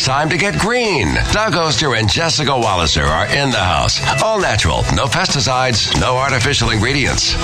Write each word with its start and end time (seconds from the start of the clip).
It's 0.00 0.06
time 0.06 0.30
to 0.30 0.38
get 0.38 0.58
green. 0.58 1.12
Doug 1.30 1.56
Oster 1.56 1.94
and 1.94 2.08
Jessica 2.08 2.52
Walliser 2.52 3.06
are 3.06 3.26
in 3.26 3.50
the 3.50 3.58
house. 3.58 4.00
All 4.22 4.40
natural, 4.40 4.82
no 4.94 5.04
pesticides, 5.04 6.00
no 6.00 6.16
artificial 6.16 6.70
ingredients. 6.70 7.34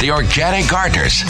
The 0.00 0.10
Organic 0.10 0.70
Gardeners. 0.70 1.22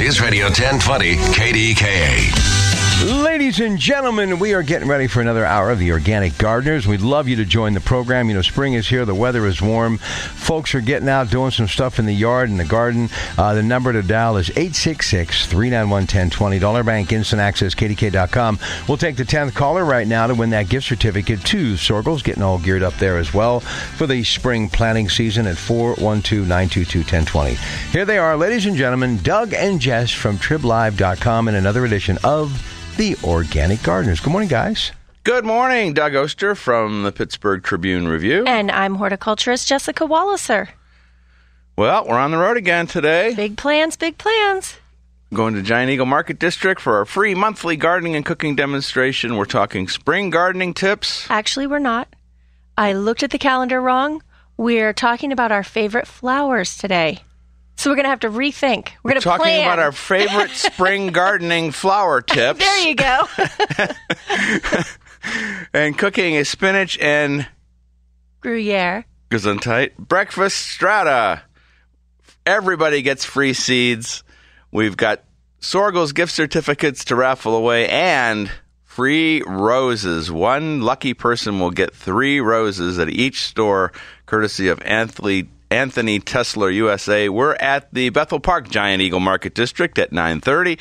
News 0.00 0.20
Radio 0.20 0.44
1020 0.44 1.16
KDKA. 1.16 2.69
Ladies 3.02 3.60
and 3.60 3.78
gentlemen, 3.78 4.38
we 4.38 4.52
are 4.52 4.62
getting 4.62 4.86
ready 4.86 5.06
for 5.06 5.22
another 5.22 5.46
hour 5.46 5.70
of 5.70 5.78
the 5.78 5.90
Organic 5.90 6.36
Gardeners. 6.36 6.86
We'd 6.86 7.00
love 7.00 7.28
you 7.28 7.36
to 7.36 7.46
join 7.46 7.72
the 7.72 7.80
program. 7.80 8.28
You 8.28 8.34
know, 8.34 8.42
spring 8.42 8.74
is 8.74 8.86
here, 8.86 9.06
the 9.06 9.14
weather 9.14 9.46
is 9.46 9.62
warm. 9.62 9.96
Folks 9.96 10.74
are 10.74 10.82
getting 10.82 11.08
out 11.08 11.30
doing 11.30 11.50
some 11.50 11.66
stuff 11.66 11.98
in 11.98 12.04
the 12.04 12.12
yard 12.12 12.50
and 12.50 12.60
the 12.60 12.64
garden. 12.66 13.08
Uh, 13.38 13.54
the 13.54 13.62
number 13.62 13.90
to 13.94 14.02
dial 14.02 14.36
is 14.36 14.50
866 14.50 15.46
391 15.46 16.02
1020. 16.02 16.58
Dollar 16.58 16.84
Bank 16.84 17.10
Instant 17.10 17.40
Access, 17.40 17.74
KDK.com. 17.74 18.58
We'll 18.86 18.98
take 18.98 19.16
the 19.16 19.24
10th 19.24 19.54
caller 19.54 19.86
right 19.86 20.06
now 20.06 20.26
to 20.26 20.34
win 20.34 20.50
that 20.50 20.68
gift 20.68 20.86
certificate 20.86 21.42
to 21.46 21.76
Soergel's, 21.76 22.22
getting 22.22 22.42
all 22.42 22.58
geared 22.58 22.82
up 22.82 22.96
there 22.98 23.16
as 23.16 23.32
well 23.32 23.60
for 23.60 24.06
the 24.06 24.22
spring 24.24 24.68
planting 24.68 25.08
season 25.08 25.46
at 25.46 25.56
412 25.56 26.46
922 26.46 26.98
1020. 26.98 27.54
Here 27.92 28.04
they 28.04 28.18
are, 28.18 28.36
ladies 28.36 28.66
and 28.66 28.76
gentlemen, 28.76 29.16
Doug 29.22 29.54
and 29.54 29.80
Jess 29.80 30.10
from 30.12 30.36
TribLive.com 30.36 31.48
in 31.48 31.54
another 31.54 31.86
edition 31.86 32.18
of 32.22 32.62
the 33.00 33.16
Organic 33.24 33.82
Gardeners. 33.82 34.20
Good 34.20 34.28
morning, 34.28 34.50
guys. 34.50 34.92
Good 35.24 35.46
morning, 35.46 35.94
Doug 35.94 36.14
Oster 36.14 36.54
from 36.54 37.02
the 37.02 37.10
Pittsburgh 37.10 37.62
Tribune 37.62 38.06
Review. 38.06 38.44
And 38.46 38.70
I'm 38.70 38.96
horticulturist 38.96 39.66
Jessica 39.66 40.04
Walliser. 40.04 40.68
Well, 41.78 42.06
we're 42.06 42.18
on 42.18 42.30
the 42.30 42.36
road 42.36 42.58
again 42.58 42.86
today. 42.86 43.34
Big 43.34 43.56
plans, 43.56 43.96
big 43.96 44.18
plans. 44.18 44.76
Going 45.32 45.54
to 45.54 45.62
Giant 45.62 45.90
Eagle 45.90 46.04
Market 46.04 46.38
District 46.38 46.78
for 46.78 46.98
our 46.98 47.06
free 47.06 47.34
monthly 47.34 47.74
gardening 47.74 48.16
and 48.16 48.26
cooking 48.26 48.54
demonstration. 48.54 49.38
We're 49.38 49.46
talking 49.46 49.88
spring 49.88 50.28
gardening 50.28 50.74
tips. 50.74 51.26
Actually, 51.30 51.68
we're 51.68 51.78
not. 51.78 52.06
I 52.76 52.92
looked 52.92 53.22
at 53.22 53.30
the 53.30 53.38
calendar 53.38 53.80
wrong. 53.80 54.22
We're 54.58 54.92
talking 54.92 55.32
about 55.32 55.52
our 55.52 55.62
favorite 55.62 56.06
flowers 56.06 56.76
today. 56.76 57.20
So 57.80 57.88
we're 57.88 57.96
going 57.96 58.04
to 58.04 58.10
have 58.10 58.20
to 58.20 58.28
rethink. 58.28 58.90
We're, 59.02 59.12
going 59.12 59.22
to 59.22 59.24
talking 59.24 59.44
plan. 59.44 59.62
about 59.62 59.78
our 59.78 59.90
favorite 59.90 60.50
spring 60.54 61.12
gardening 61.12 61.70
flower 61.70 62.20
tips. 62.26 62.58
there 62.58 62.86
you 62.86 62.94
go. 62.94 63.26
and 65.72 65.96
cooking 65.96 66.36
a 66.36 66.44
spinach 66.44 66.98
and 66.98 67.48
Gruyere. 68.42 69.06
Gesundheit 69.30 69.96
breakfast 69.96 70.58
strata. 70.58 71.40
Everybody 72.44 73.00
gets 73.00 73.24
free 73.24 73.54
seeds. 73.54 74.24
We've 74.70 74.98
got 74.98 75.24
Soergel's 75.62 76.12
gift 76.12 76.32
certificates 76.32 77.06
to 77.06 77.16
raffle 77.16 77.54
away 77.54 77.88
and 77.88 78.50
free 78.84 79.42
roses. 79.46 80.30
One 80.30 80.82
lucky 80.82 81.14
person 81.14 81.58
will 81.58 81.70
get 81.70 81.94
three 81.94 82.40
roses 82.40 82.98
at 82.98 83.08
each 83.08 83.46
store, 83.46 83.90
courtesy 84.26 84.68
of 84.68 84.82
Anthony 84.82 85.48
Anthony 85.70 86.20
Tesselaar 86.20 86.74
USA. 86.74 87.28
We're 87.28 87.54
at 87.54 87.92
the 87.92 88.10
Bethel 88.10 88.40
Park 88.40 88.68
Giant 88.68 89.02
Eagle 89.02 89.20
Market 89.20 89.54
District 89.54 89.98
at 89.98 90.12
930. 90.12 90.78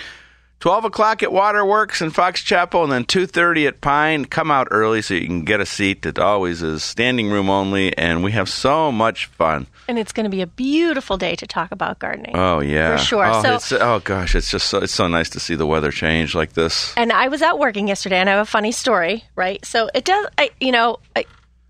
12 0.59 0.85
o'clock 0.85 1.23
at 1.23 1.31
Waterworks 1.31 2.01
in 2.01 2.09
Fox 2.09 2.43
Chapel, 2.43 2.83
and 2.83 2.91
then 2.91 3.05
2.30 3.05 3.67
at 3.67 3.79
Pine. 3.79 4.25
Come 4.25 4.51
out 4.51 4.67
early 4.71 5.01
so 5.01 5.13
you 5.13 5.25
can 5.25 5.45
get 5.45 5.61
a 5.61 5.65
seat. 5.65 6.05
It 6.05 6.19
always 6.19 6.61
is 6.61 6.83
standing 6.83 7.29
room 7.29 7.49
only, 7.49 7.97
and 7.97 8.25
we 8.25 8.33
have 8.33 8.49
so 8.49 8.91
much 8.91 9.27
fun. 9.27 9.67
And 9.87 9.97
it's 9.97 10.11
going 10.11 10.25
to 10.25 10.29
be 10.29 10.41
a 10.41 10.47
beautiful 10.47 11.17
day 11.17 11.35
to 11.37 11.47
talk 11.47 11.71
about 11.71 11.99
gardening. 11.99 12.35
Oh, 12.35 12.59
yeah. 12.59 12.97
For 12.97 13.03
sure. 13.03 13.25
Oh, 13.25 13.41
so, 13.41 13.55
it's, 13.55 13.71
oh 13.71 14.01
gosh, 14.03 14.35
it's 14.35 14.51
just 14.51 14.67
so, 14.67 14.79
it's 14.79 14.93
so 14.93 15.07
nice 15.07 15.29
to 15.29 15.39
see 15.39 15.55
the 15.55 15.65
weather 15.65 15.91
change 15.91 16.35
like 16.35 16.53
this. 16.53 16.93
And 16.97 17.13
I 17.13 17.29
was 17.29 17.41
out 17.41 17.57
working 17.57 17.87
yesterday, 17.87 18.17
and 18.17 18.29
I 18.29 18.33
have 18.33 18.45
a 18.45 18.49
funny 18.49 18.73
story, 18.73 19.23
right? 19.37 19.63
So 19.63 19.89
it 19.95 20.03
does, 20.03 20.27
I, 20.37 20.51
you 20.59 20.73
know, 20.73 20.99
I, 21.15 21.23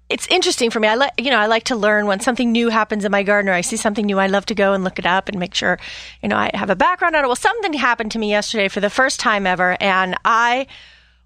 it's 0.10 0.28
interesting 0.28 0.72
for 0.72 0.80
me. 0.80 0.88
I 0.88 0.96
like, 0.96 1.14
you 1.18 1.30
know, 1.30 1.38
I 1.38 1.46
like 1.46 1.66
to 1.66 1.76
learn 1.76 2.08
when 2.08 2.20
something 2.20 2.52
new 2.52 2.70
happens 2.70 3.06
in 3.06 3.12
my 3.12 3.24
garden 3.24 3.50
or 3.50 3.54
I 3.54 3.62
see 3.62 3.78
something 3.78 4.06
new. 4.06 4.18
I 4.20 4.28
love 4.28 4.46
to 4.48 4.56
go 4.56 4.74
and 4.74 4.84
look 4.84 4.98
it 4.98 5.06
up 5.06 5.30
and 5.30 5.40
make 5.40 5.54
sure, 5.54 5.80
you 6.22 6.30
know, 6.30 6.36
I 6.36 6.50
have 6.56 6.70
a 6.70 6.76
background 6.76 7.16
on 7.16 7.24
it. 7.24 7.28
Well, 7.28 7.36
something 7.36 7.74
happened 7.74 8.12
to 8.14 8.20
me 8.20 8.30
yesterday 8.30 8.68
for 8.68 8.80
the 8.80 8.90
first 8.90 9.20
time 9.20 9.46
ever, 9.46 9.78
and 9.80 10.16
I 10.26 10.66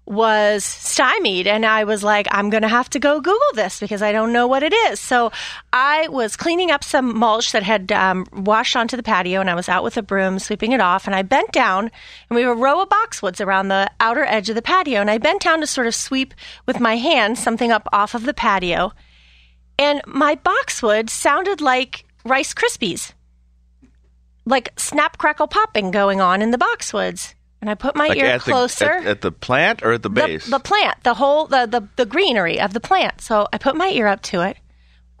was 0.06 0.64
stymied 0.64 1.46
and 1.46 1.64
I 1.64 1.84
was 1.84 2.04
like, 2.04 2.28
I'm 2.30 2.50
going 2.50 2.62
to 2.62 2.68
have 2.68 2.90
to 2.90 2.98
go 2.98 3.20
Google 3.20 3.40
this 3.54 3.80
because 3.80 4.02
I 4.02 4.12
don't 4.12 4.32
know 4.32 4.46
what 4.46 4.62
it 4.62 4.72
is. 4.72 5.00
So 5.00 5.32
I 5.72 6.08
was 6.08 6.36
cleaning 6.36 6.70
up 6.70 6.84
some 6.84 7.16
mulch 7.16 7.52
that 7.52 7.62
had 7.62 7.90
um, 7.90 8.26
washed 8.32 8.76
onto 8.76 8.96
the 8.96 9.02
patio 9.02 9.40
and 9.40 9.48
I 9.48 9.54
was 9.54 9.68
out 9.68 9.82
with 9.82 9.96
a 9.96 10.02
broom 10.02 10.38
sweeping 10.38 10.72
it 10.72 10.80
off 10.80 11.06
and 11.06 11.16
I 11.16 11.22
bent 11.22 11.52
down 11.52 11.90
and 12.28 12.36
we 12.36 12.42
have 12.42 12.56
a 12.56 12.60
row 12.60 12.82
of 12.82 12.90
boxwoods 12.90 13.44
around 13.44 13.68
the 13.68 13.90
outer 13.98 14.24
edge 14.24 14.50
of 14.50 14.56
the 14.56 14.62
patio 14.62 15.00
and 15.00 15.10
I 15.10 15.18
bent 15.18 15.40
down 15.40 15.60
to 15.60 15.66
sort 15.66 15.86
of 15.86 15.94
sweep 15.94 16.34
with 16.66 16.80
my 16.80 16.96
hand 16.96 17.38
something 17.38 17.72
up 17.72 17.88
off 17.92 18.14
of 18.14 18.24
the 18.24 18.34
patio 18.34 18.92
and 19.78 20.02
my 20.06 20.34
boxwood 20.34 21.08
sounded 21.08 21.60
like 21.60 22.04
Rice 22.24 22.54
Krispies. 22.54 23.12
Like 24.46 24.78
snap, 24.78 25.16
crackle, 25.16 25.48
popping 25.48 25.90
going 25.90 26.20
on 26.20 26.42
in 26.42 26.50
the 26.50 26.58
boxwoods 26.58 27.34
and 27.64 27.70
I 27.70 27.76
put 27.76 27.96
my 27.96 28.08
Like 28.08 28.18
ear 28.18 28.26
at 28.26 28.44
the, 28.44 28.50
closer. 28.50 28.90
at, 28.92 29.06
at 29.06 29.20
the 29.22 29.32
plant 29.32 29.82
or 29.82 29.92
at 29.92 30.02
the 30.02 30.10
the, 30.10 30.14
base? 30.14 30.46
the 30.46 30.58
plant, 30.60 31.02
the 31.02 31.14
whole, 31.14 31.46
the, 31.46 31.64
the, 31.64 31.88
the 31.96 32.04
greenery 32.04 32.60
of 32.60 32.74
the 32.74 32.80
plant. 32.80 33.22
So 33.22 33.48
I 33.54 33.56
put 33.56 33.74
my 33.74 33.88
ear 33.88 34.06
up 34.06 34.20
to 34.24 34.42
it. 34.42 34.58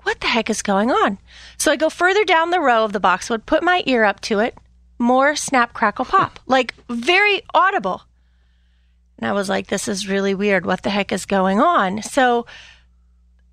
What 0.02 0.20
the 0.20 0.26
heck 0.26 0.50
is 0.50 0.60
going 0.60 0.90
on? 0.90 1.16
So 1.56 1.72
I 1.72 1.76
go 1.76 1.88
further 1.88 2.22
down 2.26 2.50
the 2.50 2.60
row 2.60 2.84
of 2.84 2.92
the 2.92 3.00
boxwood, 3.00 3.46
put 3.46 3.62
my 3.62 3.82
ear 3.86 4.04
up 4.04 4.20
to 4.22 4.40
it. 4.40 4.54
More 4.98 5.34
snap, 5.36 5.72
crackle, 5.72 6.04
pop. 6.04 6.38
like 6.46 6.74
very 6.90 7.40
audible. 7.54 8.02
And 9.18 9.26
I 9.26 9.32
was 9.32 9.48
like, 9.48 9.68
this 9.68 9.88
is 9.88 10.06
really 10.06 10.34
weird. 10.34 10.66
What 10.66 10.82
the 10.82 10.90
heck 10.90 11.12
is 11.12 11.24
going 11.24 11.62
on? 11.62 12.02
So 12.02 12.44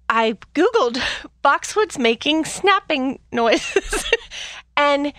I 0.10 0.34
Googled 0.54 1.02
boxwoods 1.46 1.98
making 1.98 2.44
snapping 2.44 3.20
noises. 3.32 4.04
and 4.76 5.14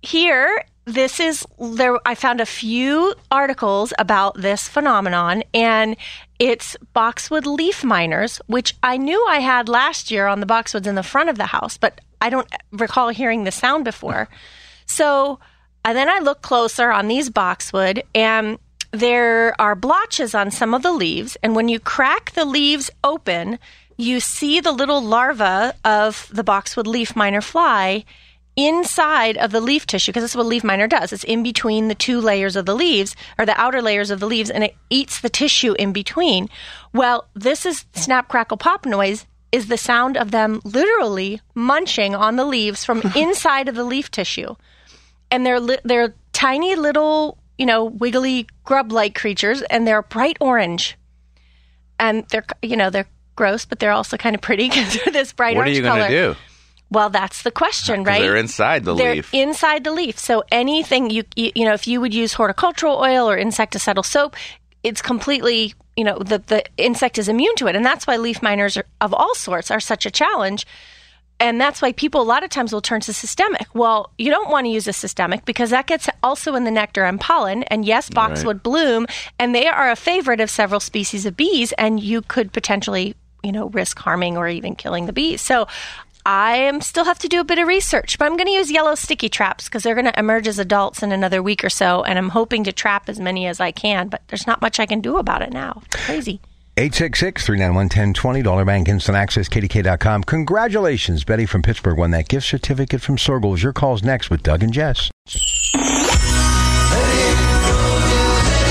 here 0.00 0.64
this 0.84 1.20
is 1.20 1.46
there 1.58 1.98
i 2.06 2.14
found 2.14 2.40
a 2.40 2.46
few 2.46 3.14
articles 3.30 3.92
about 3.98 4.40
this 4.40 4.68
phenomenon 4.68 5.42
and 5.52 5.96
it's 6.38 6.76
boxwood 6.94 7.46
leaf 7.46 7.84
miners 7.84 8.40
which 8.46 8.74
i 8.82 8.96
knew 8.96 9.24
i 9.28 9.38
had 9.38 9.68
last 9.68 10.10
year 10.10 10.26
on 10.26 10.40
the 10.40 10.46
boxwoods 10.46 10.86
in 10.86 10.94
the 10.94 11.02
front 11.02 11.28
of 11.28 11.36
the 11.36 11.46
house 11.46 11.76
but 11.76 12.00
i 12.20 12.30
don't 12.30 12.50
recall 12.72 13.08
hearing 13.08 13.44
the 13.44 13.52
sound 13.52 13.84
before. 13.84 14.28
So 14.86 15.38
and 15.84 15.96
then 15.96 16.08
i 16.08 16.18
look 16.18 16.42
closer 16.42 16.90
on 16.90 17.06
these 17.06 17.30
boxwood 17.30 18.02
and 18.12 18.58
there 18.90 19.54
are 19.60 19.76
blotches 19.76 20.34
on 20.34 20.50
some 20.50 20.74
of 20.74 20.82
the 20.82 20.90
leaves 20.90 21.36
and 21.44 21.54
when 21.54 21.68
you 21.68 21.78
crack 21.78 22.32
the 22.32 22.44
leaves 22.44 22.90
open 23.04 23.60
you 23.96 24.18
see 24.18 24.58
the 24.58 24.72
little 24.72 25.00
larva 25.00 25.76
of 25.84 26.28
the 26.32 26.42
boxwood 26.42 26.88
leaf 26.88 27.14
miner 27.14 27.40
fly 27.40 28.04
inside 28.66 29.36
of 29.36 29.50
the 29.52 29.60
leaf 29.60 29.86
tissue 29.86 30.10
because 30.12 30.22
that's 30.22 30.36
what 30.36 30.46
leaf 30.46 30.64
miner 30.64 30.86
does. 30.86 31.12
It's 31.12 31.24
in 31.24 31.42
between 31.42 31.88
the 31.88 31.94
two 31.94 32.20
layers 32.20 32.56
of 32.56 32.66
the 32.66 32.74
leaves 32.74 33.14
or 33.38 33.46
the 33.46 33.58
outer 33.60 33.82
layers 33.82 34.10
of 34.10 34.20
the 34.20 34.26
leaves 34.26 34.50
and 34.50 34.64
it 34.64 34.76
eats 34.90 35.20
the 35.20 35.28
tissue 35.28 35.74
in 35.78 35.92
between. 35.92 36.48
Well, 36.92 37.28
this 37.34 37.64
is 37.66 37.84
snap 37.94 38.28
crackle 38.28 38.56
pop 38.56 38.84
noise 38.86 39.26
is 39.52 39.66
the 39.66 39.76
sound 39.76 40.16
of 40.16 40.30
them 40.30 40.60
literally 40.64 41.40
munching 41.54 42.14
on 42.14 42.36
the 42.36 42.44
leaves 42.44 42.84
from 42.84 43.02
inside 43.16 43.68
of 43.68 43.74
the 43.74 43.84
leaf 43.84 44.10
tissue. 44.10 44.54
And 45.30 45.44
they're 45.44 45.60
li- 45.60 45.78
they're 45.84 46.14
tiny 46.32 46.74
little, 46.76 47.38
you 47.58 47.66
know, 47.66 47.84
wiggly 47.84 48.46
grub-like 48.64 49.14
creatures 49.14 49.62
and 49.62 49.86
they're 49.86 50.02
bright 50.02 50.36
orange. 50.40 50.96
And 51.98 52.26
they're 52.28 52.44
you 52.62 52.76
know, 52.76 52.90
they're 52.90 53.08
gross, 53.36 53.64
but 53.64 53.78
they're 53.78 53.92
also 53.92 54.16
kind 54.16 54.34
of 54.34 54.40
pretty 54.40 54.68
because 54.70 54.94
they're 54.94 55.12
this 55.12 55.32
bright 55.32 55.56
what 55.56 55.62
are 55.62 55.64
orange 55.64 55.76
you 55.76 55.82
going 55.82 55.98
color. 56.00 56.08
to 56.08 56.34
do? 56.34 56.40
Well, 56.90 57.08
that's 57.10 57.42
the 57.42 57.50
question, 57.50 58.00
uh, 58.00 58.04
right? 58.04 58.20
They're 58.20 58.36
inside 58.36 58.84
the 58.84 58.94
They're 58.94 59.14
leaf. 59.14 59.32
inside 59.32 59.84
the 59.84 59.92
leaf. 59.92 60.18
So 60.18 60.42
anything 60.50 61.10
you, 61.10 61.24
you 61.36 61.52
you 61.54 61.64
know, 61.64 61.72
if 61.74 61.86
you 61.86 62.00
would 62.00 62.12
use 62.14 62.32
horticultural 62.32 62.96
oil 62.98 63.30
or 63.30 63.38
insecticidal 63.38 64.04
soap, 64.04 64.36
it's 64.82 65.00
completely 65.02 65.74
you 65.96 66.04
know 66.04 66.18
the 66.18 66.38
the 66.38 66.64
insect 66.76 67.18
is 67.18 67.28
immune 67.28 67.54
to 67.56 67.68
it, 67.68 67.76
and 67.76 67.84
that's 67.84 68.06
why 68.06 68.16
leaf 68.16 68.42
miners 68.42 68.76
are, 68.76 68.86
of 69.00 69.14
all 69.14 69.34
sorts 69.34 69.70
are 69.70 69.80
such 69.80 70.04
a 70.06 70.10
challenge. 70.10 70.66
And 71.42 71.58
that's 71.58 71.80
why 71.80 71.92
people 71.92 72.20
a 72.20 72.22
lot 72.22 72.44
of 72.44 72.50
times 72.50 72.70
will 72.70 72.82
turn 72.82 73.00
to 73.00 73.14
systemic. 73.14 73.66
Well, 73.72 74.10
you 74.18 74.30
don't 74.30 74.50
want 74.50 74.66
to 74.66 74.68
use 74.70 74.86
a 74.86 74.92
systemic 74.92 75.46
because 75.46 75.70
that 75.70 75.86
gets 75.86 76.06
also 76.22 76.54
in 76.54 76.64
the 76.64 76.70
nectar 76.70 77.04
and 77.04 77.18
pollen. 77.18 77.62
And 77.62 77.86
yes, 77.86 78.10
boxwood 78.10 78.62
bloom, 78.62 79.06
and 79.38 79.54
they 79.54 79.66
are 79.66 79.90
a 79.90 79.96
favorite 79.96 80.40
of 80.40 80.50
several 80.50 80.80
species 80.80 81.24
of 81.24 81.38
bees, 81.38 81.72
and 81.78 81.98
you 81.98 82.20
could 82.20 82.52
potentially, 82.52 83.14
you 83.42 83.52
know, 83.52 83.70
risk 83.70 83.98
harming 83.98 84.36
or 84.36 84.48
even 84.48 84.76
killing 84.76 85.06
the 85.06 85.14
bees. 85.14 85.40
So 85.40 85.66
I 86.32 86.58
am 86.58 86.80
still 86.80 87.06
have 87.06 87.18
to 87.18 87.28
do 87.28 87.40
a 87.40 87.44
bit 87.44 87.58
of 87.58 87.66
research, 87.66 88.16
but 88.16 88.26
I'm 88.26 88.36
going 88.36 88.46
to 88.46 88.52
use 88.52 88.70
yellow 88.70 88.94
sticky 88.94 89.28
traps 89.28 89.64
because 89.64 89.82
they're 89.82 89.96
going 89.96 90.04
to 90.04 90.16
emerge 90.16 90.46
as 90.46 90.60
adults 90.60 91.02
in 91.02 91.10
another 91.10 91.42
week 91.42 91.64
or 91.64 91.68
so, 91.68 92.04
and 92.04 92.16
I'm 92.16 92.28
hoping 92.28 92.62
to 92.64 92.72
trap 92.72 93.08
as 93.08 93.18
many 93.18 93.48
as 93.48 93.58
I 93.58 93.72
can. 93.72 94.06
But 94.06 94.22
there's 94.28 94.46
not 94.46 94.62
much 94.62 94.78
I 94.78 94.86
can 94.86 95.00
do 95.00 95.16
about 95.16 95.42
it 95.42 95.52
now. 95.52 95.82
It's 95.86 96.06
crazy. 96.06 96.40
866 96.76 97.44
391 97.44 97.86
1020, 97.86 98.42
Dollar 98.42 98.64
Bank 98.64 98.88
Instant 98.88 99.16
Access, 99.16 99.48
KDK.com. 99.48 100.22
Congratulations, 100.22 101.24
Betty 101.24 101.46
from 101.46 101.62
Pittsburgh 101.62 101.98
won 101.98 102.12
that 102.12 102.28
gift 102.28 102.46
certificate 102.46 103.00
from 103.00 103.16
Soergel's. 103.16 103.64
Your 103.64 103.72
call's 103.72 104.04
next 104.04 104.30
with 104.30 104.44
Doug 104.44 104.62
and 104.62 104.72
Jess. 104.72 105.10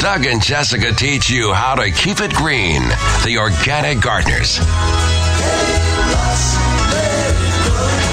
Doug 0.01 0.25
and 0.25 0.41
Jessica 0.41 0.93
teach 0.93 1.29
you 1.29 1.51
how 1.51 1.75
to 1.75 1.91
keep 1.91 2.21
it 2.21 2.33
green. 2.35 2.83
The 3.25 3.37
Organic 3.37 3.99
Gardeners. 3.99 4.61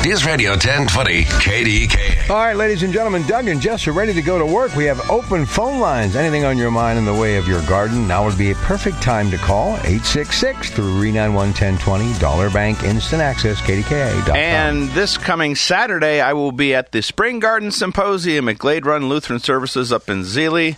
News 0.06 0.24
Radio 0.24 0.50
1020 0.50 1.24
KDK. 1.24 2.30
All 2.30 2.36
right, 2.36 2.54
ladies 2.54 2.84
and 2.84 2.92
gentlemen, 2.92 3.26
Doug 3.26 3.48
and 3.48 3.60
Jess 3.60 3.88
are 3.88 3.92
ready 3.92 4.12
to 4.12 4.22
go 4.22 4.38
to 4.38 4.46
work. 4.46 4.72
We 4.76 4.84
have 4.84 5.10
open 5.10 5.44
phone 5.44 5.80
lines. 5.80 6.14
Anything 6.14 6.44
on 6.44 6.56
your 6.56 6.70
mind 6.70 6.96
in 6.96 7.04
the 7.04 7.12
way 7.12 7.38
of 7.38 7.48
your 7.48 7.60
garden, 7.62 8.06
now 8.06 8.24
would 8.24 8.38
be 8.38 8.52
a 8.52 8.54
perfect 8.54 9.02
time 9.02 9.32
to 9.32 9.36
call 9.36 9.70
866 9.78 10.70
391 10.70 11.34
1020. 11.34 12.20
Dollar 12.20 12.50
Bank 12.50 12.84
Instant 12.84 13.20
Access, 13.20 13.60
KDKA. 13.60 14.32
And 14.32 14.88
this 14.90 15.18
coming 15.18 15.56
Saturday, 15.56 16.20
I 16.20 16.34
will 16.34 16.52
be 16.52 16.72
at 16.72 16.92
the 16.92 17.02
Spring 17.02 17.40
Garden 17.40 17.72
Symposium 17.72 18.48
at 18.48 18.58
Glade 18.58 18.86
Run 18.86 19.08
Lutheran 19.08 19.40
Services 19.40 19.92
up 19.92 20.08
in 20.08 20.22
Zelie. 20.22 20.76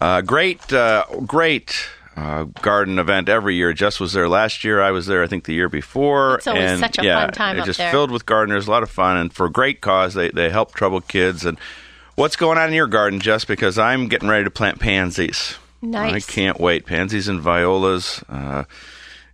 Uh, 0.00 0.22
great, 0.22 0.72
uh, 0.72 1.04
great 1.26 1.86
uh, 2.16 2.44
garden 2.62 2.98
event 2.98 3.28
every 3.28 3.56
year. 3.56 3.72
Jess 3.72 3.98
was 3.98 4.12
there 4.12 4.28
last 4.28 4.64
year. 4.64 4.80
I 4.80 4.90
was 4.90 5.06
there, 5.06 5.22
I 5.22 5.26
think, 5.26 5.44
the 5.44 5.54
year 5.54 5.68
before. 5.68 6.36
It's 6.36 6.46
always 6.46 6.62
and 6.62 6.80
such 6.80 6.98
a 6.98 7.04
yeah, 7.04 7.24
fun 7.24 7.32
time 7.32 7.56
it's 7.58 7.66
just 7.66 7.78
there. 7.78 7.90
filled 7.90 8.10
with 8.10 8.24
gardeners, 8.26 8.66
a 8.68 8.70
lot 8.70 8.82
of 8.82 8.90
fun, 8.90 9.16
and 9.16 9.32
for 9.32 9.46
a 9.46 9.50
great 9.50 9.80
cause. 9.80 10.14
They 10.14 10.30
they 10.30 10.50
help 10.50 10.74
troubled 10.74 11.08
kids. 11.08 11.44
And 11.44 11.58
what's 12.14 12.36
going 12.36 12.58
on 12.58 12.68
in 12.68 12.74
your 12.74 12.86
garden, 12.86 13.20
Jess? 13.20 13.44
Because 13.44 13.78
I'm 13.78 14.08
getting 14.08 14.28
ready 14.28 14.44
to 14.44 14.50
plant 14.50 14.80
pansies. 14.80 15.56
Nice. 15.82 16.28
I 16.28 16.32
can't 16.32 16.60
wait. 16.60 16.86
Pansies 16.86 17.28
and 17.28 17.40
violas. 17.40 18.22
Uh, 18.28 18.64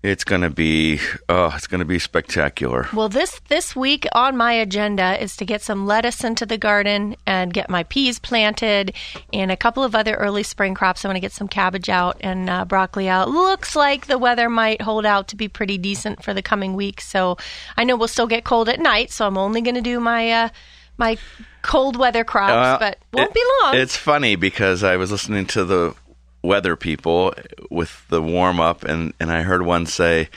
it's 0.02 0.24
going 0.24 0.40
to 0.40 0.48
be, 0.50 0.98
oh, 1.28 1.52
it's 1.54 1.66
going 1.66 1.80
to 1.80 1.84
be 1.84 1.98
spectacular. 1.98 2.88
Well, 2.94 3.10
this 3.10 3.38
this 3.48 3.76
week 3.76 4.06
on 4.12 4.36
my 4.36 4.52
agenda 4.54 5.22
is 5.22 5.36
to 5.36 5.44
get 5.44 5.60
some 5.60 5.86
lettuce 5.86 6.24
into 6.24 6.46
the 6.46 6.56
garden 6.56 7.16
and 7.26 7.52
get 7.52 7.68
my 7.68 7.82
peas 7.84 8.18
planted 8.18 8.94
and 9.32 9.50
a 9.50 9.56
couple 9.56 9.84
of 9.84 9.94
other 9.94 10.14
early 10.14 10.42
spring 10.42 10.74
crops. 10.74 11.04
I 11.04 11.08
want 11.08 11.16
to 11.16 11.20
get 11.20 11.32
some 11.32 11.48
cabbage 11.48 11.88
out 11.90 12.16
and 12.20 12.48
uh, 12.48 12.64
broccoli 12.64 13.08
out. 13.10 13.28
Looks 13.28 13.76
like 13.76 14.06
the 14.06 14.16
weather 14.18 14.48
might 14.48 14.80
hold 14.80 15.04
out 15.04 15.28
to 15.28 15.36
be 15.36 15.48
pretty 15.48 15.76
decent 15.76 16.24
for 16.24 16.32
the 16.32 16.42
coming 16.42 16.74
week. 16.74 17.00
So 17.02 17.36
I 17.76 17.84
know 17.84 17.96
we'll 17.96 18.08
still 18.08 18.26
get 18.26 18.44
cold 18.44 18.68
at 18.70 18.80
night. 18.80 19.10
So 19.10 19.26
I'm 19.26 19.36
only 19.36 19.60
going 19.60 19.74
to 19.74 19.80
do 19.82 20.00
my 20.00 20.30
uh, 20.32 20.48
my 20.96 21.18
cold 21.62 21.96
weather 21.96 22.24
crops, 22.24 22.52
Well, 22.52 22.78
but 22.78 22.98
won't 23.12 23.30
it- 23.30 23.34
be 23.34 23.42
long. 23.62 23.76
It's 23.76 23.96
funny 23.96 24.36
because 24.36 24.82
I 24.82 24.96
was 24.96 25.10
listening 25.12 25.44
to 25.46 25.64
the 25.64 25.94
weather 26.42 26.76
people 26.76 27.34
with 27.70 28.06
the 28.08 28.22
warm 28.22 28.60
up, 28.60 28.84
and, 28.84 29.12
and 29.20 29.30
I 29.30 29.42
heard 29.42 29.62
one 29.62 29.86
say, 29.86 30.28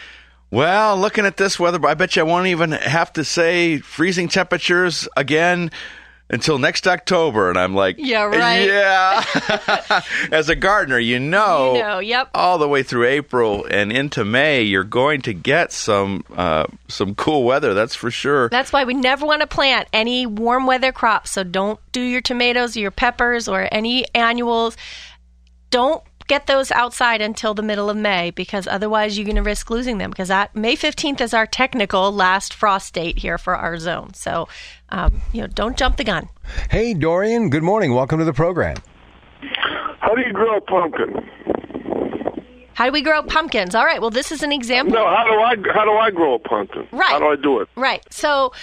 Well, 0.52 0.98
looking 0.98 1.26
at 1.26 1.38
this 1.38 1.60
weather, 1.60 1.86
I 1.86 1.94
bet 1.94 2.16
you 2.16 2.22
I 2.22 2.26
won't 2.26 2.48
even 2.48 2.72
have 2.72 3.14
to 3.14 3.24
say 3.24 3.80
freezing 3.80 4.28
temperatures 4.28 5.08
again 5.16 5.72
until 6.30 6.58
next 6.58 6.88
October. 6.88 7.50
And 7.50 7.60
I'm 7.60 7.76
like, 7.76 7.96
Yeah, 8.00 8.24
right. 8.24 8.66
Yeah. 8.68 10.02
As 10.32 10.50
a 10.50 10.56
gardener, 10.56 10.98
you 11.00 11.20
know, 11.20 11.74
You 11.76 11.80
know, 11.82 12.00
yep. 12.00 12.30
all 12.34 12.58
the 12.58 12.68
way 12.68 12.82
through 12.84 13.06
April 13.08 13.66
and 13.70 13.92
into 13.92 14.24
May, 14.26 14.64
you're 14.64 14.84
going 14.84 15.22
to 15.24 15.34
get 15.34 15.72
some 15.72 16.24
uh, 16.36 16.66
some 16.88 17.14
cool 17.16 17.44
weather. 17.44 17.74
That's 17.74 17.96
for 17.96 18.10
sure. 18.10 18.50
That's 18.50 18.74
why 18.74 18.84
we 18.84 18.94
never 18.94 19.26
want 19.26 19.42
to 19.42 19.48
plant 19.48 19.88
any 19.94 20.26
warm 20.26 20.66
weather 20.66 20.92
crops. 20.92 21.32
So 21.32 21.44
don't 21.44 21.80
do 21.92 22.02
your 22.02 22.22
tomatoes 22.22 22.76
or 22.76 22.80
your 22.80 22.92
peppers 22.92 23.48
or 23.48 23.68
any 23.72 24.06
annuals. 24.16 24.76
Don't 25.74 26.04
get 26.28 26.46
those 26.46 26.70
outside 26.72 27.20
until 27.20 27.56
the 27.56 27.64
middle 27.64 27.90
of 27.90 27.98
May 27.98 28.30
because 28.30 28.68
otherwise 28.68 29.18
you're 29.18 29.26
going 29.26 29.38
to 29.38 29.42
risk 29.42 29.72
losing 29.72 29.98
them 29.98 30.12
because 30.12 30.28
that 30.28 30.56
May 30.56 30.76
15th 30.76 31.20
is 31.20 31.34
our 31.34 31.48
technical 31.48 32.12
last 32.12 32.54
frost 32.54 32.94
date 32.94 33.18
here 33.18 33.40
for 33.40 33.56
our 33.56 33.80
zone. 33.80 34.14
So, 34.14 34.48
um, 34.90 35.24
you 35.32 35.42
know, 35.42 35.48
don't 35.48 35.76
jump 35.76 35.98
the 35.98 36.04
gun. 36.04 36.30
Hey, 36.70 36.94
Dorian. 36.94 37.50
Good 37.50 37.64
morning. 37.64 37.96
Welcome 37.96 38.20
to 38.20 38.24
the 38.24 38.34
program. 38.34 38.78
How 40.00 40.14
do 40.14 40.22
you 40.22 40.32
grow 40.32 40.58
a 40.58 40.62
pumpkin? 40.62 41.28
How 42.76 42.86
do 42.86 42.92
we 42.92 43.02
grow 43.02 43.24
pumpkins? 43.24 43.74
All 43.74 43.86
right. 43.86 44.00
Well, 44.00 44.12
this 44.12 44.32
is 44.32 44.44
an 44.44 44.52
example. 44.52 44.94
No, 44.94 45.08
how 45.08 45.24
do 45.24 45.40
I 45.40 45.74
how 45.74 45.86
do 45.86 45.94
I 45.94 46.12
grow 46.12 46.36
a 46.36 46.40
pumpkin? 46.40 46.88
Right. 46.92 47.10
How 47.10 47.18
do 47.18 47.26
I 47.30 47.36
do 47.36 47.62
it? 47.62 47.70
Right. 47.76 48.04
So 48.14 48.54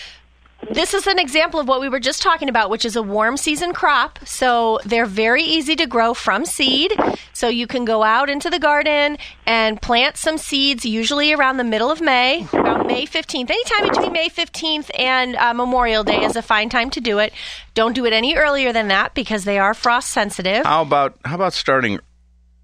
this 0.68 0.94
is 0.94 1.06
an 1.06 1.18
example 1.18 1.58
of 1.60 1.66
what 1.68 1.80
we 1.80 1.88
were 1.88 2.00
just 2.00 2.22
talking 2.22 2.48
about, 2.48 2.70
which 2.70 2.84
is 2.84 2.96
a 2.96 3.02
warm 3.02 3.36
season 3.36 3.72
crop. 3.72 4.18
So 4.24 4.78
they're 4.84 5.06
very 5.06 5.42
easy 5.42 5.74
to 5.76 5.86
grow 5.86 6.14
from 6.14 6.44
seed. 6.44 6.92
So 7.32 7.48
you 7.48 7.66
can 7.66 7.84
go 7.84 8.02
out 8.02 8.28
into 8.28 8.50
the 8.50 8.58
garden 8.58 9.18
and 9.46 9.80
plant 9.80 10.16
some 10.16 10.38
seeds, 10.38 10.84
usually 10.84 11.32
around 11.32 11.56
the 11.56 11.64
middle 11.64 11.90
of 11.90 12.00
May, 12.00 12.46
around 12.52 12.86
May 12.86 13.06
15th. 13.06 13.50
Anytime 13.50 13.88
between 13.88 14.12
May 14.12 14.28
15th 14.28 14.90
and 14.98 15.36
uh, 15.36 15.54
Memorial 15.54 16.04
Day 16.04 16.22
is 16.22 16.36
a 16.36 16.42
fine 16.42 16.68
time 16.68 16.90
to 16.90 17.00
do 17.00 17.18
it. 17.18 17.32
Don't 17.74 17.94
do 17.94 18.04
it 18.04 18.12
any 18.12 18.34
earlier 18.34 18.72
than 18.72 18.88
that 18.88 19.14
because 19.14 19.44
they 19.44 19.58
are 19.58 19.74
frost 19.74 20.10
sensitive. 20.10 20.64
How 20.64 20.82
about 20.82 21.18
how 21.24 21.34
about 21.34 21.52
starting 21.52 22.00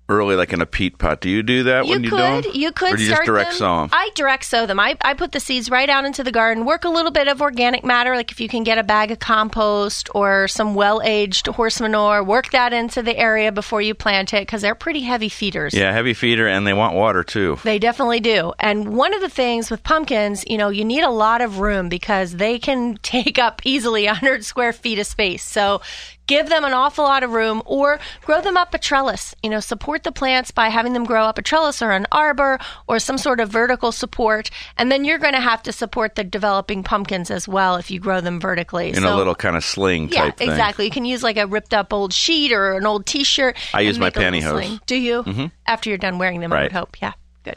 early, 0.08 0.36
like 0.36 0.52
in 0.52 0.60
a 0.60 0.66
peat 0.66 0.98
pot? 0.98 1.20
Do 1.20 1.28
you 1.28 1.42
do 1.42 1.64
that 1.64 1.84
You 1.86 1.90
when 1.92 2.04
you 2.04 2.10
could, 2.10 2.42
do 2.44 2.48
'em? 2.50 2.54
you 2.54 2.72
could 2.72 2.94
or 2.94 2.96
do 2.96 3.02
you 3.02 3.10
just 3.10 3.24
direct 3.24 3.54
sow 3.54 3.80
them. 3.80 3.90
I 3.92 4.10
direct 4.14 4.44
sow 4.44 4.66
them. 4.66 4.78
I, 4.78 4.96
I 5.02 5.14
put 5.14 5.32
the 5.32 5.40
seeds 5.40 5.70
right 5.70 5.88
out 5.88 6.04
into 6.04 6.22
the 6.22 6.32
garden. 6.32 6.64
Work 6.64 6.84
a 6.84 6.88
little 6.88 7.10
bit 7.10 7.28
of 7.28 7.40
organic 7.42 7.84
matter, 7.84 8.14
like 8.14 8.30
if 8.30 8.40
you 8.40 8.48
can 8.48 8.62
get 8.64 8.78
a 8.78 8.82
bag 8.84 9.10
of 9.10 9.18
compost 9.18 10.08
or 10.14 10.48
some 10.48 10.74
well-aged 10.74 11.46
horse 11.48 11.80
manure. 11.80 12.22
Work 12.22 12.50
that 12.52 12.72
into 12.72 13.02
the 13.02 13.16
area 13.16 13.50
before 13.52 13.82
you 13.82 13.94
plant 13.94 14.32
it 14.34 14.42
because 14.42 14.62
they're 14.62 14.74
pretty 14.74 15.00
heavy 15.00 15.28
feeders. 15.28 15.74
Yeah, 15.74 15.92
heavy 15.92 16.14
feeder, 16.14 16.46
and 16.46 16.66
they 16.66 16.72
want 16.74 16.94
water 16.94 17.24
too. 17.24 17.58
They 17.64 17.78
definitely 17.78 18.20
do. 18.20 18.52
And 18.60 18.96
one 18.96 19.14
of 19.14 19.20
the 19.20 19.28
things 19.28 19.70
with 19.70 19.82
pumpkins, 19.82 20.44
you 20.46 20.58
know, 20.58 20.68
you 20.68 20.84
need 20.84 21.02
a 21.02 21.10
lot 21.10 21.40
of 21.40 21.58
room 21.58 21.88
because 21.88 22.32
they 22.36 22.58
can 22.58 22.96
take 23.02 23.38
up 23.38 23.60
easily 23.64 24.06
100 24.06 24.44
square 24.44 24.72
feet 24.72 24.98
of 24.98 25.06
space. 25.06 25.42
So 25.44 25.80
give 26.26 26.48
them 26.48 26.64
an 26.64 26.72
awful 26.72 27.04
lot 27.04 27.22
of 27.22 27.30
room 27.30 27.62
or 27.66 27.98
grow 28.22 28.40
them 28.40 28.56
up 28.56 28.74
a 28.74 28.78
trellis. 28.78 29.34
You 29.42 29.50
know, 29.50 29.60
support 29.60 30.02
the 30.02 30.12
plants 30.12 30.50
by 30.50 30.68
having 30.68 30.92
them 30.92 31.04
grow 31.04 31.24
up 31.24 31.38
a 31.38 31.42
trellis 31.42 31.80
or 31.82 31.90
an 31.92 32.06
arbor 32.12 32.58
or 32.86 32.98
some 32.98 33.18
sort 33.18 33.40
of 33.40 33.48
vertical 33.48 33.92
support. 33.92 34.50
And 34.76 34.90
then 34.90 35.04
you're 35.04 35.18
going 35.18 35.34
to 35.34 35.40
have 35.40 35.62
to 35.64 35.72
support 35.72 36.14
the 36.14 36.24
developing 36.24 36.82
pumpkins 36.82 37.30
as 37.30 37.46
well 37.46 37.76
if 37.76 37.90
you 37.90 38.00
grow 38.00 38.20
them 38.20 38.40
vertically. 38.40 38.88
In 38.90 38.96
so, 38.96 39.14
a 39.14 39.16
little 39.16 39.34
kind 39.34 39.56
of 39.56 39.64
sling 39.64 40.08
yeah, 40.10 40.24
type 40.26 40.36
thing. 40.38 40.50
exactly. 40.50 40.84
You 40.84 40.90
can 40.90 41.04
use 41.04 41.22
like 41.22 41.36
a 41.36 41.46
ripped 41.46 41.74
up 41.74 41.92
old 41.92 42.12
sheet 42.12 42.52
or 42.52 42.76
an 42.76 42.86
old 42.86 43.06
T-shirt. 43.06 43.56
I 43.74 43.80
use 43.82 43.98
my 43.98 44.06
make 44.06 44.16
a 44.16 44.20
little 44.20 44.60
pantyhose. 44.60 44.86
Do 44.86 44.96
you? 44.96 45.22
Mm-hmm. 45.22 45.46
After 45.66 45.88
you're 45.90 45.98
done 45.98 46.18
wearing 46.18 46.40
them, 46.40 46.52
I 46.52 46.56
Right. 46.56 46.62
would 46.64 46.72
hope. 46.72 47.00
Yeah, 47.00 47.12
good. 47.44 47.56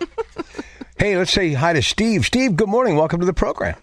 Hey, 0.98 1.16
let's 1.16 1.32
say 1.32 1.54
hi 1.54 1.72
to 1.72 1.80
Steve. 1.80 2.26
Steve, 2.26 2.56
good 2.56 2.68
morning. 2.68 2.94
Welcome 2.94 3.20
to 3.20 3.26
the 3.26 3.32
program. 3.32 3.74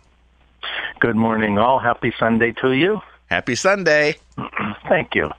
Good 0.99 1.15
morning, 1.15 1.57
all. 1.57 1.79
Happy 1.79 2.13
Sunday 2.19 2.51
to 2.61 2.71
you. 2.73 3.01
Happy 3.25 3.55
Sunday. 3.55 4.17
Thank 4.87 5.15
you. 5.15 5.29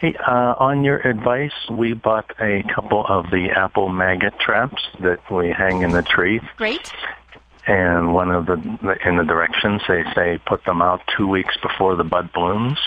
Hey, 0.00 0.14
uh, 0.14 0.54
on 0.58 0.84
your 0.84 0.98
advice, 0.98 1.52
we 1.70 1.92
bought 1.92 2.30
a 2.40 2.62
couple 2.74 3.04
of 3.06 3.30
the 3.30 3.50
apple 3.50 3.88
maggot 3.88 4.38
traps 4.38 4.82
that 5.00 5.20
we 5.30 5.50
hang 5.50 5.82
in 5.82 5.92
the 5.92 6.02
tree, 6.02 6.40
Great. 6.56 6.92
and 7.66 8.14
one 8.14 8.30
of 8.30 8.46
the 8.46 8.54
in 9.04 9.16
the 9.16 9.24
directions 9.24 9.82
they 9.88 10.04
say 10.14 10.38
put 10.46 10.64
them 10.64 10.82
out 10.82 11.00
two 11.16 11.26
weeks 11.26 11.56
before 11.62 11.96
the 11.96 12.04
bud 12.04 12.32
blooms. 12.32 12.78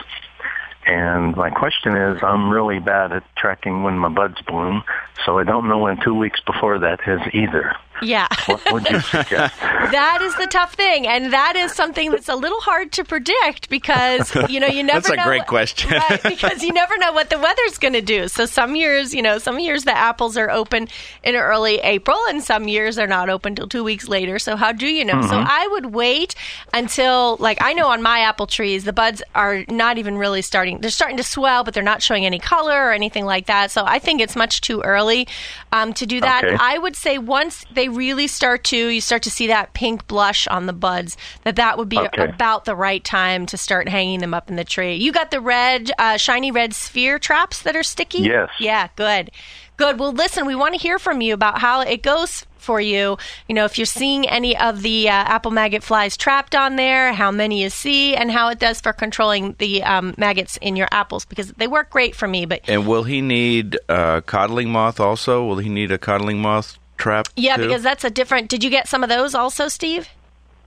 And 0.85 1.35
my 1.35 1.49
question 1.51 1.95
is, 1.95 2.23
I'm 2.23 2.49
really 2.49 2.79
bad 2.79 3.11
at 3.11 3.23
tracking 3.35 3.83
when 3.83 3.97
my 3.99 4.09
buds 4.09 4.41
bloom, 4.41 4.83
so 5.25 5.37
I 5.37 5.43
don't 5.43 5.67
know 5.67 5.77
when 5.77 6.01
two 6.01 6.15
weeks 6.15 6.39
before 6.45 6.79
that 6.79 6.99
is 7.07 7.21
either. 7.33 7.75
Yeah. 8.01 8.27
What 8.47 8.73
would 8.73 8.89
you 8.89 8.99
suggest? 9.01 9.59
that 9.59 10.19
is 10.21 10.35
the 10.35 10.47
tough 10.47 10.73
thing, 10.73 11.07
and 11.07 11.31
that 11.31 11.55
is 11.55 11.73
something 11.73 12.11
that's 12.11 12.27
a 12.29 12.35
little 12.35 12.59
hard 12.59 12.91
to 12.93 13.03
predict 13.03 13.69
because 13.69 14.33
you 14.49 14.59
know 14.59 14.67
you 14.67 14.83
never. 14.91 14.99
That's 15.01 15.09
a 15.09 15.15
know 15.15 15.23
great 15.23 15.47
question. 15.47 15.91
right? 15.91 16.21
Because 16.23 16.63
you 16.63 16.73
never 16.73 16.97
know 16.97 17.13
what 17.13 17.29
the 17.29 17.39
weather's 17.39 17.77
going 17.77 17.93
to 17.93 18.01
do. 18.01 18.27
So 18.27 18.45
some 18.45 18.75
years, 18.75 19.13
you 19.13 19.21
know, 19.21 19.37
some 19.37 19.59
years 19.59 19.83
the 19.83 19.95
apples 19.97 20.37
are 20.37 20.49
open 20.49 20.87
in 21.23 21.35
early 21.35 21.77
April, 21.79 22.17
and 22.29 22.43
some 22.43 22.67
years 22.67 22.95
they're 22.95 23.07
not 23.07 23.29
open 23.29 23.55
till 23.55 23.67
two 23.67 23.83
weeks 23.83 24.07
later. 24.07 24.39
So 24.39 24.55
how 24.55 24.71
do 24.71 24.87
you 24.87 25.05
know? 25.05 25.21
So 25.21 25.35
I 25.37 25.67
would 25.71 25.87
wait 25.87 26.35
until, 26.73 27.37
like, 27.39 27.59
I 27.61 27.73
know 27.73 27.87
on 27.87 28.01
my 28.01 28.19
apple 28.19 28.47
trees 28.47 28.83
the 28.83 28.93
buds 28.93 29.21
are 29.35 29.63
not 29.69 29.97
even 29.97 30.17
really 30.17 30.41
starting. 30.41 30.79
They're 30.81 30.89
starting 30.89 31.17
to 31.17 31.23
swell, 31.23 31.63
but 31.63 31.73
they're 31.73 31.83
not 31.83 32.01
showing 32.01 32.25
any 32.25 32.39
color 32.39 32.87
or 32.87 32.91
anything 32.91 33.25
like 33.25 33.45
that. 33.47 33.71
So 33.71 33.83
I 33.85 33.99
think 33.99 34.21
it's 34.21 34.35
much 34.35 34.61
too 34.61 34.81
early 34.81 35.27
um, 35.71 35.93
to 35.93 36.05
do 36.05 36.19
that. 36.21 36.43
Okay. 36.43 36.57
I 36.59 36.77
would 36.77 36.95
say 36.95 37.17
once 37.17 37.65
they 37.73 37.87
really 37.91 38.27
start 38.27 38.63
to, 38.65 38.87
you 38.87 39.01
start 39.01 39.23
to 39.23 39.31
see 39.31 39.47
that 39.47 39.73
pink 39.73 40.07
blush 40.07 40.47
on 40.47 40.65
the 40.65 40.73
buds, 40.73 41.17
that 41.43 41.55
that 41.57 41.77
would 41.77 41.89
be 41.89 41.97
Okay. 41.97 42.23
about 42.23 42.65
the 42.65 42.75
right 42.75 43.03
time 43.03 43.45
to 43.47 43.57
start 43.57 43.87
hanging 43.87 44.19
them 44.19 44.33
up 44.33 44.49
in 44.49 44.55
the 44.55 44.63
tree. 44.63 44.95
You 44.95 45.11
got 45.11 45.31
the 45.31 45.41
red, 45.41 45.91
uh, 45.97 46.17
shiny 46.17 46.51
red 46.51 46.73
sphere 46.73 47.19
traps 47.19 47.61
that 47.63 47.75
are 47.75 47.83
sticky? 47.83 48.19
Yes. 48.23 48.49
Yeah, 48.59 48.87
good. 48.95 49.31
Good. 49.77 49.99
Well, 49.99 50.11
listen, 50.11 50.45
we 50.45 50.55
want 50.55 50.75
to 50.75 50.79
hear 50.79 50.99
from 50.99 51.21
you 51.21 51.33
about 51.33 51.59
how 51.59 51.81
it 51.81 52.03
goes 52.03 52.45
for 52.57 52.79
you. 52.79 53.17
You 53.47 53.55
know, 53.55 53.65
if 53.65 53.79
you're 53.79 53.85
seeing 53.85 54.29
any 54.29 54.55
of 54.55 54.83
the 54.83 55.09
uh, 55.09 55.11
apple 55.11 55.49
maggot 55.49 55.81
flies 55.81 56.15
trapped 56.15 56.53
on 56.53 56.75
there, 56.75 57.13
how 57.13 57.31
many 57.31 57.63
you 57.63 57.71
see, 57.71 58.15
and 58.15 58.29
how 58.29 58.49
it 58.49 58.59
does 58.59 58.79
for 58.79 58.93
controlling 58.93 59.55
the 59.57 59.81
um, 59.81 60.13
maggots 60.17 60.57
in 60.57 60.75
your 60.75 60.87
apples 60.91 61.25
because 61.25 61.51
they 61.53 61.67
work 61.67 61.89
great 61.89 62.15
for 62.15 62.27
me. 62.27 62.45
But 62.45 62.61
And 62.67 62.85
will 62.85 63.03
he 63.03 63.21
need 63.21 63.79
uh, 63.89 64.21
codling 64.21 64.69
moth 64.69 64.99
also? 64.99 65.43
Will 65.43 65.57
he 65.57 65.69
need 65.69 65.91
a 65.91 65.97
codling 65.97 66.39
moth 66.39 66.77
trap? 67.01 67.27
yeah, 67.35 67.57
too? 67.57 67.63
because 67.63 67.83
that's 67.83 68.03
a 68.03 68.09
different. 68.09 68.49
Did 68.49 68.63
you 68.63 68.69
get 68.69 68.87
some 68.87 69.03
of 69.03 69.09
those 69.09 69.35
also, 69.35 69.67
Steve? 69.67 70.07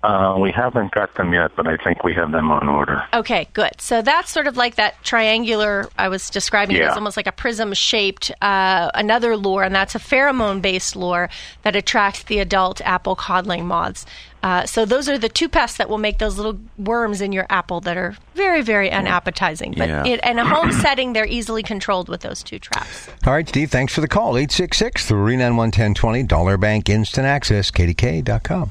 Uh, 0.05 0.37
we 0.39 0.53
haven't 0.53 0.93
got 0.93 1.15
them 1.15 1.33
yet, 1.33 1.51
but 1.57 1.67
I 1.67 1.79
think 1.79 2.05
we 2.05 2.13
have 2.13 2.31
them 2.31 2.51
on 2.51 2.69
order. 2.69 3.03
Okay, 3.15 3.49
good. 3.55 3.73
So 3.79 4.03
that's 4.03 4.31
sort 4.31 4.47
of 4.47 4.55
like 4.55 4.75
that 4.75 5.03
triangular 5.03 5.89
I 5.97 6.09
was 6.09 6.29
describing. 6.29 6.77
Yeah. 6.77 6.89
It's 6.89 6.97
almost 6.97 7.17
like 7.17 7.27
a 7.27 7.33
prism 7.33 7.73
shaped 7.73 8.31
uh, 8.43 8.91
another 8.93 9.35
lure, 9.35 9.63
and 9.63 9.75
that's 9.75 9.95
a 9.95 9.99
pheromone 9.99 10.61
based 10.61 10.95
lure 10.95 11.31
that 11.63 11.75
attracts 11.75 12.25
the 12.25 12.39
adult 12.39 12.83
apple 12.83 13.17
codling 13.17 13.67
moths. 13.67 14.05
Uh, 14.45 14.67
so 14.67 14.85
those 14.85 15.09
are 15.09 15.17
the 15.17 15.29
two 15.31 15.49
pests 15.49 15.79
that 15.79 15.89
will 15.89 15.97
make 15.97 16.19
those 16.19 16.37
little 16.37 16.59
worms 16.77 17.23
in 17.23 17.33
your 17.33 17.47
apple 17.49 17.81
that 17.81 17.97
are 17.97 18.15
very, 18.35 18.61
very 18.61 18.91
unappetizing. 18.91 19.73
But 19.75 19.89
Yeah. 19.89 20.05
in, 20.05 20.21
in 20.23 20.39
a 20.39 20.45
home 20.45 20.71
setting, 20.85 21.15
they're 21.15 21.25
easily 21.27 21.63
controlled 21.63 22.11
with 22.11 22.21
those 22.21 22.43
two 22.43 22.59
traps. 22.59 23.09
All 23.27 23.33
right, 23.33 23.49
Steve, 23.49 23.71
thanks 23.71 23.95
for 23.95 24.03
the 24.03 24.09
call. 24.09 24.37
866 24.37 25.07
391 25.07 25.57
1020, 25.69 26.23
Dollar 26.25 26.59
Bank 26.59 26.91
Instant 26.91 27.27
Access, 27.27 27.71
kdk.com. 27.71 28.71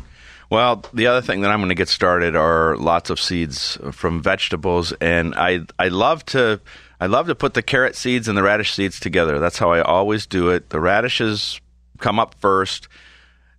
Well, 0.51 0.85
the 0.93 1.07
other 1.07 1.23
thing 1.23 1.41
that 1.41 1.49
I'm 1.49 1.59
going 1.59 1.69
to 1.69 1.75
get 1.75 1.89
started 1.89 2.35
are 2.35 2.77
lots 2.77 3.09
of 3.09 3.19
seeds 3.19 3.79
from 3.91 4.21
vegetables, 4.21 4.91
and 5.01 5.33
I 5.33 5.61
I 5.79 5.87
love 5.87 6.23
to 6.27 6.61
I 7.01 7.07
love 7.07 7.25
to 7.25 7.33
put 7.33 7.55
the 7.55 7.63
carrot 7.63 7.95
seeds 7.95 8.27
and 8.27 8.37
the 8.37 8.43
radish 8.43 8.73
seeds 8.75 8.99
together. 8.99 9.39
That's 9.39 9.57
how 9.57 9.71
I 9.71 9.81
always 9.81 10.27
do 10.27 10.49
it. 10.49 10.69
The 10.69 10.79
radishes 10.79 11.59
come 11.97 12.19
up 12.19 12.35
first, 12.39 12.87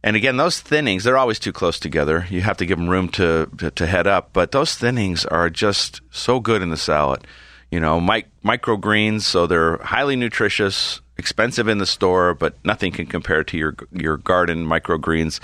and 0.05 0.17
again, 0.17 0.37
those 0.37 0.63
thinnings 0.63 1.03
they're 1.03 1.17
always 1.17 1.39
too 1.39 1.53
close 1.53 1.81
together. 1.81 2.27
You 2.29 2.43
have 2.43 2.59
to 2.59 2.67
give 2.67 2.77
them 2.79 2.91
room 2.91 3.09
to 3.11 3.49
to, 3.59 3.71
to 3.71 3.87
head 3.87 4.07
up, 4.07 4.35
but 4.35 4.53
those 4.53 4.77
thinnings 4.77 5.25
are 5.25 5.49
just 5.49 6.03
so 6.11 6.41
good 6.41 6.61
in 6.61 6.69
the 6.69 6.77
salad. 6.77 7.27
You 7.71 7.81
know, 7.81 8.01
mic- 8.01 8.29
microgreens, 8.45 9.23
so 9.23 9.47
they're 9.47 9.79
highly 9.79 10.15
nutritious, 10.15 11.01
expensive 11.17 11.69
in 11.69 11.79
the 11.79 11.87
store, 11.87 12.35
but 12.35 12.55
nothing 12.65 12.93
can 12.93 13.07
compare 13.07 13.43
to 13.45 13.57
your 13.57 13.75
your 13.93 14.19
garden 14.19 14.67
microgreens. 14.67 15.41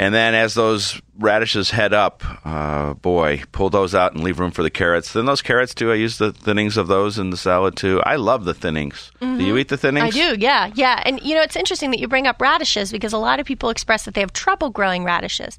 And 0.00 0.14
then 0.14 0.34
as 0.34 0.54
those 0.54 0.98
radishes 1.18 1.68
head 1.68 1.92
up, 1.92 2.24
uh, 2.46 2.94
boy, 2.94 3.42
pull 3.52 3.68
those 3.68 3.94
out 3.94 4.14
and 4.14 4.24
leave 4.24 4.38
room 4.38 4.50
for 4.50 4.62
the 4.62 4.70
carrots. 4.70 5.12
Then 5.12 5.26
those 5.26 5.42
carrots 5.42 5.74
too. 5.74 5.92
I 5.92 5.96
use 5.96 6.16
the 6.16 6.32
thinnings 6.32 6.78
of 6.78 6.86
those 6.86 7.18
in 7.18 7.28
the 7.28 7.36
salad 7.36 7.76
too. 7.76 8.00
I 8.06 8.16
love 8.16 8.46
the 8.46 8.54
thinnings. 8.54 9.12
Do 9.20 9.44
you 9.44 9.58
eat 9.58 9.68
the 9.68 9.76
thinnings? 9.76 10.04
I 10.04 10.08
do, 10.08 10.36
yeah, 10.40 10.70
yeah. 10.74 11.02
And 11.04 11.20
you 11.20 11.34
know, 11.34 11.42
it's 11.42 11.54
interesting 11.54 11.90
that 11.90 12.00
you 12.00 12.08
bring 12.08 12.26
up 12.26 12.40
radishes 12.40 12.90
because 12.90 13.12
a 13.12 13.18
lot 13.18 13.40
of 13.40 13.46
people 13.46 13.68
express 13.68 14.06
that 14.06 14.14
they 14.14 14.22
have 14.22 14.32
trouble 14.32 14.70
growing 14.70 15.04
radishes. 15.04 15.58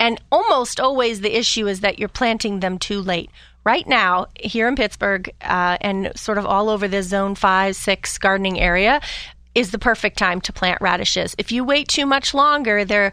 And 0.00 0.18
almost 0.32 0.80
always 0.80 1.20
the 1.20 1.36
issue 1.36 1.66
is 1.66 1.80
that 1.80 1.98
you're 1.98 2.08
planting 2.08 2.60
them 2.60 2.78
too 2.78 3.02
late. 3.02 3.30
Right 3.64 3.86
now, 3.86 4.28
here 4.40 4.66
in 4.66 4.76
Pittsburgh 4.76 5.30
uh, 5.42 5.76
and 5.82 6.10
sort 6.16 6.38
of 6.38 6.46
all 6.46 6.70
over 6.70 6.88
the 6.88 7.02
zone 7.02 7.34
five, 7.34 7.76
six 7.76 8.16
gardening 8.16 8.58
area, 8.58 9.02
is 9.54 9.70
the 9.70 9.78
perfect 9.78 10.18
time 10.18 10.40
to 10.40 10.52
plant 10.52 10.80
radishes. 10.80 11.34
If 11.38 11.52
you 11.52 11.64
wait 11.64 11.88
too 11.88 12.06
much 12.06 12.34
longer, 12.34 12.84
they're 12.84 13.12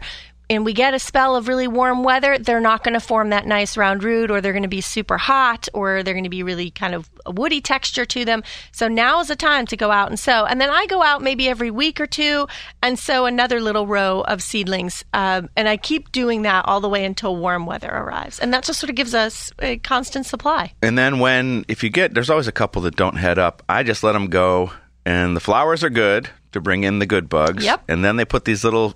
and 0.52 0.64
we 0.64 0.72
get 0.72 0.94
a 0.94 0.98
spell 0.98 1.34
of 1.34 1.48
really 1.48 1.66
warm 1.66 2.04
weather, 2.04 2.38
they're 2.38 2.60
not 2.60 2.84
going 2.84 2.94
to 2.94 3.00
form 3.00 3.30
that 3.30 3.46
nice 3.46 3.76
round 3.76 4.04
root, 4.04 4.30
or 4.30 4.40
they're 4.40 4.52
going 4.52 4.62
to 4.62 4.68
be 4.68 4.80
super 4.80 5.18
hot, 5.18 5.68
or 5.74 6.02
they're 6.02 6.14
going 6.14 6.24
to 6.24 6.30
be 6.30 6.42
really 6.42 6.70
kind 6.70 6.94
of 6.94 7.10
a 7.26 7.30
woody 7.30 7.60
texture 7.60 8.04
to 8.04 8.24
them. 8.24 8.42
So 8.70 8.88
now 8.88 9.20
is 9.20 9.28
the 9.28 9.36
time 9.36 9.66
to 9.66 9.76
go 9.76 9.90
out 9.90 10.08
and 10.08 10.18
sow. 10.18 10.44
And 10.44 10.60
then 10.60 10.70
I 10.70 10.86
go 10.86 11.02
out 11.02 11.22
maybe 11.22 11.48
every 11.48 11.70
week 11.70 12.00
or 12.00 12.06
two 12.06 12.46
and 12.82 12.98
sow 12.98 13.26
another 13.26 13.60
little 13.60 13.86
row 13.86 14.20
of 14.22 14.42
seedlings. 14.42 15.04
Um, 15.12 15.48
and 15.56 15.68
I 15.68 15.76
keep 15.76 16.12
doing 16.12 16.42
that 16.42 16.66
all 16.66 16.80
the 16.80 16.88
way 16.88 17.04
until 17.04 17.36
warm 17.36 17.66
weather 17.66 17.90
arrives. 17.90 18.38
And 18.38 18.52
that 18.52 18.64
just 18.64 18.78
sort 18.78 18.90
of 18.90 18.96
gives 18.96 19.14
us 19.14 19.52
a 19.58 19.78
constant 19.78 20.26
supply. 20.26 20.72
And 20.82 20.96
then 20.96 21.18
when 21.18 21.64
if 21.68 21.82
you 21.82 21.90
get 21.90 22.12
there's 22.14 22.30
always 22.30 22.48
a 22.48 22.52
couple 22.52 22.82
that 22.82 22.96
don't 22.96 23.16
head 23.16 23.38
up. 23.38 23.62
I 23.68 23.82
just 23.82 24.02
let 24.02 24.12
them 24.12 24.28
go, 24.28 24.72
and 25.04 25.36
the 25.36 25.40
flowers 25.40 25.82
are 25.82 25.90
good 25.90 26.28
to 26.52 26.60
bring 26.60 26.84
in 26.84 26.98
the 26.98 27.06
good 27.06 27.28
bugs. 27.28 27.64
Yep. 27.64 27.84
And 27.88 28.04
then 28.04 28.16
they 28.16 28.24
put 28.24 28.44
these 28.44 28.64
little 28.64 28.94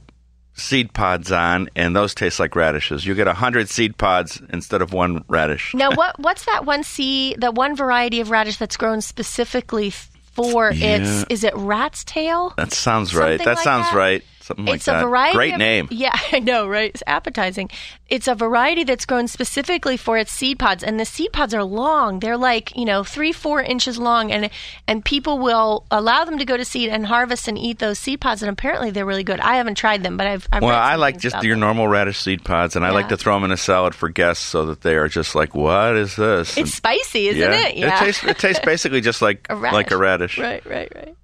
seed 0.57 0.93
pods 0.93 1.31
on, 1.31 1.69
and 1.77 1.95
those 1.95 2.15
taste 2.15 2.41
like 2.41 2.57
radishes. 2.57 3.05
You 3.07 3.15
get 3.15 3.29
a 3.29 3.35
hundred 3.35 3.69
seed 3.69 3.97
pods 3.99 4.41
instead 4.53 4.83
of 4.83 4.93
one 4.93 5.25
radish. 5.29 5.75
Now, 5.75 5.91
what 5.95 6.19
what's 6.19 6.45
that 6.47 6.65
one 6.65 6.83
seed, 6.83 7.41
that 7.41 7.55
one 7.55 7.77
variety 7.77 8.21
of 8.21 8.31
radish 8.31 8.57
that's 8.57 8.77
grown 8.77 9.01
specifically 9.01 9.91
for 9.91 10.71
Yeah. 10.73 10.97
its, 10.97 11.25
is 11.31 11.45
it 11.45 11.55
rat's 11.57 12.05
tail? 12.05 12.53
That 12.57 12.73
sounds 12.73 13.15
right. 13.15 13.39
Something 13.39 13.45
That 13.47 13.57
like 13.57 13.65
sounds 13.65 13.91
that? 13.91 13.97
right. 13.97 14.25
Something 14.47 14.67
like 14.67 14.77
it's 14.77 14.85
that. 14.85 15.03
a 15.03 15.07
variety. 15.09 15.37
Great 15.37 15.53
of- 15.55 15.59
name. 15.59 15.89
Yeah, 15.97 16.13
I 16.33 16.39
know, 16.39 16.69
right? 16.69 16.91
It's 16.91 17.03
appetizing. 17.07 17.69
It's 18.09 18.29
a 18.29 18.35
variety 18.37 18.85
that's 18.85 19.05
grown 19.05 19.27
specifically 19.27 19.97
for 19.97 20.17
its 20.19 20.31
seed 20.31 20.59
pods, 20.61 20.85
and 20.85 21.01
the 21.01 21.05
seed 21.05 21.33
pods 21.33 21.53
are 21.53 21.65
long. 21.65 22.21
They're 22.21 22.37
like 22.37 22.77
you 22.77 22.85
know 22.85 23.03
three, 23.03 23.33
four 23.33 23.61
inches 23.61 23.99
long, 23.99 24.31
and 24.31 24.49
and 24.87 25.05
people 25.05 25.39
will 25.41 25.85
allow 25.91 26.25
them 26.25 26.39
to 26.39 26.45
go 26.45 26.57
to 26.57 26.65
seed 26.65 26.91
and 26.91 27.07
harvest 27.07 27.49
and 27.49 27.59
eat 27.59 27.81
those 27.81 27.99
seed 27.99 28.21
pods, 28.21 28.43
and 28.43 28.51
apparently 28.51 28.93
they're 28.93 29.05
really 29.07 29.25
good. 29.25 29.41
I 29.41 29.57
haven't 29.57 29.75
tried 29.75 30.05
them, 30.05 30.17
but 30.17 30.29
I've. 30.29 30.47
I've 30.53 30.63
Well, 30.63 30.79
I 30.79 30.95
like 30.95 31.19
just 31.19 31.43
your 31.43 31.55
them. 31.55 31.61
normal 31.61 31.89
radish 31.89 32.19
seed 32.21 32.45
pods, 32.45 32.77
and 32.77 32.87
I 32.87 32.91
like 32.91 33.09
to 33.09 33.17
throw 33.17 33.35
them 33.35 33.43
in 33.45 33.51
a 33.51 33.57
salad 33.57 33.97
for 33.97 34.09
guests 34.09 34.45
so 34.45 34.67
that 34.67 34.83
they 34.83 34.95
are 34.95 35.09
just 35.09 35.35
like, 35.35 35.57
"What 35.57 35.97
is 35.97 36.15
this?" 36.15 36.57
It's 36.57 36.75
spicy, 36.75 37.27
isn't 37.29 37.41
yeah. 37.41 37.67
it? 37.67 37.77
Yeah. 37.77 37.99
tastes 37.99 38.23
it 38.23 38.39
tastes 38.39 38.65
basically 38.65 39.01
just 39.01 39.21
like 39.23 39.47
a 39.51 39.57
radish. 39.57 39.75
like 39.75 39.91
a 39.91 39.97
radish. 39.97 40.39
Right, 40.39 40.65
right, 40.67 40.93
right. 40.95 41.17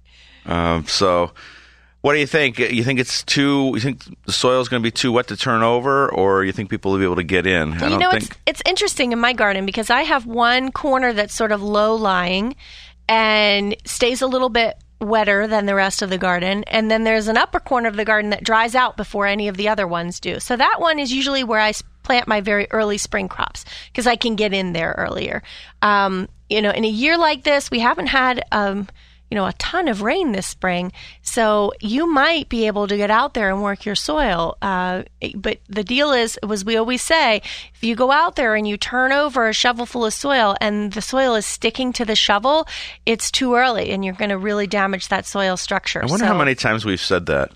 Um, 0.45 0.85
so, 0.87 1.31
what 2.03 2.11
do 2.11 2.19
you 2.19 2.27
think? 2.27 2.59
You 2.59 2.83
think 2.83 2.99
it's 2.99 3.23
too? 3.23 3.71
You 3.73 3.79
think 3.79 4.03
the 4.25 4.33
soil's 4.33 4.67
going 4.67 4.83
to 4.83 4.85
be 4.85 4.91
too 4.91 5.13
wet 5.13 5.27
to 5.27 5.37
turn 5.37 5.63
over, 5.63 6.11
or 6.11 6.43
you 6.43 6.51
think 6.51 6.69
people 6.69 6.91
will 6.91 6.99
be 6.99 7.05
able 7.05 7.15
to 7.15 7.23
get 7.23 7.47
in? 7.47 7.81
I 7.81 7.87
you 7.87 7.97
know, 7.97 8.11
think. 8.11 8.23
it's 8.23 8.37
it's 8.45 8.61
interesting 8.65 9.13
in 9.13 9.19
my 9.19 9.31
garden 9.31 9.65
because 9.65 9.89
I 9.89 10.01
have 10.01 10.25
one 10.25 10.73
corner 10.73 11.13
that's 11.13 11.33
sort 11.33 11.53
of 11.53 11.63
low 11.63 11.95
lying 11.95 12.57
and 13.07 13.73
stays 13.85 14.21
a 14.21 14.27
little 14.27 14.49
bit 14.49 14.75
wetter 14.99 15.47
than 15.47 15.65
the 15.65 15.75
rest 15.75 16.01
of 16.01 16.09
the 16.09 16.17
garden, 16.17 16.65
and 16.65 16.91
then 16.91 17.05
there's 17.05 17.29
an 17.29 17.37
upper 17.37 17.61
corner 17.61 17.87
of 17.87 17.95
the 17.95 18.03
garden 18.03 18.31
that 18.31 18.43
dries 18.43 18.75
out 18.75 18.97
before 18.97 19.25
any 19.25 19.47
of 19.47 19.55
the 19.55 19.69
other 19.69 19.87
ones 19.87 20.19
do. 20.19 20.41
So 20.41 20.57
that 20.57 20.81
one 20.81 20.99
is 20.99 21.13
usually 21.13 21.45
where 21.45 21.61
I 21.61 21.71
plant 22.03 22.27
my 22.27 22.41
very 22.41 22.67
early 22.71 22.97
spring 22.97 23.29
crops 23.29 23.63
because 23.93 24.07
I 24.07 24.17
can 24.17 24.35
get 24.35 24.51
in 24.51 24.73
there 24.73 24.93
earlier. 24.97 25.41
Um, 25.81 26.27
you 26.49 26.61
know, 26.61 26.71
in 26.71 26.83
a 26.83 26.89
year 26.89 27.17
like 27.17 27.43
this, 27.43 27.71
we 27.71 27.79
haven't 27.79 28.07
had. 28.07 28.43
Um, 28.51 28.89
you 29.33 29.35
know, 29.35 29.47
a 29.47 29.53
ton 29.53 29.87
of 29.87 30.03
rain 30.03 30.31
this 30.31 30.45
spring. 30.45 30.91
So 31.23 31.73
you 31.81 32.05
might 32.05 32.49
be 32.49 32.67
able 32.67 32.87
to 32.87 32.95
get 32.95 33.09
out 33.09 33.33
there 33.33 33.49
and 33.49 33.63
work 33.63 33.83
your 33.83 33.95
soil. 33.95 34.59
Uh, 34.61 35.05
but 35.33 35.57
the 35.67 35.83
deal 35.83 36.11
is, 36.11 36.37
was 36.43 36.63
we 36.63 36.77
always 36.77 37.01
say, 37.01 37.41
if 37.73 37.83
you 37.83 37.95
go 37.95 38.11
out 38.11 38.35
there 38.35 38.53
and 38.53 38.67
you 38.67 38.77
turn 38.77 39.11
over 39.11 39.49
a 39.49 39.51
shovel 39.53 39.87
full 39.87 40.05
of 40.05 40.13
soil 40.13 40.55
and 40.61 40.91
the 40.93 41.01
soil 41.01 41.33
is 41.33 41.47
sticking 41.47 41.91
to 41.93 42.05
the 42.05 42.15
shovel, 42.15 42.67
it's 43.07 43.31
too 43.31 43.55
early 43.55 43.89
and 43.89 44.05
you're 44.05 44.13
going 44.13 44.29
to 44.29 44.37
really 44.37 44.67
damage 44.67 45.07
that 45.07 45.25
soil 45.25 45.57
structure. 45.57 46.03
I 46.03 46.05
wonder 46.05 46.25
So 46.25 46.31
how 46.31 46.37
many 46.37 46.53
times 46.53 46.85
we've 46.85 47.01
said 47.01 47.25
that, 47.25 47.49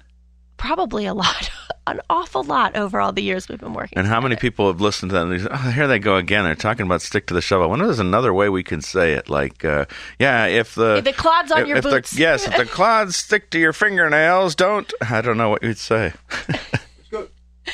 Probably 0.58 1.06
a 1.06 1.14
lot, 1.14 1.50
an 1.88 2.02
awful 2.10 2.44
lot 2.44 2.76
over 2.76 3.00
all 3.00 3.12
the 3.12 3.22
years 3.22 3.48
we've 3.48 3.60
been 3.60 3.74
working. 3.74 3.98
and 3.98 4.08
how 4.08 4.20
many 4.20 4.36
together. 4.36 4.42
people 4.42 4.68
have 4.68 4.82
listened 4.82 5.12
to 5.12 5.16
that. 5.16 5.28
And 5.28 5.42
say, 5.42 5.48
oh, 5.52 5.72
here 5.72 5.88
they 5.88 6.00
go 6.00 6.16
again. 6.18 6.44
They're 6.46 6.56
talking 6.56 6.86
about 6.86 7.02
stick 7.02 7.28
to 7.28 7.34
the 7.34 7.42
shovel. 7.42 7.66
I 7.66 7.70
wonder 7.70 7.86
if 7.86 7.90
there's 7.90 8.00
another 8.00 8.34
way 8.34 8.50
we 8.50 8.64
can 8.64 8.82
say 8.82 9.14
it. 9.14 9.30
Like, 9.30 9.64
uh, 9.64 9.86
yeah, 10.20 10.46
if 10.46 10.76
the 10.76 10.98
If 10.98 11.04
the 11.06 11.14
clods 11.14 11.52
on 11.52 11.62
if, 11.62 11.68
your 11.68 11.78
if 11.78 11.84
boots. 11.84 12.12
The, 12.12 12.20
yes, 12.22 12.48
if 12.48 12.58
the 12.58 12.66
clods 12.78 13.16
stick 13.16 13.50
to 13.52 13.60
your 13.60 13.74
fingernails, 13.74 14.56
don't. 14.56 14.92
I 15.08 15.22
don't 15.22 15.38
know 15.38 15.50
what 15.50 15.62
you'd 15.64 15.78
say. 15.78 16.14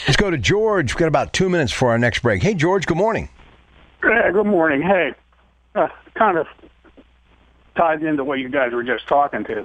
Let's 0.07 0.17
go 0.17 0.31
to 0.31 0.37
George. 0.37 0.93
We've 0.93 0.99
got 0.99 1.07
about 1.07 1.33
two 1.33 1.49
minutes 1.49 1.71
for 1.71 1.89
our 1.89 1.99
next 1.99 2.23
break. 2.23 2.41
Hey, 2.41 2.55
George, 2.55 2.85
good 2.87 2.97
morning. 2.97 3.29
Yeah, 4.03 4.31
good 4.31 4.47
morning. 4.47 4.81
Hey, 4.81 5.13
uh, 5.75 5.87
kind 6.15 6.37
of 6.37 6.47
ties 7.77 8.01
into 8.01 8.23
what 8.23 8.39
you 8.39 8.49
guys 8.49 8.73
were 8.73 8.83
just 8.83 9.07
talking 9.07 9.43
to. 9.45 9.61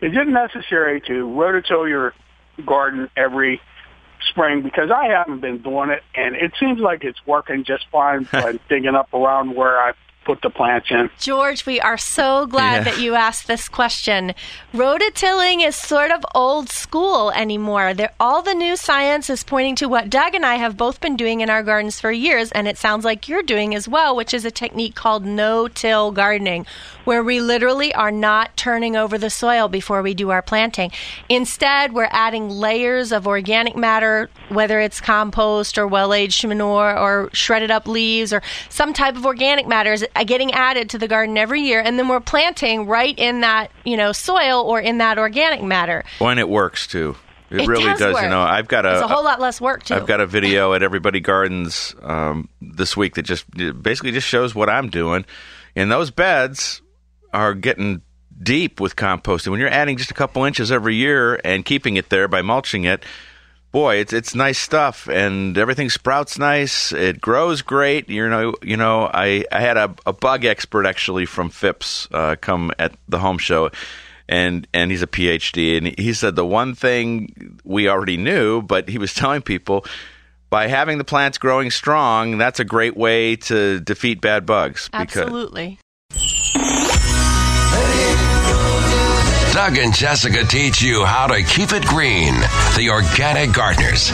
Is 0.00 0.12
it 0.16 0.28
necessary 0.28 1.00
to 1.02 1.24
rototill 1.26 1.88
your 1.88 2.14
garden 2.60 3.10
every 3.16 3.60
spring? 4.30 4.62
Because 4.62 4.90
I 4.90 5.06
haven't 5.06 5.40
been 5.40 5.58
doing 5.58 5.90
it, 5.90 6.02
and 6.14 6.34
it 6.36 6.52
seems 6.58 6.80
like 6.80 7.04
it's 7.04 7.20
working 7.26 7.64
just 7.64 7.86
fine 7.90 8.24
by 8.32 8.58
digging 8.68 8.94
up 8.94 9.12
around 9.12 9.54
where 9.54 9.78
I 9.78 9.92
put 10.24 10.42
the 10.42 10.50
plants 10.50 10.88
in. 10.90 11.08
George, 11.18 11.64
we 11.66 11.80
are 11.80 11.96
so 11.98 12.46
glad 12.46 12.84
Yeah. 12.86 12.92
that 12.92 13.00
you 13.00 13.14
asked 13.14 13.46
this 13.46 13.68
question. 13.68 14.34
Rototilling 14.74 15.66
is 15.66 15.76
sort 15.76 16.10
of 16.10 16.24
old 16.34 16.68
school 16.70 17.30
anymore. 17.32 17.94
There, 17.94 18.12
all 18.20 18.42
the 18.42 18.54
new 18.54 18.76
science 18.76 19.30
is 19.30 19.42
pointing 19.42 19.76
to 19.76 19.88
what 19.88 20.10
Doug 20.10 20.34
and 20.34 20.44
I 20.44 20.56
have 20.56 20.76
both 20.76 21.00
been 21.00 21.16
doing 21.16 21.40
in 21.40 21.50
our 21.50 21.62
gardens 21.62 22.00
for 22.00 22.12
years, 22.12 22.52
and 22.52 22.68
it 22.68 22.78
sounds 22.78 23.04
like 23.04 23.28
you're 23.28 23.42
doing 23.42 23.74
as 23.74 23.88
well, 23.88 24.14
which 24.14 24.34
is 24.34 24.44
a 24.44 24.50
technique 24.50 24.94
called 24.94 25.24
no-till 25.24 26.12
gardening, 26.12 26.66
where 27.04 27.22
we 27.22 27.40
literally 27.40 27.92
are 27.94 28.10
not 28.12 28.56
turning 28.56 28.96
over 28.96 29.18
the 29.18 29.30
soil 29.30 29.68
before 29.68 30.02
we 30.02 30.14
do 30.14 30.30
our 30.30 30.42
planting. 30.42 30.90
Instead, 31.28 31.92
we're 31.92 32.08
adding 32.10 32.48
layers 32.48 33.10
of 33.10 33.26
organic 33.26 33.74
matter, 33.74 34.28
whether 34.48 34.80
it's 34.80 35.00
compost 35.00 35.78
or 35.78 35.86
well-aged 35.86 36.46
manure 36.46 36.96
or 36.96 37.30
shredded 37.32 37.70
up 37.70 37.86
leaves 37.88 38.32
or 38.32 38.42
some 38.68 38.92
type 38.92 39.16
of 39.16 39.26
organic 39.26 39.66
matter 39.66 39.92
is 39.92 40.06
getting 40.24 40.52
added 40.52 40.90
to 40.90 40.98
the 40.98 41.08
garden 41.08 41.36
every 41.38 41.62
year, 41.62 41.80
and 41.80 41.98
then 41.98 42.08
we're 42.08 42.20
planting 42.20 42.86
right 42.86 43.16
in 43.18 43.40
that 43.40 43.70
you 43.84 43.96
know 43.96 44.12
soil 44.12 44.62
or 44.62 44.80
in 44.80 44.98
that 44.98 45.18
organic 45.18 45.62
matter. 45.62 46.04
When 46.18 46.38
it 46.38 46.48
works 46.48 46.86
too. 46.86 47.16
It, 47.50 47.62
It 47.62 47.68
really 47.68 47.84
does 47.84 47.98
does. 47.98 48.22
You 48.22 48.28
know, 48.28 48.42
I've 48.42 48.68
got 48.68 48.86
a. 48.86 48.92
It's 48.92 49.02
a 49.02 49.08
whole 49.08 49.24
lot 49.24 49.40
less 49.40 49.60
work 49.60 49.82
too. 49.82 49.94
I've 49.94 50.06
got 50.06 50.20
a 50.20 50.26
video 50.26 50.72
at 50.72 50.84
Everybody 50.84 51.18
Gardens 51.18 51.96
um, 52.00 52.48
this 52.60 52.96
week 52.96 53.14
that 53.16 53.22
just 53.22 53.44
basically 53.50 54.12
just 54.12 54.28
shows 54.28 54.54
what 54.54 54.70
I'm 54.70 54.88
doing. 54.88 55.24
And 55.74 55.90
those 55.90 56.12
beds 56.12 56.80
are 57.32 57.54
getting 57.54 58.02
deep 58.40 58.80
with 58.80 58.94
composting. 58.96 59.48
When 59.48 59.58
you're 59.60 59.68
adding 59.68 59.96
just 59.96 60.10
a 60.12 60.14
couple 60.14 60.44
inches 60.44 60.70
every 60.70 60.94
year 60.94 61.40
and 61.44 61.64
keeping 61.64 61.96
it 61.96 62.08
there 62.08 62.28
by 62.28 62.42
mulching 62.42 62.84
it, 62.84 63.04
boy, 63.72 63.96
it's 63.96 64.12
it's 64.12 64.34
nice 64.34 64.58
stuff, 64.58 65.08
and 65.08 65.56
everything 65.56 65.90
sprouts 65.90 66.38
nice. 66.38 66.92
It 66.92 67.20
grows 67.20 67.62
great. 67.62 68.08
You 68.08 68.28
know, 68.28 68.54
you 68.62 68.76
know, 68.76 69.10
I 69.12 69.44
I 69.52 69.60
had 69.60 69.76
a, 69.76 69.94
a 70.06 70.12
bug 70.12 70.44
expert 70.44 70.86
actually 70.86 71.26
from 71.26 71.50
Phipps 71.50 72.08
uh, 72.12 72.36
come 72.40 72.72
at 72.78 72.92
the 73.08 73.18
home 73.18 73.38
show. 73.38 73.70
And 74.28 74.68
and 74.72 74.92
he's 74.92 75.02
a 75.02 75.08
PhD, 75.08 75.76
and 75.76 75.98
he 75.98 76.12
said 76.12 76.36
the 76.36 76.46
one 76.46 76.76
thing 76.76 77.58
we 77.64 77.88
already 77.88 78.16
knew, 78.16 78.62
but 78.62 78.88
he 78.88 78.96
was 78.96 79.12
telling 79.14 79.42
people 79.42 79.84
by 80.50 80.66
having 80.66 80.98
the 80.98 81.04
plants 81.04 81.38
growing 81.38 81.70
strong, 81.70 82.38
that's 82.38 82.60
a 82.60 82.64
great 82.64 82.96
way 82.96 83.36
to 83.36 83.80
defeat 83.80 84.20
bad 84.20 84.44
bugs. 84.44 84.90
Absolutely. 84.92 85.78
Doug 89.52 89.78
and 89.78 89.92
Jessica 89.94 90.44
teach 90.44 90.80
you 90.80 91.04
how 91.04 91.26
to 91.26 91.42
keep 91.42 91.72
it 91.72 91.84
green. 91.84 92.34
The 92.76 92.88
Organic 92.90 93.52
Gardeners. 93.52 94.12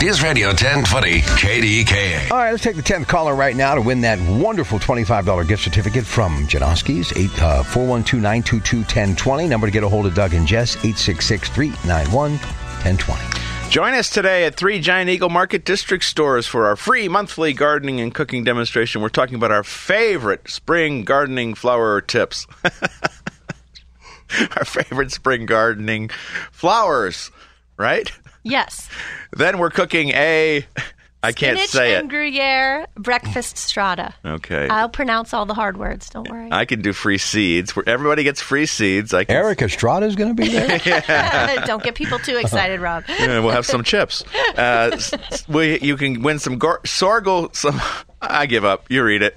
News 0.00 0.22
Radio 0.22 0.46
1020 0.48 1.20
KDKA. 1.20 2.30
All 2.30 2.36
right, 2.38 2.52
let's 2.52 2.62
take 2.62 2.76
the 2.76 2.82
10th 2.82 3.08
caller 3.08 3.34
right 3.34 3.56
now 3.56 3.74
to 3.74 3.80
win 3.80 4.00
that 4.02 4.20
wonderful 4.20 4.78
$25 4.78 5.48
gift 5.48 5.64
certificate 5.64 6.04
from 6.04 6.46
Janoski's. 6.46 7.10
uh, 7.40 7.64
412-922-1020. 7.64 9.48
Number 9.48 9.66
to 9.66 9.70
get 9.72 9.82
a 9.82 9.88
hold 9.88 10.06
of 10.06 10.14
Doug 10.14 10.34
and 10.34 10.46
Jess, 10.46 10.76
866-391-1020. 10.76 13.51
Join 13.72 13.94
us 13.94 14.10
today 14.10 14.44
at 14.44 14.54
three 14.54 14.80
Giant 14.80 15.08
Eagle 15.08 15.30
Market 15.30 15.64
District 15.64 16.04
stores 16.04 16.46
for 16.46 16.66
our 16.66 16.76
free 16.76 17.08
monthly 17.08 17.54
gardening 17.54 18.02
and 18.02 18.14
cooking 18.14 18.44
demonstration. 18.44 19.00
We're 19.00 19.08
talking 19.08 19.34
about 19.34 19.50
our 19.50 19.64
favorite 19.64 20.50
spring 20.50 21.04
gardening 21.04 21.54
flower 21.54 22.02
tips. 22.02 22.46
our 24.58 24.66
favorite 24.66 25.10
spring 25.10 25.46
gardening 25.46 26.10
flowers, 26.50 27.30
right? 27.78 28.12
Yes. 28.42 28.90
Then 29.34 29.56
we're 29.56 29.70
cooking 29.70 30.10
a. 30.10 30.66
I 31.24 31.32
can't 31.32 31.56
Spinach 31.56 31.70
say 31.70 31.94
and 31.94 32.06
it. 32.06 32.14
Gruyere 32.14 32.86
breakfast 32.96 33.56
strata. 33.56 34.12
Okay. 34.24 34.66
I'll 34.68 34.88
pronounce 34.88 35.32
all 35.32 35.46
the 35.46 35.54
hard 35.54 35.76
words. 35.76 36.10
Don't 36.10 36.28
worry. 36.28 36.48
I 36.50 36.64
can 36.64 36.82
do 36.82 36.92
free 36.92 37.18
seeds. 37.18 37.76
Where 37.76 37.88
everybody 37.88 38.24
gets 38.24 38.40
free 38.40 38.66
seeds. 38.66 39.14
I 39.14 39.24
can, 39.24 39.36
Eric 39.36 39.62
Estrada's 39.62 40.16
going 40.16 40.34
to 40.34 40.42
be 40.42 40.48
there? 40.48 40.78
Don't 41.66 41.82
get 41.82 41.94
people 41.94 42.18
too 42.18 42.36
excited, 42.38 42.80
Rob. 42.80 43.04
Yeah, 43.08 43.38
we'll 43.38 43.50
have 43.50 43.66
some 43.66 43.84
chips. 43.84 44.24
Uh, 44.56 44.90
s- 44.94 45.12
s- 45.12 45.48
we, 45.48 45.78
you 45.80 45.96
can 45.96 46.22
win 46.22 46.38
some 46.40 46.58
gor- 46.58 46.80
sorghum. 46.84 47.50
Some. 47.52 47.80
I 48.20 48.46
give 48.46 48.64
up. 48.64 48.88
You 48.90 49.02
read 49.02 49.22
it. 49.22 49.36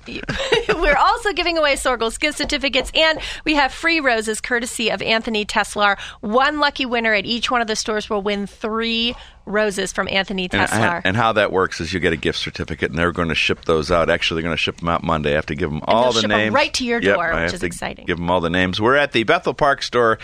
We're 0.69 0.97
also 0.97 1.33
giving 1.33 1.57
away 1.57 1.73
Soergel's 1.75 2.17
gift 2.19 2.37
certificates, 2.37 2.91
and 2.93 3.19
we 3.43 3.55
have 3.55 3.73
free 3.73 3.99
roses 3.99 4.41
courtesy 4.41 4.89
of 4.91 5.01
Anthony 5.01 5.43
Tesselaar. 5.45 5.97
One 6.21 6.59
lucky 6.59 6.85
winner 6.85 7.13
at 7.13 7.25
each 7.25 7.49
one 7.49 7.61
of 7.61 7.67
the 7.67 7.75
stores 7.75 8.09
will 8.11 8.21
win 8.21 8.45
three 8.45 9.15
roses 9.45 9.91
from 9.91 10.07
Anthony 10.09 10.43
And, 10.51 10.67
Tesselaar. 10.69 11.01
and 11.03 11.15
how 11.15 11.33
that 11.33 11.51
works 11.51 11.79
is 11.81 11.93
you 11.93 11.99
get 11.99 12.13
a 12.13 12.17
gift 12.17 12.39
certificate, 12.39 12.89
and 12.89 12.97
they're 12.99 13.11
going 13.11 13.29
to 13.29 13.35
ship 13.35 13.65
those 13.65 13.91
out. 13.91 14.09
Actually, 14.09 14.41
they're 14.41 14.47
going 14.49 14.57
to 14.57 14.61
ship 14.61 14.77
them 14.77 14.89
out 14.89 15.03
Monday. 15.03 15.31
I 15.31 15.35
have 15.35 15.45
to 15.47 15.55
give 15.55 15.69
them 15.69 15.81
all 15.85 16.11
the 16.13 16.21
ship 16.21 16.31
'em 16.31 16.37
names 16.37 16.53
right 16.55 16.73
to 16.73 16.83
your 16.85 17.01
Yep, 17.01 17.15
door, 17.15 17.33
I 17.33 17.43
which 17.45 17.53
is 17.53 17.63
exciting. 17.63 18.05
Give 18.05 18.17
them 18.17 18.29
all 18.29 18.41
the 18.41 18.49
names. 18.49 18.81
We're 18.81 18.95
at 18.95 19.11
the 19.11 19.23
Bethel 19.23 19.53
Park 19.53 19.81
store. 19.83 20.17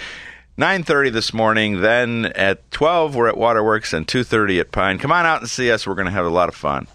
9:30 0.57 1.09
this 1.11 1.33
morning. 1.33 1.81
Then 1.81 2.25
at 2.35 2.69
12 2.71 3.15
we're 3.15 3.27
at 3.29 3.37
Waterworks 3.37 3.93
and 3.93 4.05
2:30 4.07 4.59
at 4.59 4.71
Pine. 4.71 4.99
Come 4.99 5.11
on 5.11 5.25
out 5.25 5.39
and 5.39 5.49
see 5.49 5.71
us. 5.71 5.87
We're 5.87 5.95
going 5.95 6.05
to 6.07 6.11
have 6.11 6.25
a 6.25 6.29
lot 6.29 6.49
of 6.49 6.55
fun. 6.55 6.87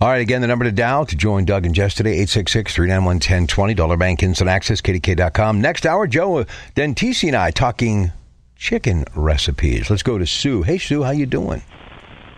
All 0.00 0.08
right, 0.08 0.20
again, 0.20 0.40
the 0.40 0.46
number 0.46 0.64
to 0.64 0.72
dial 0.72 1.04
to 1.06 1.16
join 1.16 1.44
Doug 1.44 1.64
and 1.66 1.74
Jess 1.74 1.94
today, 1.94 2.18
866-391-1020, 2.24 3.74
Dollar 3.76 3.96
Bank 3.96 4.22
Instant 4.22 4.48
Access, 4.48 4.80
KDK.com. 4.80 5.60
Next 5.60 5.84
hour, 5.86 6.06
Joe 6.06 6.38
uh, 6.38 6.44
Dentisi 6.76 7.28
and 7.28 7.36
I 7.36 7.50
talking 7.50 8.12
chicken 8.56 9.04
recipes. 9.14 9.90
Let's 9.90 10.02
go 10.02 10.16
to 10.18 10.26
Sue. 10.26 10.62
Hey, 10.62 10.78
Sue, 10.78 11.02
how 11.02 11.10
you 11.10 11.26
doing? 11.26 11.62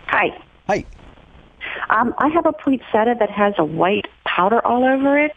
Hi. 0.07 0.37
Hi. 0.67 0.85
Um, 1.89 2.13
I 2.17 2.27
have 2.29 2.45
a 2.45 2.53
poinsettia 2.53 3.15
that 3.19 3.29
has 3.29 3.53
a 3.57 3.65
white 3.65 4.07
powder 4.25 4.65
all 4.65 4.83
over 4.83 5.17
it. 5.17 5.35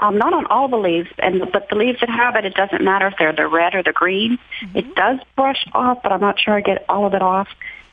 Um, 0.00 0.16
not 0.18 0.32
on 0.32 0.46
all 0.46 0.68
the 0.68 0.78
leaves, 0.78 1.08
and 1.18 1.42
but 1.52 1.68
the 1.68 1.76
leaves 1.76 2.00
that 2.00 2.08
have 2.08 2.34
it, 2.34 2.44
it 2.44 2.54
doesn't 2.54 2.82
matter 2.82 3.06
if 3.06 3.14
they're 3.18 3.32
the 3.32 3.46
red 3.46 3.74
or 3.74 3.82
the 3.82 3.92
green. 3.92 4.38
It 4.74 4.94
does 4.94 5.18
brush 5.36 5.64
off, 5.74 6.02
but 6.02 6.10
I'm 6.10 6.20
not 6.20 6.40
sure 6.40 6.54
I 6.54 6.60
get 6.60 6.84
all 6.88 7.06
of 7.06 7.14
it 7.14 7.22
off. 7.22 7.48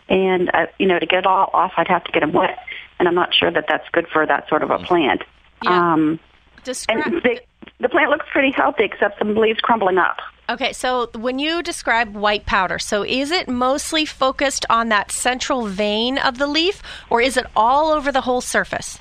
And 0.08 0.50
uh, 0.54 0.68
you 0.80 0.88
know, 0.88 0.98
to 0.98 1.06
get 1.06 1.20
it 1.20 1.26
all 1.28 1.52
off, 1.54 1.74
I'd 1.78 1.88
have 1.90 2.04
to 2.06 2.12
get 2.12 2.22
them 2.22 2.32
wet, 2.32 2.58
and 2.98 3.08
I'm 3.08 3.16
not 3.16 3.36
sure 3.36 3.52
that 3.52 3.66
that's 3.68 3.88
good 3.92 4.08
for 4.08 4.26
that 4.26 4.48
sort 4.50 4.64
of 4.64 4.72
a 4.72 4.80
plant. 4.80 5.24
Yeah. 5.64 5.94
Um, 5.94 6.20
Describe- 6.64 7.06
and 7.06 7.22
the, 7.22 7.42
the 7.80 7.90
plant 7.90 8.10
looks 8.10 8.26
pretty 8.32 8.52
healthy, 8.52 8.86
except 8.86 9.20
some 9.20 9.36
leaves 9.36 9.60
crumbling 9.60 9.98
up. 9.98 10.18
Okay, 10.50 10.74
so 10.74 11.12
when 11.14 11.38
you 11.38 11.62
describe 11.62 12.16
white 12.16 12.48
powder, 12.48 12.80
so 12.80 13.04
is 13.04 13.30
it 13.30 13.48
mostly 13.48 14.04
focused 14.04 14.66
on 14.68 14.90
that 14.90 15.12
central 15.12 15.68
vein 15.68 16.18
of 16.18 16.40
the 16.40 16.48
leaf, 16.48 16.82
or 17.12 17.22
is 17.22 17.38
it 17.38 17.46
all 17.56 17.92
over 17.92 18.12
the 18.12 18.22
whole 18.22 18.42
surface? 18.42 19.00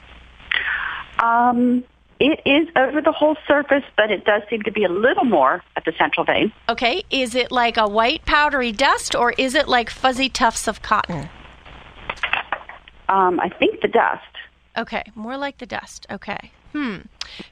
Um, 1.21 1.85
it 2.21 2.41
is 2.45 2.69
over 2.77 3.01
the 3.01 3.13
whole 3.13 3.37
surface, 3.47 3.85
but 3.97 4.11
it 4.11 4.27
does 4.27 4.43
seem 4.51 4.61
to 4.63 4.71
be 4.71 4.85
a 4.85 4.91
little 4.91 5.25
more 5.25 5.63
at 5.75 5.87
the 5.87 5.93
central 5.97 6.27
vein. 6.27 6.53
Okay, 6.69 7.03
is 7.11 7.35
it 7.35 7.51
like 7.51 7.79
a 7.79 7.89
white 7.89 8.27
powdery 8.27 8.71
dust, 8.71 9.15
or 9.15 9.33
is 9.39 9.55
it 9.55 9.69
like 9.69 9.89
fuzzy 9.89 10.29
tufts 10.29 10.69
of 10.69 10.83
cotton? 10.83 11.31
Um, 13.09 13.41
I 13.41 13.49
think 13.49 13.81
the 13.81 13.89
dust. 13.89 14.23
Okay, 14.77 15.03
more 15.15 15.39
like 15.39 15.57
the 15.59 15.67
dust. 15.67 16.07
Okay. 16.11 16.53
Hmm. 16.73 16.99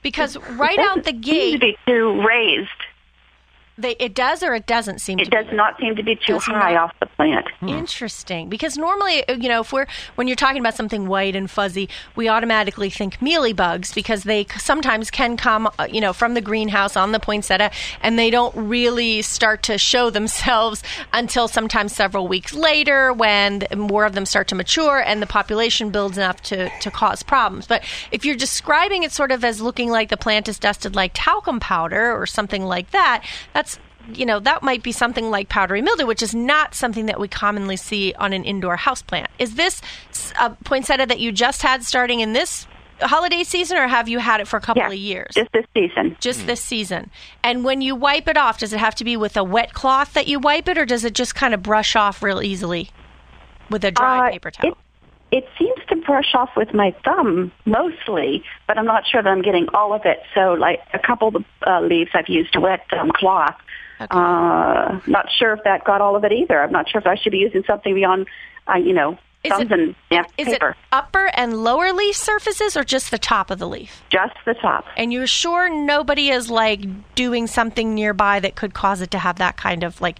Because 0.03 0.37
right 0.37 0.79
out 0.79 1.05
the 1.05 1.13
Seems 1.13 1.25
to 1.25 1.31
gate, 1.33 1.61
be 1.61 1.77
too 1.87 2.23
raised. 2.27 2.69
They, 3.79 3.97
it 3.99 4.15
does 4.15 4.43
or 4.43 4.55
it 4.55 4.67
doesn't 4.67 5.01
seem 5.01 5.19
It 5.19 5.25
to 5.25 5.31
does 5.31 5.47
be. 5.47 5.57
not 5.57 5.79
seem 5.79 5.97
to 5.97 6.03
be 6.03 6.17
too 6.17 6.35
Does 6.35 6.45
high 6.45 6.75
not. 6.75 6.85
off 6.91 6.93
the 7.01 7.07
plant. 7.07 7.47
Interesting, 7.63 8.49
because 8.49 8.77
normally, 8.77 9.25
you 9.29 9.49
know, 9.49 9.61
if 9.61 9.73
we're 9.73 9.87
when 10.15 10.27
you're 10.29 10.37
talking 10.37 10.61
about 10.61 10.75
something 10.75 11.07
white 11.09 11.37
and 11.37 11.51
fuzzy, 11.51 11.89
we 12.15 12.29
automatically 12.29 12.91
think 12.91 13.21
mealy 13.21 13.53
bugs 13.53 13.93
because 13.93 14.25
they 14.25 14.47
sometimes 14.59 15.11
can 15.11 15.37
come, 15.37 15.69
uh, 15.79 15.87
you 15.91 16.01
know, 16.01 16.13
from 16.13 16.35
the 16.35 16.41
greenhouse 16.41 16.97
on 16.97 17.13
the 17.13 17.21
poinsettia, 17.21 17.71
and 18.03 18.19
they 18.19 18.31
don't 18.31 18.55
really 18.57 19.23
start 19.23 19.63
to 19.65 19.79
show 19.79 20.11
themselves 20.11 20.83
until 21.13 21.49
sometimes 21.49 21.95
several 21.95 22.29
weeks 22.29 22.53
later 22.55 23.13
when 23.13 23.65
more 23.77 24.05
of 24.05 24.15
them 24.15 24.27
start 24.27 24.49
to 24.49 24.55
mature 24.55 25.01
and 25.01 25.21
the 25.21 25.27
population 25.27 25.91
builds 25.91 26.17
enough 26.17 26.43
to 26.43 26.71
to 26.81 26.91
cause 26.91 27.23
problems. 27.23 27.67
But 27.67 27.83
if 28.11 28.25
you're 28.25 28.37
describing 28.37 29.03
it 29.03 29.13
sort 29.13 29.33
of 29.33 29.45
as 29.45 29.61
looking 29.61 29.91
like 29.91 30.09
the 30.09 30.17
plant 30.17 30.49
is 30.49 30.59
dusted 30.59 30.95
like 30.97 31.13
talcum 31.15 31.61
powder 31.61 32.13
or 32.13 32.27
something 32.27 32.65
like 32.65 32.91
that, 32.93 33.25
that's 33.53 33.66
you 34.13 34.27
know, 34.27 34.39
that 34.41 34.63
might 34.63 34.83
be 34.83 34.93
something 34.93 35.31
like 35.31 35.49
powdery 35.49 35.83
mildew, 35.83 36.07
which 36.07 36.23
is 36.23 36.35
not 36.35 36.75
something 36.75 37.07
that 37.07 37.19
we 37.21 37.29
commonly 37.29 37.77
see 37.77 38.15
on 38.19 38.33
an 38.33 38.45
indoor 38.45 38.77
houseplant. 38.77 39.27
Is 39.39 39.55
this 39.55 39.81
s- 40.11 40.33
a 40.41 40.51
poinsettia 40.65 41.07
that 41.07 41.19
you 41.21 41.33
just 41.33 41.63
had 41.63 41.85
starting 41.85 42.21
in 42.21 42.33
this 42.33 42.67
holiday 43.01 43.43
season, 43.45 43.77
or 43.77 43.87
have 43.89 44.09
you 44.09 44.19
had 44.19 44.41
it 44.41 44.49
for 44.49 44.57
a 44.57 44.61
couple 44.61 44.83
Yeah, 44.83 44.89
of 44.89 44.95
years? 44.95 45.35
just 45.35 45.53
this 45.53 45.67
season. 45.75 46.17
Just 46.21 46.47
this 46.47 46.63
season. 46.63 47.11
And 47.43 47.65
when 47.65 47.81
you 47.83 47.95
wipe 47.95 48.27
it 48.29 48.37
off, 48.37 48.59
does 48.59 48.73
it 48.73 48.79
have 48.79 48.95
to 48.97 49.05
be 49.05 49.17
with 49.17 49.37
a 49.37 49.45
wet 49.45 49.75
cloth 49.75 50.15
that 50.15 50.27
you 50.29 50.39
wipe 50.39 50.69
it, 50.69 50.79
or 50.79 50.87
does 50.87 51.05
it 51.05 51.15
just 51.15 51.35
kind 51.35 51.53
of 51.53 51.63
brush 51.63 51.95
off 51.97 52.23
real 52.23 52.43
easily 52.43 52.91
with 53.71 53.85
a 53.85 53.91
dry 53.91 54.29
Uh, 54.29 54.31
paper 54.33 54.51
towel? 54.51 54.71
It, 54.71 55.39
it 55.39 55.49
seems 55.59 55.79
to 55.89 55.97
brush 55.97 56.35
off 56.35 56.51
with 56.57 56.73
my 56.73 56.95
thumb 57.05 57.51
mostly, 57.67 58.45
but 58.67 58.79
I'm 58.79 58.87
not 58.87 59.07
sure 59.07 59.23
that 59.23 59.29
I'm 59.29 59.43
getting 59.43 59.69
all 59.75 59.93
of 59.93 60.03
it. 60.07 60.23
So, 60.35 60.53
like 60.55 60.81
a 60.95 60.99
couple 60.99 61.29
of 61.29 61.35
the 61.35 61.45
uh, 61.71 61.81
leaves, 61.83 62.11
I've 62.15 62.29
used 62.29 62.55
a 62.57 62.61
wet 62.61 62.87
um, 62.99 63.11
cloth. 63.11 63.57
Okay. 64.01 64.07
Uh, 64.11 65.01
not 65.07 65.27
sure 65.39 65.53
if 65.55 65.65
that 65.65 65.85
got 65.85 66.01
all 66.01 66.17
of 66.17 66.25
it 66.25 66.33
either. 66.33 66.63
I'm 66.63 66.73
not 66.73 66.89
sure 66.89 67.01
if 67.01 67.07
I 67.07 67.15
should 67.17 67.33
be 67.33 67.39
using 67.39 67.65
something 67.67 67.95
beyond, 67.95 68.27
uh, 68.69 68.77
you 68.77 68.93
know, 68.93 69.19
Is 69.43 69.53
thumbs 69.53 69.71
it- 69.71 69.73
and 69.73 69.95
yeah, 70.11 70.25
is 70.37 70.49
paper. 70.49 70.71
it 70.71 70.77
upper 70.93 71.31
and 71.35 71.63
lower 71.65 71.93
leaf 71.93 72.15
surfaces, 72.17 72.77
or 72.77 72.85
just 72.85 73.11
the 73.11 73.19
top 73.19 73.51
of 73.51 73.59
the 73.59 73.67
leaf? 73.69 74.03
Just 74.11 74.35
the 74.45 74.55
top. 74.55 74.85
And 74.97 75.13
you're 75.13 75.27
sure 75.27 75.69
nobody 75.71 76.29
is 76.31 76.51
like 76.51 76.81
doing 77.15 77.47
something 77.47 77.95
nearby 77.95 78.41
that 78.41 78.55
could 78.55 78.75
cause 78.75 79.01
it 79.01 79.11
to 79.13 79.19
have 79.19 79.37
that 79.37 79.57
kind 79.57 79.83
of 79.83 80.01
like 80.01 80.19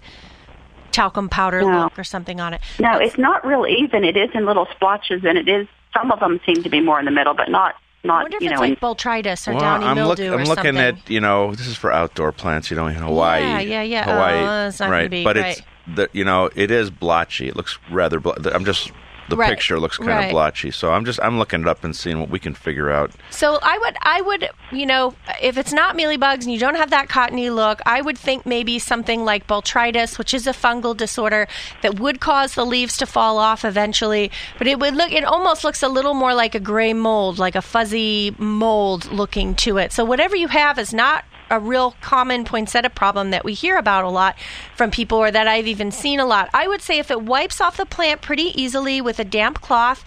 talcum 0.91 1.29
powder 1.29 1.61
No. 1.61 1.83
look 1.83 1.99
or 1.99 2.03
something 2.03 2.39
on 2.41 2.53
it. 2.55 2.61
No, 2.79 2.97
it's 2.97 3.17
not 3.17 3.45
real 3.45 3.67
even. 3.67 4.03
It 4.03 4.17
is 4.17 4.29
in 4.33 4.45
little 4.45 4.67
splotches, 4.75 5.23
and 5.23 5.37
it 5.37 5.47
is. 5.47 5.67
Some 5.93 6.11
of 6.11 6.19
them 6.19 6.39
seem 6.45 6.61
to 6.63 6.69
be 6.69 6.79
more 6.79 6.99
in 6.99 7.05
the 7.05 7.11
middle, 7.11 7.33
but 7.33 7.49
not 7.49 7.75
I 8.09 8.13
not 8.13 8.23
wonder 8.23 8.37
if 8.37 8.43
you 8.43 8.49
it's 8.49 8.59
know. 8.59 8.63
in- 8.63 8.69
like 8.71 8.79
botrytis 8.79 9.47
or 9.47 9.51
Well, 9.51 9.59
downy 9.61 9.85
I'm, 9.85 9.97
look- 10.07 10.19
I'm 10.19 10.33
or 10.33 10.37
looking 10.45 10.45
something. 10.55 10.77
at 10.77 11.09
you 11.09 11.19
know 11.19 11.53
this 11.53 11.67
is 11.67 11.75
for 11.77 11.91
outdoor 11.91 12.31
plants. 12.31 12.69
You 12.71 12.77
know 12.77 12.87
in 12.87 12.95
Hawaii. 12.95 13.41
Yeah, 13.43 13.59
yeah, 13.59 13.81
yeah. 13.83 14.03
Hawaii, 14.05 14.65
Oh, 14.65 14.67
it's 14.69 14.79
not 14.79 14.89
right? 14.89 15.09
be- 15.09 15.23
but 15.23 15.35
right. 15.37 15.57
it's 15.57 15.61
the 15.95 16.09
you 16.13 16.23
know 16.25 16.49
it 16.55 16.71
is 16.71 16.89
blotchy. 16.89 17.47
It 17.47 17.55
looks 17.55 17.77
rather. 17.91 18.19
Blo- 18.19 18.35
I'm 18.53 18.65
just 18.65 18.91
the 19.29 19.35
Right, 19.35 19.49
picture 19.49 19.79
looks 19.79 19.97
kind 19.97 20.09
right. 20.09 20.25
of 20.25 20.31
blotchy. 20.31 20.71
So 20.71 20.91
I'm 20.91 21.05
just 21.05 21.19
I'm 21.21 21.37
looking 21.37 21.61
it 21.61 21.67
up 21.67 21.83
and 21.83 21.95
seeing 21.95 22.19
what 22.19 22.29
we 22.29 22.39
can 22.39 22.53
figure 22.53 22.89
out. 22.89 23.11
So 23.29 23.59
I 23.61 23.77
would, 23.77 23.97
I 24.01 24.21
would, 24.21 24.49
you 24.71 24.85
know, 24.85 25.13
if 25.41 25.57
it's 25.57 25.73
not 25.73 25.97
mealybugs 25.97 26.43
and 26.43 26.53
you 26.53 26.59
don't 26.59 26.75
have 26.75 26.89
that 26.91 27.09
cottony 27.09 27.49
look, 27.49 27.81
I 27.85 28.01
would 28.01 28.17
think 28.17 28.45
maybe 28.45 28.79
something 28.79 29.25
like 29.25 29.47
botrytis, 29.47 30.17
which 30.17 30.33
is 30.33 30.47
a 30.47 30.51
fungal 30.51 30.95
disorder 30.95 31.47
that 31.81 31.99
would 31.99 32.19
cause 32.19 32.55
the 32.55 32.65
leaves 32.65 32.97
to 32.97 33.05
fall 33.05 33.37
off 33.37 33.65
eventually. 33.65 34.31
But 34.57 34.67
it 34.67 34.79
would 34.79 34.95
look, 34.95 35.11
it 35.11 35.23
almost 35.23 35.63
looks 35.63 35.83
a 35.83 35.89
little 35.89 36.13
more 36.13 36.33
like 36.33 36.55
a 36.55 36.59
gray 36.59 36.93
mold, 36.93 37.37
like 37.37 37.55
a 37.55 37.61
fuzzy 37.61 38.35
mold 38.37 39.11
looking 39.11 39.55
to 39.55 39.77
it. 39.77 39.91
So 39.91 40.05
whatever 40.05 40.35
you 40.35 40.47
have 40.47 40.79
is 40.79 40.93
not 40.93 41.25
a 41.49 41.59
real 41.59 41.95
common 42.01 42.45
poinsettia 42.45 42.89
problem 42.89 43.31
that 43.31 43.45
we 43.45 43.53
hear 43.53 43.77
about 43.77 44.03
a 44.03 44.09
lot 44.09 44.35
from 44.75 44.91
people 44.91 45.17
or 45.17 45.31
that 45.31 45.47
I've 45.47 45.67
even 45.67 45.91
seen 45.91 46.19
a 46.19 46.25
lot. 46.25 46.49
I 46.53 46.67
would 46.67 46.81
say 46.81 46.99
if 46.99 47.11
it 47.11 47.21
wipes 47.21 47.61
off 47.61 47.77
the 47.77 47.85
plant 47.85 48.21
pretty 48.21 48.59
easily 48.61 49.01
with 49.01 49.19
a 49.19 49.25
damp 49.25 49.61
cloth, 49.61 50.03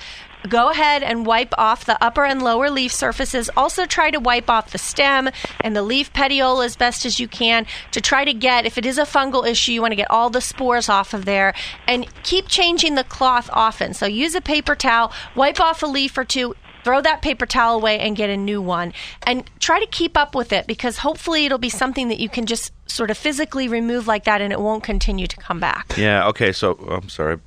go 0.48 0.70
ahead 0.70 1.02
and 1.02 1.26
wipe 1.26 1.52
off 1.58 1.84
the 1.84 2.02
upper 2.02 2.24
and 2.24 2.42
lower 2.42 2.70
leaf 2.70 2.92
surfaces. 2.92 3.50
Also, 3.56 3.84
try 3.84 4.10
to 4.10 4.18
wipe 4.18 4.48
off 4.48 4.72
the 4.72 4.78
stem 4.78 5.28
and 5.60 5.76
the 5.76 5.82
leaf 5.82 6.12
petiole 6.12 6.62
as 6.62 6.76
best 6.76 7.04
as 7.04 7.20
you 7.20 7.28
can 7.28 7.66
to 7.90 8.00
try 8.00 8.24
to 8.24 8.32
get, 8.32 8.66
if 8.66 8.78
it 8.78 8.86
is 8.86 8.98
a 8.98 9.02
fungal 9.02 9.46
issue, 9.46 9.72
you 9.72 9.82
want 9.82 9.92
to 9.92 9.96
get 9.96 10.10
all 10.10 10.30
the 10.30 10.40
spores 10.40 10.88
off 10.88 11.12
of 11.12 11.24
there. 11.24 11.54
And 11.86 12.06
keep 12.22 12.48
changing 12.48 12.94
the 12.94 13.04
cloth 13.04 13.50
often. 13.52 13.94
So, 13.94 14.06
use 14.06 14.34
a 14.34 14.40
paper 14.40 14.74
towel, 14.74 15.12
wipe 15.34 15.60
off 15.60 15.82
a 15.82 15.86
leaf 15.86 16.16
or 16.16 16.24
two. 16.24 16.54
Throw 16.84 17.00
that 17.02 17.22
paper 17.22 17.46
towel 17.46 17.76
away 17.76 17.98
and 17.98 18.16
get 18.16 18.30
a 18.30 18.36
new 18.36 18.60
one. 18.62 18.92
And 19.24 19.44
try 19.60 19.80
to 19.80 19.86
keep 19.86 20.16
up 20.16 20.34
with 20.34 20.52
it 20.52 20.66
because 20.66 20.98
hopefully 20.98 21.44
it'll 21.46 21.58
be 21.58 21.68
something 21.68 22.08
that 22.08 22.18
you 22.20 22.28
can 22.28 22.46
just 22.46 22.72
sort 22.86 23.10
of 23.10 23.18
physically 23.18 23.68
remove 23.68 24.06
like 24.06 24.24
that 24.24 24.40
and 24.40 24.52
it 24.52 24.60
won't 24.60 24.82
continue 24.82 25.26
to 25.26 25.36
come 25.36 25.60
back. 25.60 25.94
Yeah. 25.96 26.26
Okay. 26.28 26.52
So 26.52 26.72
I'm 26.90 27.08
sorry. 27.08 27.38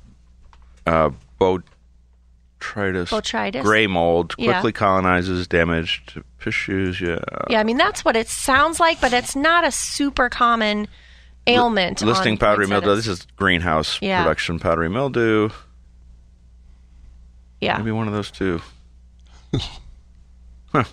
Uh, 0.86 1.10
botrytis, 1.40 3.08
Botrytis. 3.08 3.62
gray 3.62 3.86
mold 3.86 4.34
Yeah. 4.38 4.52
quickly 4.52 4.72
colonizes 4.72 5.46
damaged 5.46 6.20
tissues. 6.40 7.00
Yeah. 7.00 7.18
Yeah, 7.50 7.60
I 7.60 7.64
mean 7.64 7.76
that's 7.76 8.04
what 8.04 8.16
it 8.16 8.28
sounds 8.28 8.80
like, 8.80 9.00
but 9.00 9.12
it's 9.12 9.34
not 9.36 9.64
a 9.66 9.70
super 9.72 10.28
common 10.28 10.88
ailment. 11.46 12.00
Listing 12.02 12.38
powdery 12.38 12.66
mildew. 12.66 12.94
This 12.96 13.06
is 13.06 13.26
greenhouse 13.36 13.98
Yeah. 14.00 14.22
production 14.22 14.58
powdery 14.58 14.88
mildew. 14.88 15.50
yeah, 17.60 17.78
Maybe 17.78 17.92
one 17.92 18.06
of 18.06 18.12
those 18.14 18.30
two. 18.30 18.60
Huh. 20.72 20.84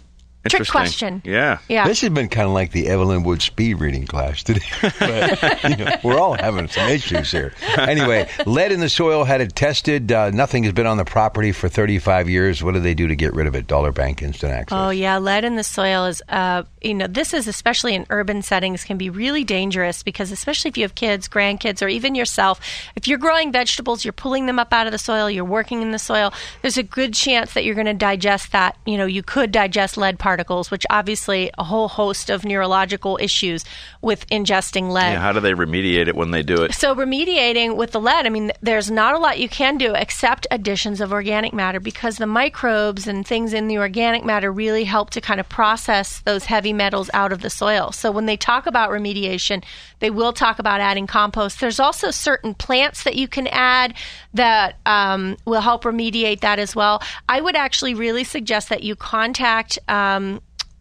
Trick 0.50 0.68
question. 0.68 1.22
Yeah. 1.24 1.60
yeah. 1.70 1.88
This 1.88 2.02
has 2.02 2.10
been 2.10 2.28
kind 2.28 2.48
of 2.48 2.54
like 2.54 2.72
the 2.72 2.88
Evelyn 2.88 3.24
Wood 3.24 3.42
speed 3.42 3.76
reading 3.76 4.08
class 4.08 4.42
today. 4.42 4.66
but, 5.00 5.64
you 5.64 5.78
know, 5.78 5.92
we're 6.04 6.20
all 6.20 6.34
having 6.34 6.68
some 6.68 6.90
issues 6.90 7.32
here. 7.32 7.54
Anyway, 7.78 8.28
lead 8.48 8.72
in 8.72 8.80
the 8.80 8.90
soil 8.90 9.24
had 9.24 9.42
it 9.42 9.56
tested. 9.56 10.12
Uh, 10.12 10.32
nothing 10.32 10.64
has 10.64 10.74
been 10.74 10.88
on 10.88 10.98
the 10.98 11.06
property 11.06 11.52
for 11.52 11.70
35 11.70 12.28
years. 12.28 12.64
What 12.64 12.74
do 12.74 12.80
they 12.80 12.96
do 12.96 13.08
to 13.08 13.16
get 13.16 13.34
rid 13.34 13.46
of 13.46 13.56
it? 13.56 13.68
Dollar 13.68 13.92
Bank 13.92 14.24
Instant 14.24 14.52
Access. 14.52 14.76
Oh 14.76 14.90
yeah, 14.90 15.20
lead 15.20 15.44
in 15.44 15.58
the 15.58 15.64
soil 15.64 16.06
is, 16.06 16.24
uh, 16.30 16.64
you 16.82 16.96
know, 16.96 17.08
this 17.08 17.34
is 17.34 17.48
especially 17.48 17.94
in 17.94 18.08
urban 18.10 18.42
settings 18.42 18.84
can 18.84 18.98
be 18.98 19.10
really 19.12 19.44
dangerous 19.44 20.02
because 20.02 20.32
especially 20.32 20.70
if 20.70 20.78
you 20.78 20.84
have 20.84 20.96
kids, 20.96 21.28
grandkids, 21.28 21.84
or 21.84 21.88
even 21.88 22.16
yourself, 22.16 22.60
if 22.96 23.08
you're 23.08 23.20
growing 23.20 23.52
vegetables, 23.52 24.04
you're 24.04 24.12
pulling 24.12 24.48
them 24.48 24.58
up 24.58 24.74
out 24.74 24.88
of 24.88 24.92
the 24.92 24.98
soil, 24.98 25.30
you're 25.30 25.46
working 25.46 25.84
in 25.84 25.92
the 25.92 26.00
soil. 26.00 26.34
There's 26.64 26.78
a 26.78 26.84
good 26.84 27.14
chance 27.14 27.54
that 27.54 27.64
you're 27.64 27.76
going 27.76 27.86
to 27.86 27.94
digest 27.94 28.52
that. 28.54 28.78
You 28.86 28.98
know, 28.98 29.06
you 29.06 29.22
could 29.22 29.52
digest 29.52 29.98
lead 29.98 30.18
particles, 30.18 30.31
which 30.72 30.86
obviously 30.90 31.52
a 31.58 31.64
whole 31.64 31.88
host 31.88 32.30
of 32.30 32.46
neurological 32.46 33.18
issues 33.22 33.66
with 34.02 34.28
ingesting 34.30 34.92
lead. 34.92 35.14
Yeah. 35.14 35.20
How 35.20 35.32
do 35.32 35.40
they 35.40 35.54
remediate 35.54 36.08
it 36.08 36.16
when 36.16 36.32
they 36.32 36.44
do 36.44 36.64
it? 36.64 36.74
So 36.74 36.96
remediating 36.96 37.76
with 37.76 37.92
the 37.92 38.00
lead, 38.00 38.26
I 38.26 38.30
mean, 38.30 38.52
there's 38.62 38.92
not 38.92 39.16
a 39.16 39.18
lot 39.18 39.40
you 39.40 39.50
can 39.50 39.78
do 39.78 39.94
except 39.96 40.48
additions 40.52 41.02
of 41.02 41.12
organic 41.12 41.54
matter 41.54 41.80
because 41.80 42.18
the 42.18 42.28
microbes 42.28 43.08
and 43.08 43.26
things 43.26 43.54
in 43.54 43.68
the 43.68 43.78
organic 43.78 44.24
matter 44.24 44.52
really 44.52 44.84
help 44.84 45.10
to 45.12 45.22
kind 45.22 45.40
of 45.40 45.50
process 45.50 46.22
those 46.22 46.46
heavy 46.46 46.74
metals 46.74 47.10
out 47.14 47.32
of 47.32 47.42
the 47.42 47.50
soil. 47.50 47.92
So 47.92 48.12
when 48.12 48.26
they 48.26 48.38
talk 48.38 48.66
about 48.66 48.90
remediation, 48.90 49.64
they 50.00 50.10
will 50.10 50.34
talk 50.34 50.60
about 50.60 50.82
adding 50.82 51.08
compost. 51.08 51.60
There's 51.60 51.80
also 51.80 52.12
certain 52.12 52.54
plants 52.54 53.04
that 53.04 53.16
you 53.16 53.28
can 53.28 53.48
add 53.48 53.94
that 54.34 54.76
um, 54.86 55.38
will 55.46 55.62
help 55.62 55.84
remediate 55.84 56.42
that 56.42 56.60
as 56.60 56.76
well. 56.76 57.02
I 57.28 57.42
would 57.42 57.56
actually 57.56 57.94
really 57.94 58.24
suggest 58.24 58.70
that 58.70 58.84
you 58.84 58.96
contact. 58.96 59.78
Um, 59.88 60.21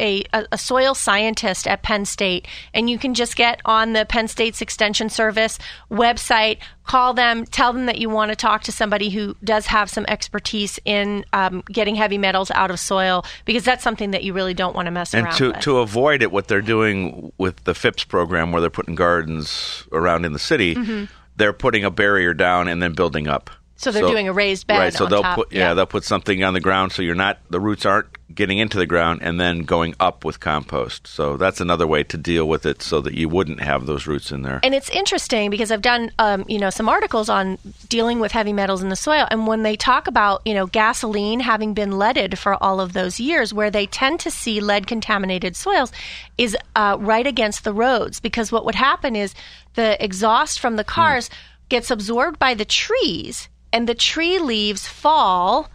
a, 0.00 0.24
a, 0.32 0.46
a 0.52 0.56
soil 0.56 0.94
scientist 0.94 1.66
at 1.66 1.82
Penn 1.82 2.06
State, 2.06 2.48
and 2.72 2.88
you 2.88 2.98
can 2.98 3.12
just 3.12 3.36
get 3.36 3.60
on 3.66 3.92
the 3.92 4.06
Penn 4.06 4.28
State's 4.28 4.62
Extension 4.62 5.10
Service 5.10 5.58
website, 5.90 6.56
call 6.84 7.12
them, 7.12 7.44
tell 7.44 7.74
them 7.74 7.84
that 7.84 7.98
you 7.98 8.08
want 8.08 8.30
to 8.30 8.36
talk 8.36 8.62
to 8.62 8.72
somebody 8.72 9.10
who 9.10 9.36
does 9.44 9.66
have 9.66 9.90
some 9.90 10.06
expertise 10.08 10.80
in 10.86 11.22
um, 11.34 11.62
getting 11.70 11.96
heavy 11.96 12.16
metals 12.16 12.50
out 12.52 12.70
of 12.70 12.80
soil, 12.80 13.26
because 13.44 13.62
that's 13.62 13.84
something 13.84 14.10
that 14.12 14.24
you 14.24 14.32
really 14.32 14.54
don't 14.54 14.74
want 14.74 14.86
to 14.86 14.90
mess 14.90 15.12
And 15.12 15.26
around 15.26 15.36
to, 15.36 15.48
with. 15.48 15.60
to 15.60 15.78
avoid 15.80 16.22
it, 16.22 16.32
what 16.32 16.48
they're 16.48 16.62
doing 16.62 17.30
with 17.36 17.62
the 17.64 17.74
Phipps 17.74 18.04
program, 18.04 18.52
where 18.52 18.62
they're 18.62 18.70
putting 18.70 18.94
gardens 18.94 19.84
around 19.92 20.24
in 20.24 20.32
the 20.32 20.38
city, 20.38 20.74
Mm-hmm. 20.76 21.04
they're 21.36 21.52
putting 21.52 21.84
a 21.84 21.90
barrier 21.90 22.32
down 22.32 22.68
and 22.68 22.82
then 22.82 22.94
building 22.94 23.28
up. 23.28 23.50
So 23.80 23.90
they're 23.90 24.02
doing 24.02 24.28
a 24.28 24.32
raised 24.32 24.66
bed 24.66 24.78
right? 24.78 24.92
So 24.92 25.06
they'll 25.06 25.22
top, 25.22 25.36
put 25.36 25.52
yeah. 25.52 25.72
they'll 25.72 25.86
put 25.86 26.04
something 26.04 26.44
on 26.44 26.52
the 26.52 26.60
ground 26.60 26.92
so 26.92 27.00
you're 27.00 27.14
not 27.14 27.38
the 27.48 27.58
roots 27.58 27.86
aren't 27.86 28.08
getting 28.34 28.58
into 28.58 28.76
the 28.78 28.86
ground 28.86 29.20
and 29.22 29.40
then 29.40 29.60
going 29.60 29.94
up 29.98 30.24
with 30.24 30.38
compost. 30.38 31.06
So 31.06 31.36
that's 31.36 31.60
another 31.60 31.86
way 31.86 32.04
to 32.04 32.16
deal 32.18 32.46
with 32.46 32.66
it 32.66 32.82
so 32.82 33.00
that 33.00 33.14
you 33.14 33.28
wouldn't 33.28 33.60
have 33.60 33.86
those 33.86 34.06
roots 34.06 34.30
in 34.30 34.42
there. 34.42 34.60
And 34.62 34.74
it's 34.74 34.90
interesting 34.90 35.50
because 35.50 35.72
I've 35.72 35.82
done, 35.82 36.12
um, 36.18 36.44
you 36.46 36.58
know, 36.58 36.70
some 36.70 36.88
articles 36.88 37.28
on 37.28 37.58
dealing 37.88 38.20
with 38.20 38.32
heavy 38.32 38.52
metals 38.52 38.82
in 38.82 38.88
the 38.88 38.96
soil, 38.96 39.26
and 39.30 39.46
when 39.46 39.62
they 39.62 39.76
talk 39.76 40.06
about, 40.06 40.42
you 40.44 40.54
know, 40.54 40.66
gasoline 40.66 41.40
having 41.40 41.74
been 41.74 41.98
leaded 41.98 42.38
for 42.38 42.62
all 42.62 42.80
of 42.80 42.92
those 42.92 43.18
years, 43.18 43.52
where 43.52 43.70
they 43.70 43.86
tend 43.86 44.20
to 44.20 44.30
see 44.30 44.60
lead 44.60 44.86
contaminated 44.86 45.56
soils, 45.56 45.90
is 46.38 46.56
uh, 46.76 46.96
right 47.00 47.26
against 47.26 47.64
the 47.64 47.72
roads 47.72 48.20
because 48.20 48.52
what 48.52 48.64
would 48.64 48.74
happen 48.74 49.16
is 49.16 49.34
the 49.74 50.02
exhaust 50.02 50.60
from 50.60 50.76
the 50.76 50.84
cars 50.84 51.30
gets 51.68 51.90
absorbed 51.90 52.38
by 52.38 52.52
the 52.54 52.64
trees, 52.64 53.48
and 53.72 53.88
the 53.88 53.94
tree 53.94 54.38
leaves 54.38 54.86
fall 54.86 55.68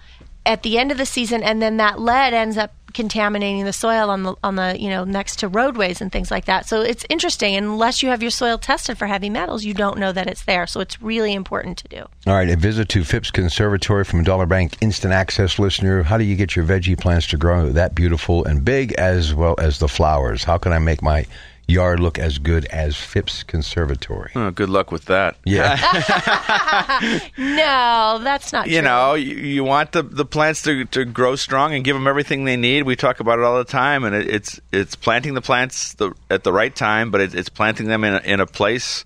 at 0.45 0.63
the 0.63 0.77
end 0.77 0.91
of 0.91 0.97
the 0.97 1.05
season, 1.05 1.43
and 1.43 1.61
then 1.61 1.77
that 1.77 1.99
lead 1.99 2.33
ends 2.33 2.57
up 2.57 2.71
contaminating 2.95 3.65
the 3.65 3.73
soil 3.73 4.09
on 4.09 4.23
the 4.23 4.33
on 4.41 4.55
the 4.55 4.77
you 4.79 4.89
know 4.89 5.03
next 5.03 5.39
to 5.39 5.49
roadways 5.49 5.99
and 5.99 6.13
things 6.13 6.31
like 6.31 6.45
that. 6.45 6.65
So 6.65 6.81
it's 6.81 7.05
interesting. 7.09 7.55
Unless 7.55 8.01
you 8.01 8.09
have 8.09 8.21
your 8.21 8.31
soil 8.31 8.57
tested 8.57 8.97
for 8.97 9.05
heavy 9.05 9.29
metals, 9.29 9.65
you 9.65 9.73
don't 9.73 9.99
know 9.99 10.11
that 10.13 10.27
it's 10.27 10.45
there. 10.45 10.65
So 10.65 10.79
it's 10.79 11.01
really 11.01 11.33
important 11.33 11.77
to 11.79 11.87
do. 11.89 12.05
All 12.25 12.33
right, 12.33 12.49
a 12.49 12.55
visit 12.55 12.89
to 12.89 13.03
Phipps 13.03 13.31
Conservatory 13.31 14.05
from 14.05 14.23
Dollar 14.23 14.45
Bank 14.45 14.77
Instant 14.81 15.13
Access 15.13 15.59
listener. 15.59 16.03
How 16.03 16.17
do 16.17 16.23
you 16.23 16.35
get 16.35 16.55
your 16.55 16.65
veggie 16.65 16.99
plants 16.99 17.27
to 17.27 17.37
grow 17.37 17.69
that 17.69 17.93
beautiful 17.93 18.45
and 18.45 18.63
big 18.63 18.93
as 18.93 19.33
well 19.33 19.55
as 19.59 19.79
the 19.79 19.89
flowers? 19.89 20.43
How 20.43 20.57
can 20.57 20.71
I 20.71 20.79
make 20.79 21.01
my 21.01 21.25
yard 21.67 21.99
look 21.99 22.19
as 22.19 22.37
good 22.37 22.65
as 22.65 22.95
Phipps 22.95 23.43
Conservatory? 23.43 24.31
Oh, 24.35 24.51
good 24.51 24.69
luck 24.69 24.91
with 24.91 25.05
that. 25.05 25.37
Yeah. 25.45 25.75
No, 27.37 28.19
that's 28.23 28.51
not 28.53 28.67
you 28.67 28.79
true. 28.79 28.87
know, 28.87 29.13
you, 29.13 29.35
you 29.35 29.63
want 29.63 29.91
the 29.91 30.03
the 30.03 30.25
plants 30.25 30.61
to, 30.63 30.85
to 30.85 31.05
grow 31.05 31.35
strong 31.35 31.73
and 31.73 31.83
give 31.83 31.95
them 31.95 32.07
everything 32.07 32.45
they 32.45 32.57
need. 32.57 32.83
We 32.83 32.95
talk 32.95 33.19
about 33.19 33.39
it 33.39 33.45
all 33.45 33.57
the 33.57 33.63
time, 33.63 34.03
and 34.03 34.15
it, 34.15 34.27
it's 34.29 34.59
it's 34.71 34.95
planting 34.95 35.33
the 35.33 35.41
plants 35.41 35.93
the, 35.93 36.13
at 36.29 36.43
the 36.43 36.51
right 36.53 36.75
time, 36.75 37.11
but 37.11 37.21
it, 37.21 37.35
it's 37.35 37.49
planting 37.49 37.87
them 37.87 38.03
in 38.03 38.15
a, 38.15 38.19
in 38.19 38.39
a 38.39 38.45
place 38.45 39.05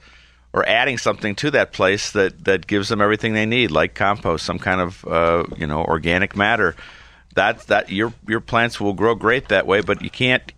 or 0.54 0.68
adding 0.68 0.98
something 0.98 1.36
to 1.36 1.52
that 1.52 1.72
place 1.74 2.12
that, 2.14 2.44
that 2.46 2.66
gives 2.66 2.90
them 2.90 3.02
everything 3.02 3.34
they 3.34 3.46
need, 3.46 3.70
like 3.70 3.94
compost, 3.94 4.46
some 4.46 4.58
kind 4.58 4.82
of 4.82 5.06
uh, 5.06 5.44
you 5.58 5.68
know 5.68 5.84
organic 5.84 6.36
matter. 6.36 6.76
That 7.36 7.60
that 7.68 7.92
your 7.92 8.14
your 8.28 8.42
plants 8.42 8.80
will 8.80 8.94
grow 8.94 9.16
great 9.16 9.50
that 9.50 9.68
way, 9.68 9.82
but 9.82 10.02
you 10.02 10.10
can't 10.10 10.52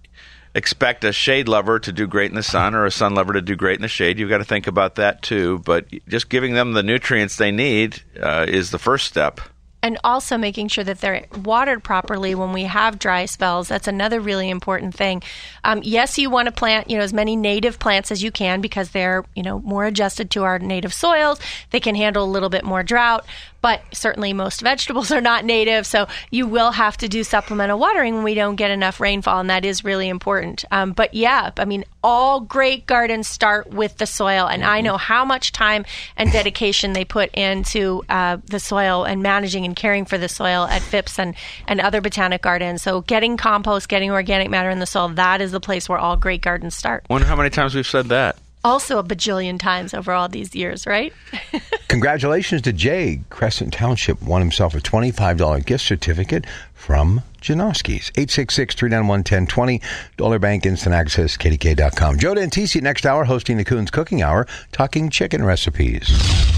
expect 0.54 1.04
a 1.04 1.14
shade 1.14 1.48
lover 1.48 1.80
to 1.80 1.92
do 1.92 2.08
great 2.08 2.30
in 2.30 2.36
the 2.36 2.44
sun 2.44 2.76
or 2.76 2.86
a 2.86 2.92
sun 2.92 3.16
lover 3.16 3.34
to 3.34 3.42
do 3.42 3.56
great 3.56 3.76
in 3.76 3.82
the 3.82 3.88
shade. 3.88 4.20
You've 4.20 4.30
got 4.30 4.40
to 4.40 4.44
think 4.44 4.68
about 4.68 4.96
that 4.96 5.22
too. 5.22 5.60
But 5.60 5.88
just 6.08 6.30
giving 6.30 6.54
them 6.54 6.74
the 6.74 6.84
nutrients 6.84 7.38
they 7.38 7.52
need 7.52 8.02
uh, 8.22 8.46
is 8.48 8.72
the 8.72 8.80
first 8.80 9.08
step. 9.08 9.40
and 9.84 9.98
also 10.04 10.38
making 10.38 10.68
sure 10.68 10.84
that 10.84 11.02
they're 11.02 11.26
watered 11.44 11.84
properly 11.84 12.36
when 12.36 12.54
we 12.54 12.64
have 12.64 13.00
dry 13.00 13.26
spells. 13.26 13.68
That's 13.68 13.88
another 13.88 14.20
really 14.20 14.50
important 14.50 14.94
thing. 14.94 15.24
Um, 15.64 15.82
yes, 15.84 16.18
you 16.18 16.30
want 16.30 16.48
to 16.48 16.52
plant, 16.52 16.90
you 16.90 16.98
know, 16.98 17.04
as 17.04 17.14
many 17.14 17.36
native 17.36 17.80
plants 17.80 18.12
as 18.12 18.22
you 18.22 18.32
can 18.32 18.62
because 18.62 18.92
they're, 18.92 19.26
you 19.36 19.44
know, 19.44 19.60
more 19.62 19.86
adjusted 19.86 20.30
to 20.32 20.44
our 20.44 20.60
native 20.60 20.94
soils. 20.94 21.40
They 21.72 21.80
can 21.80 21.96
handle 21.96 22.24
a 22.24 22.30
little 22.30 22.50
bit 22.50 22.64
more 22.64 22.84
drought, 22.84 23.26
but 23.62 23.82
certainly 23.94 24.34
most 24.34 24.62
vegetables 24.62 25.12
are 25.12 25.22
not 25.22 25.46
native, 25.46 25.86
so 25.86 26.08
you 26.30 26.48
will 26.48 26.72
have 26.72 26.98
to 26.98 27.08
do 27.08 27.24
supplemental 27.24 27.80
watering 27.80 28.16
when 28.16 28.24
we 28.24 28.34
don't 28.34 28.56
get 28.56 28.72
enough 28.72 29.00
rainfall, 29.00 29.40
and 29.40 29.50
that 29.50 29.66
is 29.66 29.84
really 29.84 30.10
important. 30.10 30.66
Um, 30.72 30.94
but 30.94 31.14
yeah, 31.14 31.52
I 31.58 31.66
mean, 31.66 31.86
all 32.04 32.42
great 32.42 32.88
gardens 32.88 33.28
start 33.28 33.70
with 33.70 33.98
the 33.98 34.06
soil, 34.06 34.48
and 34.48 34.64
I 34.64 34.82
know 34.82 34.98
how 34.98 35.24
much 35.24 35.52
time 35.52 35.86
and 36.18 36.32
dedication 36.32 36.94
they 36.94 37.06
put 37.06 37.30
into 37.34 38.04
uh, 38.10 38.38
the 38.46 38.60
soil 38.60 39.04
and 39.04 39.22
managing 39.22 39.66
and 39.66 39.76
caring 39.76 40.06
for 40.06 40.18
the 40.18 40.30
soil 40.30 40.66
at 40.66 40.82
Phipps 40.82 41.20
and, 41.20 41.36
and 41.68 41.80
other 41.80 42.02
botanic 42.02 42.42
gardens. 42.42 42.82
So 42.82 43.02
getting 43.02 43.38
compost, 43.38 43.88
getting 43.88 44.12
organic 44.12 44.50
matter 44.50 44.70
in 44.70 44.80
the 44.80 44.86
soil, 44.86 45.10
that 45.10 45.42
is 45.42 45.52
the 45.52 45.60
place 45.60 45.88
where 45.88 46.00
all 46.00 46.18
great 46.18 46.42
gardens 46.42 46.76
start. 46.76 47.06
Wonder 47.10 47.28
how 47.28 47.36
many 47.36 47.50
times 47.50 47.76
we've 47.76 47.88
said 47.88 48.08
that. 48.08 48.38
Also 48.64 49.00
a 49.00 49.04
bajillion 49.04 49.60
times 49.60 49.94
over 49.94 50.12
all 50.12 50.30
these 50.30 50.56
years, 50.56 50.86
right? 50.86 51.14
Congratulations 51.88 52.62
to 52.62 52.74
Jay. 52.74 53.22
Crescent 53.30 53.74
Township 53.74 54.22
won 54.22 54.42
himself 54.42 54.76
a 54.76 54.80
$25 54.80 55.66
gift 55.66 55.84
certificate 55.84 56.46
from 56.74 57.22
Janoski's. 57.42 58.12
866-391-1020. 58.12 59.82
Dollar 60.18 60.40
Bank 60.40 60.66
Instant 60.66 60.94
Access, 60.94 61.38
KDK.com. 61.38 62.18
Joe 62.20 62.36
Dantisi 62.36 62.82
next 62.82 63.06
hour 63.06 63.24
hosting 63.24 63.58
the 63.58 63.64
Coons 63.66 63.90
Cooking 63.92 64.22
Hour, 64.22 64.48
talking 64.72 65.10
chicken 65.10 65.44
recipes. 65.44 66.08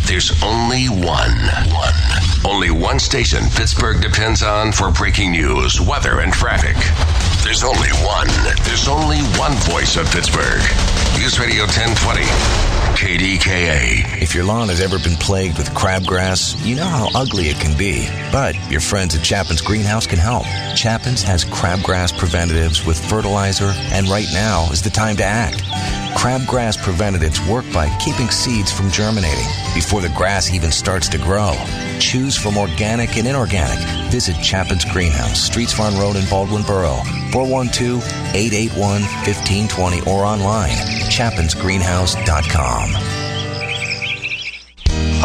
There's 0.06 0.32
only 0.44 0.88
one. 0.88 1.32
One. 1.72 1.94
Only 2.46 2.72
one 2.72 3.00
station 3.00 3.44
Pittsburgh 3.56 4.02
depends 4.02 4.44
on 4.44 4.72
for 4.72 4.92
breaking 4.92 5.32
news, 5.32 5.80
weather, 5.80 6.20
and 6.20 6.34
traffic. 6.34 6.76
There's 7.44 7.66
only 7.66 7.90
one. 8.06 8.28
There's 8.64 8.88
only 8.88 9.20
one 9.38 9.52
voice 9.70 9.98
of 9.98 10.10
Pittsburgh. 10.10 10.62
News 11.20 11.38
Radio 11.38 11.64
1020. 11.64 12.22
KDKA. 12.96 14.22
If 14.22 14.34
your 14.34 14.46
lawn 14.46 14.70
has 14.70 14.80
ever 14.80 14.98
been 14.98 15.18
plagued 15.18 15.58
with 15.58 15.70
crabgrass, 15.72 16.56
you 16.66 16.78
know 16.78 16.86
how 16.86 17.10
ugly 17.14 17.50
it 17.50 17.60
can 17.60 17.78
be. 17.78 18.08
But 18.32 18.56
your 18.72 18.80
friends 18.80 19.14
at 19.14 19.24
Chapon's 19.24 19.62
Greenhouse 19.62 20.08
can 20.08 20.20
help. 20.20 20.46
Chapon's 20.76 21.22
has 21.24 21.44
crabgrass 21.44 22.18
preventatives 22.18 22.86
with 22.86 22.98
fertilizer, 23.10 23.74
and 23.92 24.08
right 24.08 24.28
now 24.32 24.70
is 24.72 24.82
the 24.82 24.90
time 24.90 25.18
to 25.18 25.26
act. 25.26 25.64
Crabgrass 26.16 26.82
preventatives 26.82 27.46
work 27.48 27.66
by 27.74 27.90
keeping 28.00 28.30
seeds 28.30 28.72
from 28.72 28.90
germinating 28.90 29.48
before 29.74 30.00
the 30.00 30.14
grass 30.16 30.54
even 30.54 30.72
starts 30.72 31.10
to 31.10 31.18
grow. 31.18 31.54
Choose 32.00 32.38
from 32.38 32.58
organic 32.58 33.18
and 33.18 33.28
inorganic. 33.28 33.80
Visit 34.12 34.38
Chapon's 34.42 34.86
Greenhouse, 34.86 35.42
Streets 35.42 35.78
Run 35.78 35.98
Road 36.00 36.16
in 36.16 36.26
Baldwin 36.30 36.64
Borough, 36.64 37.02
412-881-1520 37.34 40.08
or 40.08 40.24
online, 40.24 40.78
chapinsgreenhouse.com. 41.10 43.23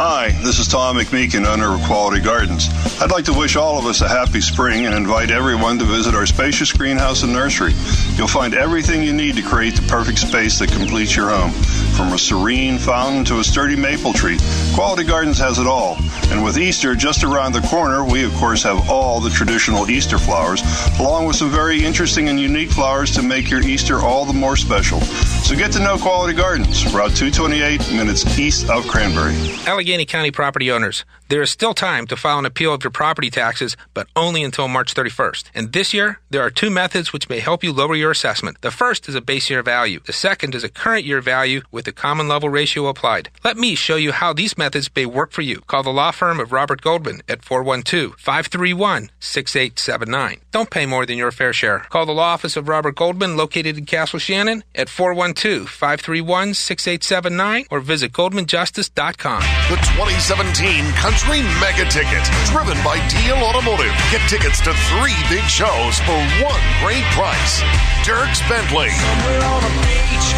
Hi, 0.01 0.31
this 0.45 0.61
is 0.61 0.69
Tom 0.69 0.97
McMeekin, 0.97 1.45
owner 1.45 1.75
of 1.75 1.83
Quality 1.83 2.21
Gardens. 2.21 2.69
I'd 3.03 3.11
like 3.11 3.25
to 3.25 3.33
wish 3.33 3.57
all 3.57 3.81
of 3.81 3.85
us 3.85 4.01
a 4.01 4.07
happy 4.07 4.41
spring 4.41 4.87
and 4.87 4.95
invite 4.95 5.33
everyone 5.33 5.77
to 5.81 5.85
visit 5.85 6.15
our 6.15 6.25
spacious 6.25 6.73
greenhouse 6.73 7.25
and 7.25 7.33
nursery. 7.33 7.73
You'll 8.15 8.29
find 8.29 8.55
everything 8.55 9.03
you 9.03 9.13
need 9.13 9.35
to 9.35 9.43
create 9.43 9.75
the 9.75 9.83
perfect 9.89 10.21
space 10.21 10.61
that 10.61 10.71
completes 10.71 11.17
your 11.17 11.31
home. 11.31 11.51
From 11.97 12.13
a 12.13 12.19
serene 12.19 12.79
fountain 12.79 13.25
to 13.25 13.41
a 13.41 13.45
sturdy 13.45 13.75
maple 13.75 14.13
tree, 14.13 14.39
Quality 14.73 15.03
Gardens 15.03 15.39
has 15.41 15.59
it 15.59 15.67
all. 15.67 15.97
And 16.31 16.45
with 16.45 16.59
Easter 16.59 16.95
just 16.95 17.25
around 17.25 17.55
the 17.55 17.63
corner, 17.63 18.05
we 18.05 18.23
of 18.23 18.33
course 18.35 18.63
have 18.63 18.89
all 18.89 19.19
the 19.19 19.31
traditional 19.31 19.91
Easter 19.91 20.19
flowers, 20.19 20.63
along 21.01 21.27
with 21.27 21.35
some 21.35 21.51
very 21.51 21.85
interesting 21.85 22.29
and 22.29 22.39
unique 22.39 22.71
flowers 22.71 23.11
to 23.17 23.23
make 23.23 23.51
your 23.51 23.63
Easter 23.63 23.99
all 23.99 24.25
the 24.25 24.33
more 24.33 24.57
special. 24.57 25.01
So 25.49 25.57
get 25.57 25.73
to 25.73 25.81
know 25.81 25.97
Quality 25.97 26.35
Gardens, 26.35 26.85
Route 26.93 27.17
228, 27.17 27.97
minutes 27.97 28.39
east 28.39 28.69
of 28.69 28.87
Cranberry. 28.87 29.35
Allegheny 29.67 30.05
County 30.05 30.31
property 30.31 30.71
owners, 30.71 31.07
there 31.31 31.41
is 31.41 31.49
still 31.49 31.73
time 31.73 32.07
to 32.09 32.19
file 32.19 32.39
an 32.39 32.45
appeal 32.45 32.75
of 32.75 32.85
your 32.85 32.91
property 32.91 33.31
taxes, 33.31 33.75
but 33.95 34.09
only 34.15 34.45
until 34.45 34.69
March 34.69 34.93
31st. 34.93 35.45
And 35.55 35.73
this 35.73 35.95
year, 35.95 36.21
there 36.29 36.43
are 36.43 36.51
two 36.51 36.69
methods 36.69 37.15
which 37.15 37.31
may 37.31 37.39
help 37.39 37.65
you 37.65 37.73
lower 37.73 37.95
your 37.95 38.11
assessment. 38.11 38.61
The 38.61 38.71
first 38.71 39.09
is 39.09 39.15
a 39.15 39.23
base 39.23 39.49
year 39.49 39.63
value. 39.63 40.01
The 40.05 40.13
second 40.13 40.55
is 40.55 40.65
a 40.65 40.69
current 40.69 41.07
year 41.07 41.23
value 41.23 41.63
with 41.71 41.87
the 41.87 41.93
common 41.93 42.29
level 42.29 42.51
ratio 42.51 42.87
applied. 42.87 43.31
Let 43.43 43.57
me 43.57 43.75
show 43.75 43.97
you 43.97 44.13
how 44.13 44.35
these 44.35 44.59
methods 44.59 44.91
may 44.95 45.07
work 45.07 45.33
for 45.33 45.41
you. 45.41 45.63
Call 45.67 45.83
the 45.83 45.89
law 45.89 46.11
firm 46.11 46.41
of 46.41 46.53
Robert 46.53 46.83
Goldman 46.83 47.23
at 47.27 47.41
412-531-6879. 47.41 50.41
Don't 50.51 50.71
pay 50.71 50.85
more 50.85 51.07
than 51.07 51.17
your 51.17 51.31
fair 51.31 51.55
share. 51.55 51.87
Call 51.89 52.05
the 52.05 52.13
law 52.13 52.35
office 52.35 52.55
of 52.55 52.69
Robert 52.69 52.97
Goldman 52.97 53.39
located 53.39 53.79
in 53.79 53.87
Castle 53.87 54.19
Shannon 54.19 54.63
at 54.75 54.89
412-531-6879 55.39 57.67
or 57.71 57.79
visit 57.81 58.13
goldmanjustice.com. 58.13 59.41
The 59.71 59.77
2017 59.95 60.91
Country 60.99 61.43
Mega 61.63 61.87
Ticket, 61.87 62.27
driven 62.51 62.75
by 62.83 62.99
Deal 63.09 63.39
Automotive. 63.39 63.95
Get 64.11 64.19
tickets 64.29 64.59
to 64.67 64.75
three 64.91 65.15
big 65.31 65.47
shows 65.47 66.03
for 66.03 66.19
one 66.43 66.59
great 66.83 67.07
price. 67.15 67.63
Dierks 68.03 68.43
Bentley 68.51 68.91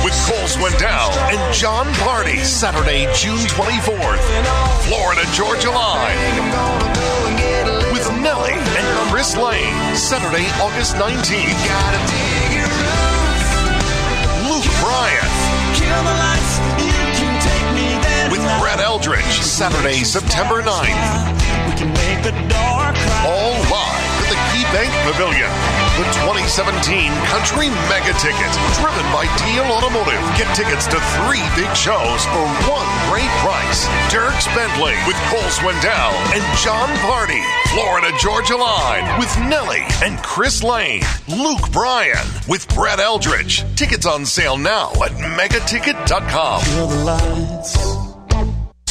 with 0.04 0.12
Cole 0.28 0.44
Swindell 0.48 1.10
and 1.32 1.40
Jon 1.54 1.86
Pardi, 2.04 2.44
Saturday, 2.44 3.06
June 3.14 3.38
24th. 3.48 4.20
Florida 4.86 5.24
Georgia 5.32 5.70
Line 5.70 6.18
with 7.92 8.10
Nelly 8.20 8.52
and 8.52 9.10
Chris 9.10 9.36
Lane, 9.36 9.96
Saturday, 9.96 10.46
August 10.60 10.94
19th. 10.96 13.09
Luke 14.90 14.96
Bryan 14.96 15.30
with 18.30 18.40
Brett 18.60 18.80
Eldredge, 18.80 19.40
Saturday, 19.42 20.04
September 20.04 20.62
9th. 20.62 21.40
All 23.26 23.54
live 23.70 24.09
the 24.30 24.38
Key 24.54 24.62
Bank 24.70 24.94
Pavilion. 25.02 25.50
The 25.98 26.06
2017 26.22 27.10
Country 27.26 27.66
Mega 27.90 28.14
Ticket, 28.22 28.46
driven 28.78 29.02
by 29.10 29.26
Deal 29.42 29.66
Automotive. 29.74 30.22
Get 30.38 30.46
tickets 30.54 30.86
to 30.86 31.02
three 31.18 31.42
big 31.58 31.74
shows 31.74 32.22
for 32.30 32.46
one 32.70 32.86
great 33.10 33.30
price. 33.42 33.90
Dierks 34.06 34.46
Bentley 34.54 34.94
with 35.06 35.18
Cole 35.28 35.50
Swindell 35.50 36.14
and 36.30 36.46
Jon 36.62 36.88
Pardi. 37.02 37.42
Florida 37.74 38.14
Georgia 38.18 38.56
Line 38.56 39.18
with 39.18 39.36
Nelly 39.50 39.82
and 40.02 40.18
Chris 40.22 40.62
Lane. 40.62 41.02
Luke 41.28 41.70
Bryan 41.72 42.24
with 42.48 42.66
Brett 42.74 43.00
Eldredge. 43.00 43.64
Tickets 43.76 44.06
on 44.06 44.24
sale 44.24 44.56
now 44.56 44.90
at 45.02 45.10
megaticket.com. 45.12 47.99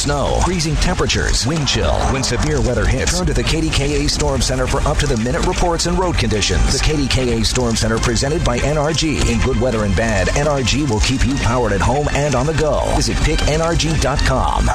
Snow, 0.00 0.40
freezing 0.46 0.76
temperatures, 0.76 1.46
wind 1.46 1.68
chill. 1.68 1.92
When 2.10 2.22
severe 2.22 2.62
weather 2.62 2.86
hits, 2.86 3.18
turn 3.18 3.26
to 3.26 3.34
the 3.34 3.42
KDKA 3.42 4.08
Storm 4.08 4.40
Center 4.40 4.66
for 4.66 4.80
up 4.88 4.96
to 4.96 5.06
the 5.06 5.18
minute 5.18 5.46
reports 5.46 5.84
and 5.84 5.98
road 5.98 6.16
conditions. 6.16 6.72
The 6.72 6.78
KDKA 6.78 7.44
Storm 7.44 7.76
Center 7.76 7.98
presented 7.98 8.42
by 8.42 8.56
NRG. 8.60 9.30
In 9.30 9.40
good 9.40 9.60
weather 9.60 9.84
and 9.84 9.94
bad, 9.94 10.28
NRG 10.28 10.88
will 10.88 11.00
keep 11.00 11.26
you 11.26 11.34
powered 11.34 11.72
at 11.72 11.82
home 11.82 12.08
and 12.12 12.34
on 12.34 12.46
the 12.46 12.54
go. 12.54 12.90
Visit 12.96 13.18
picknrg.com. 13.18 14.70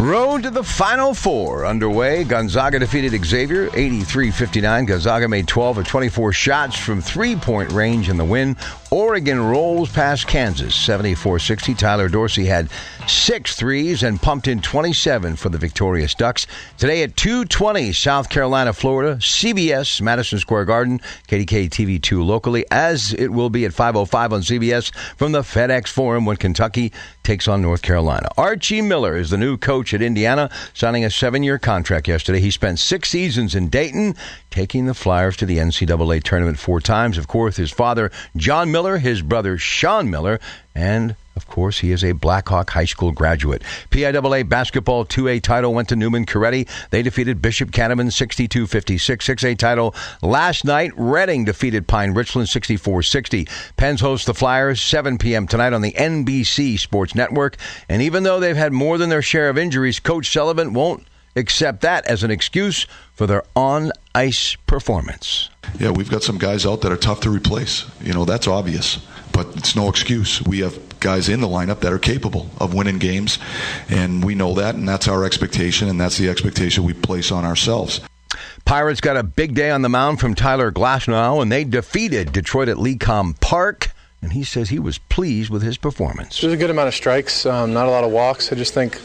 Road 0.00 0.44
to 0.44 0.50
the 0.50 0.64
Final 0.64 1.12
Four 1.12 1.66
underway. 1.66 2.24
Gonzaga 2.24 2.78
defeated 2.78 3.22
Xavier 3.22 3.68
83 3.74 4.30
59. 4.30 4.86
Gonzaga 4.86 5.28
made 5.28 5.46
12 5.46 5.76
of 5.76 5.86
24 5.86 6.32
shots 6.32 6.78
from 6.78 7.02
three 7.02 7.36
point 7.36 7.70
range 7.70 8.08
in 8.08 8.16
the 8.16 8.24
win. 8.24 8.56
Oregon 8.90 9.38
rolls 9.38 9.92
past 9.92 10.26
Kansas 10.26 10.74
74 10.74 11.38
60. 11.40 11.74
Tyler 11.74 12.08
Dorsey 12.08 12.46
had 12.46 12.70
six 13.06 13.56
threes 13.56 14.02
and 14.02 14.20
pumped 14.20 14.48
in 14.48 14.62
27 14.62 15.36
for 15.36 15.50
the 15.50 15.58
victorious 15.58 16.14
Ducks. 16.14 16.46
Today 16.78 17.02
at 17.02 17.16
220, 17.16 17.92
South 17.92 18.30
Carolina, 18.30 18.72
Florida, 18.72 19.16
CBS, 19.16 20.00
Madison 20.00 20.38
Square 20.38 20.64
Garden, 20.64 21.00
KDK 21.28 21.68
TV 21.68 22.00
2 22.00 22.22
locally, 22.22 22.64
as 22.70 23.12
it 23.12 23.28
will 23.28 23.50
be 23.50 23.66
at 23.66 23.74
505 23.74 24.32
on 24.32 24.40
CBS 24.40 24.94
from 25.16 25.32
the 25.32 25.42
FedEx 25.42 25.88
Forum 25.88 26.24
when 26.24 26.38
Kentucky 26.38 26.90
takes 27.22 27.46
on 27.46 27.60
North 27.60 27.82
Carolina. 27.82 28.28
Archie 28.38 28.80
Miller 28.80 29.16
is 29.16 29.28
the 29.28 29.36
new 29.36 29.58
coach 29.58 29.89
at 29.94 30.02
Indiana, 30.02 30.50
signing 30.74 31.04
a 31.04 31.10
seven 31.10 31.42
year 31.42 31.58
contract 31.58 32.08
yesterday. 32.08 32.40
He 32.40 32.50
spent 32.50 32.78
six 32.78 33.10
seasons 33.10 33.54
in 33.54 33.68
Dayton, 33.68 34.14
taking 34.50 34.86
the 34.86 34.94
Flyers 34.94 35.36
to 35.38 35.46
the 35.46 35.58
NCAA 35.58 36.22
tournament 36.22 36.58
four 36.58 36.80
times. 36.80 37.18
Of 37.18 37.28
course, 37.28 37.56
his 37.56 37.70
father, 37.70 38.10
John 38.36 38.70
Miller, 38.70 38.98
his 38.98 39.22
brother, 39.22 39.58
Sean 39.58 40.10
Miller, 40.10 40.40
and 40.74 41.16
of 41.36 41.46
course, 41.46 41.78
he 41.78 41.92
is 41.92 42.04
a 42.04 42.12
Blackhawk 42.12 42.70
High 42.70 42.84
School 42.84 43.12
graduate. 43.12 43.62
PIAA 43.90 44.48
basketball 44.48 45.06
2A 45.06 45.40
title 45.42 45.72
went 45.72 45.88
to 45.88 45.96
Neumann-Goretti. 45.96 46.68
They 46.90 47.02
defeated 47.02 47.40
Bishop 47.40 47.70
Canevin 47.70 48.12
62 48.12 48.66
56. 48.66 49.26
6A 49.26 49.56
title 49.56 49.94
last 50.22 50.64
night. 50.64 50.92
Reading 50.96 51.44
defeated 51.44 51.86
Pine 51.86 52.12
Richland 52.12 52.48
64 52.48 53.02
60. 53.04 53.46
Pens 53.76 54.00
host 54.00 54.26
the 54.26 54.34
Flyers 54.34 54.82
7 54.82 55.18
p.m. 55.18 55.46
tonight 55.46 55.72
on 55.72 55.82
the 55.82 55.92
NBC 55.92 56.78
Sports 56.78 57.14
Network. 57.14 57.56
And 57.88 58.02
even 58.02 58.24
though 58.24 58.40
they've 58.40 58.56
had 58.56 58.72
more 58.72 58.98
than 58.98 59.08
their 59.08 59.22
share 59.22 59.48
of 59.48 59.56
injuries, 59.56 60.00
Coach 60.00 60.32
Sullivan 60.32 60.72
won't 60.72 61.06
accept 61.36 61.82
that 61.82 62.04
as 62.06 62.24
an 62.24 62.30
excuse 62.30 62.86
for 63.14 63.26
their 63.26 63.44
on 63.54 63.92
ice 64.14 64.56
performance. 64.66 65.48
Yeah, 65.78 65.90
we've 65.90 66.10
got 66.10 66.22
some 66.22 66.38
guys 66.38 66.66
out 66.66 66.80
that 66.80 66.90
are 66.90 66.96
tough 66.96 67.20
to 67.20 67.30
replace. 67.30 67.88
You 68.00 68.12
know, 68.12 68.24
that's 68.24 68.48
obvious, 68.48 68.96
but 69.32 69.46
it's 69.56 69.76
no 69.76 69.88
excuse. 69.88 70.42
We 70.42 70.58
have 70.60 70.78
guys 71.00 71.28
in 71.28 71.40
the 71.40 71.48
lineup 71.48 71.80
that 71.80 71.92
are 71.92 71.98
capable 71.98 72.50
of 72.58 72.74
winning 72.74 72.98
games, 72.98 73.38
and 73.88 74.24
we 74.24 74.34
know 74.34 74.54
that, 74.54 74.74
and 74.74 74.88
that's 74.88 75.08
our 75.08 75.24
expectation, 75.24 75.88
and 75.88 76.00
that's 76.00 76.18
the 76.18 76.28
expectation 76.28 76.84
we 76.84 76.92
place 76.92 77.32
on 77.32 77.44
ourselves. 77.44 78.00
Pirates 78.64 79.00
got 79.00 79.16
a 79.16 79.22
big 79.22 79.54
day 79.54 79.70
on 79.70 79.82
the 79.82 79.88
mound 79.88 80.20
from 80.20 80.34
Tyler 80.34 80.70
Glasnow, 80.70 81.42
and 81.42 81.50
they 81.50 81.64
defeated 81.64 82.32
Detroit 82.32 82.68
at 82.68 82.76
Lecom 82.76 83.38
Park. 83.40 83.90
And 84.22 84.34
he 84.34 84.44
says 84.44 84.68
he 84.68 84.78
was 84.78 84.98
pleased 84.98 85.50
with 85.50 85.62
his 85.62 85.78
performance. 85.78 86.42
There's 86.42 86.52
a 86.52 86.56
good 86.58 86.68
amount 86.68 86.88
of 86.88 86.94
strikes, 86.94 87.46
um, 87.46 87.72
not 87.72 87.86
a 87.86 87.90
lot 87.90 88.04
of 88.04 88.10
walks. 88.10 88.52
I 88.52 88.54
just 88.54 88.74
think 88.74 89.00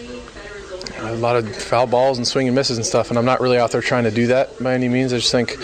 a 1.00 1.16
lot 1.16 1.38
of 1.38 1.56
foul 1.56 1.88
balls 1.88 2.18
and 2.18 2.28
swing 2.28 2.50
and 2.50 2.56
misses 2.56 2.76
and 2.76 2.86
stuff, 2.86 3.10
and 3.12 3.18
I'm 3.18 3.24
not 3.24 3.40
really 3.40 3.58
out 3.58 3.72
there 3.72 3.80
trying 3.82 4.04
to 4.04 4.12
do 4.12 4.28
that 4.28 4.62
by 4.62 4.74
any 4.74 4.90
means. 4.90 5.14
I 5.14 5.18
just 5.18 5.32
think 5.32 5.58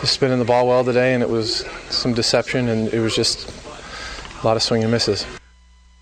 just 0.00 0.14
spinning 0.14 0.40
the 0.40 0.44
ball 0.44 0.66
well 0.66 0.84
today, 0.84 1.14
and 1.14 1.22
it 1.22 1.28
was 1.28 1.64
some 1.90 2.12
deception, 2.12 2.68
and 2.68 2.92
it 2.92 2.98
was 2.98 3.14
just 3.14 3.48
a 4.42 4.44
lot 4.44 4.56
of 4.56 4.64
swing 4.64 4.82
and 4.82 4.90
misses. 4.90 5.24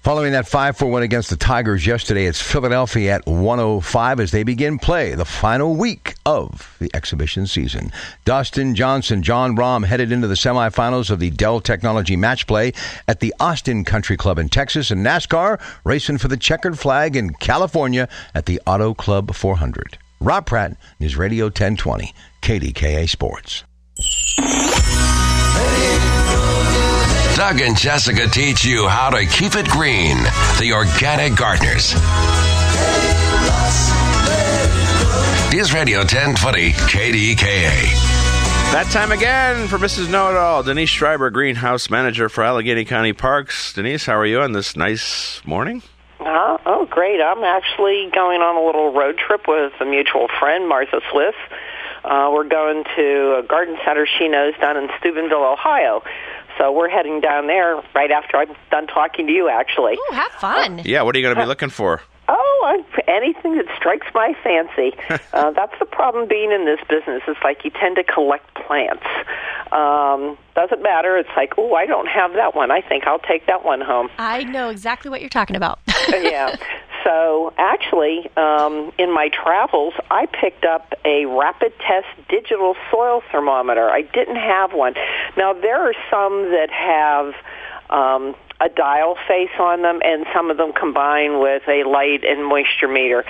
Following 0.06 0.34
that 0.34 0.46
5 0.46 0.76
4 0.76 0.88
win 0.88 1.02
against 1.02 1.30
the 1.30 1.36
Tigers 1.36 1.84
yesterday, 1.84 2.26
it's 2.26 2.40
Philadelphia 2.40 3.16
at 3.16 3.26
105 3.26 4.20
as 4.20 4.30
they 4.30 4.44
begin 4.44 4.78
play 4.78 5.16
the 5.16 5.24
final 5.24 5.74
week 5.74 6.14
of 6.24 6.76
the 6.78 6.88
exhibition 6.94 7.48
season. 7.48 7.90
Dustin 8.24 8.76
Johnson, 8.76 9.24
Jon 9.24 9.56
Rahm 9.56 9.84
headed 9.84 10.12
into 10.12 10.28
the 10.28 10.34
semifinals 10.34 11.10
of 11.10 11.18
the 11.18 11.30
Dell 11.30 11.58
Technology 11.58 12.14
Match 12.14 12.46
Play 12.46 12.72
at 13.08 13.18
the 13.18 13.34
Austin 13.40 13.82
Country 13.82 14.16
Club 14.16 14.38
in 14.38 14.48
Texas, 14.48 14.92
and 14.92 15.04
NASCAR 15.04 15.60
racing 15.82 16.18
for 16.18 16.28
the 16.28 16.36
checkered 16.36 16.78
flag 16.78 17.16
in 17.16 17.30
California 17.34 18.08
at 18.32 18.46
the 18.46 18.62
Auto 18.64 18.94
Club 18.94 19.34
400. 19.34 19.98
Rob 20.20 20.46
Pratt, 20.46 20.76
News 21.00 21.16
Radio 21.16 21.46
1020, 21.46 22.14
KDKA 22.42 23.08
Sports. 23.08 23.64
Doug 27.36 27.60
and 27.60 27.76
Jessica 27.76 28.26
teach 28.26 28.64
you 28.64 28.88
how 28.88 29.10
to 29.10 29.26
keep 29.26 29.56
it 29.56 29.68
green. 29.68 30.16
The 30.58 30.72
Organic 30.72 31.36
Gardeners. 31.36 31.92
News 35.52 35.74
Radio 35.74 35.98
1020 35.98 36.72
KDKA. 36.72 37.92
That 38.72 38.88
time 38.90 39.12
again 39.12 39.68
for 39.68 39.76
Mrs. 39.76 40.10
Know 40.10 40.30
It 40.30 40.36
All, 40.38 40.62
Denise 40.62 40.88
Schreiber, 40.88 41.28
Greenhouse 41.28 41.90
Manager 41.90 42.30
for 42.30 42.42
Allegheny 42.42 42.86
County 42.86 43.12
Parks. 43.12 43.74
Denise, 43.74 44.06
how 44.06 44.16
are 44.16 44.24
you 44.24 44.40
on 44.40 44.52
this 44.52 44.74
nice 44.74 45.44
morning? 45.44 45.82
Uh, 46.18 46.56
oh, 46.64 46.86
great. 46.90 47.20
I'm 47.20 47.44
actually 47.44 48.08
going 48.14 48.40
on 48.40 48.56
a 48.56 48.64
little 48.64 48.94
road 48.94 49.18
trip 49.18 49.42
with 49.46 49.74
a 49.78 49.84
mutual 49.84 50.28
friend, 50.40 50.66
Martha 50.66 51.02
Swiss. 51.12 51.34
Uh, 52.02 52.30
we're 52.32 52.48
going 52.48 52.84
to 52.96 53.42
a 53.42 53.46
garden 53.46 53.76
center 53.84 54.06
she 54.06 54.28
knows 54.28 54.54
down 54.58 54.76
in 54.76 54.88
Steubenville, 55.00 55.44
Ohio. 55.44 56.02
So 56.58 56.72
we're 56.72 56.88
heading 56.88 57.20
down 57.20 57.46
there 57.46 57.82
right 57.94 58.10
after 58.10 58.36
I'm 58.36 58.54
done 58.70 58.86
talking 58.86 59.26
to 59.26 59.32
you, 59.32 59.48
actually. 59.48 59.94
Ooh, 59.94 60.14
have 60.14 60.32
fun. 60.32 60.82
Yeah, 60.84 61.02
what 61.02 61.14
are 61.14 61.18
you 61.18 61.24
going 61.24 61.34
to 61.34 61.40
be 61.40 61.46
looking 61.46 61.70
for? 61.70 62.02
Oh, 62.28 62.84
anything 63.16 63.56
that 63.56 63.66
strikes 63.76 64.06
my 64.14 64.34
fancy. 64.42 64.96
uh, 65.32 65.50
that's 65.52 65.78
the 65.78 65.84
problem 65.84 66.28
being 66.28 66.52
in 66.52 66.64
this 66.64 66.80
business. 66.88 67.22
It's 67.26 67.40
like 67.42 67.64
you 67.64 67.70
tend 67.70 67.96
to 67.96 68.04
collect 68.04 68.54
plants. 68.54 69.06
Um, 69.72 70.36
doesn't 70.54 70.82
matter. 70.82 71.16
It's 71.16 71.30
like, 71.36 71.54
oh, 71.58 71.74
I 71.74 71.86
don't 71.86 72.08
have 72.08 72.32
that 72.34 72.54
one. 72.54 72.70
I 72.70 72.80
think 72.80 73.06
I'll 73.06 73.18
take 73.18 73.46
that 73.46 73.64
one 73.64 73.80
home. 73.80 74.08
I 74.18 74.44
know 74.44 74.70
exactly 74.70 75.10
what 75.10 75.20
you're 75.20 75.30
talking 75.30 75.56
about. 75.56 75.80
yeah. 76.08 76.56
So 77.06 77.52
actually, 77.56 78.28
um, 78.36 78.92
in 78.98 79.14
my 79.14 79.28
travels, 79.28 79.94
I 80.10 80.26
picked 80.26 80.64
up 80.64 80.92
a 81.04 81.24
rapid 81.26 81.72
test 81.78 82.08
digital 82.28 82.74
soil 82.90 83.22
thermometer. 83.30 83.88
I 83.88 84.02
didn't 84.02 84.36
have 84.36 84.72
one. 84.72 84.94
Now 85.36 85.52
there 85.52 85.88
are 85.88 85.94
some 86.10 86.50
that 86.50 86.70
have. 86.70 87.34
Um, 87.88 88.34
a 88.58 88.70
dial 88.70 89.16
face 89.28 89.50
on 89.60 89.82
them, 89.82 90.00
and 90.02 90.24
some 90.34 90.50
of 90.50 90.56
them 90.56 90.72
combine 90.72 91.40
with 91.40 91.62
a 91.68 91.84
light 91.84 92.24
and 92.24 92.44
moisture 92.44 92.88
meter. 92.88 93.24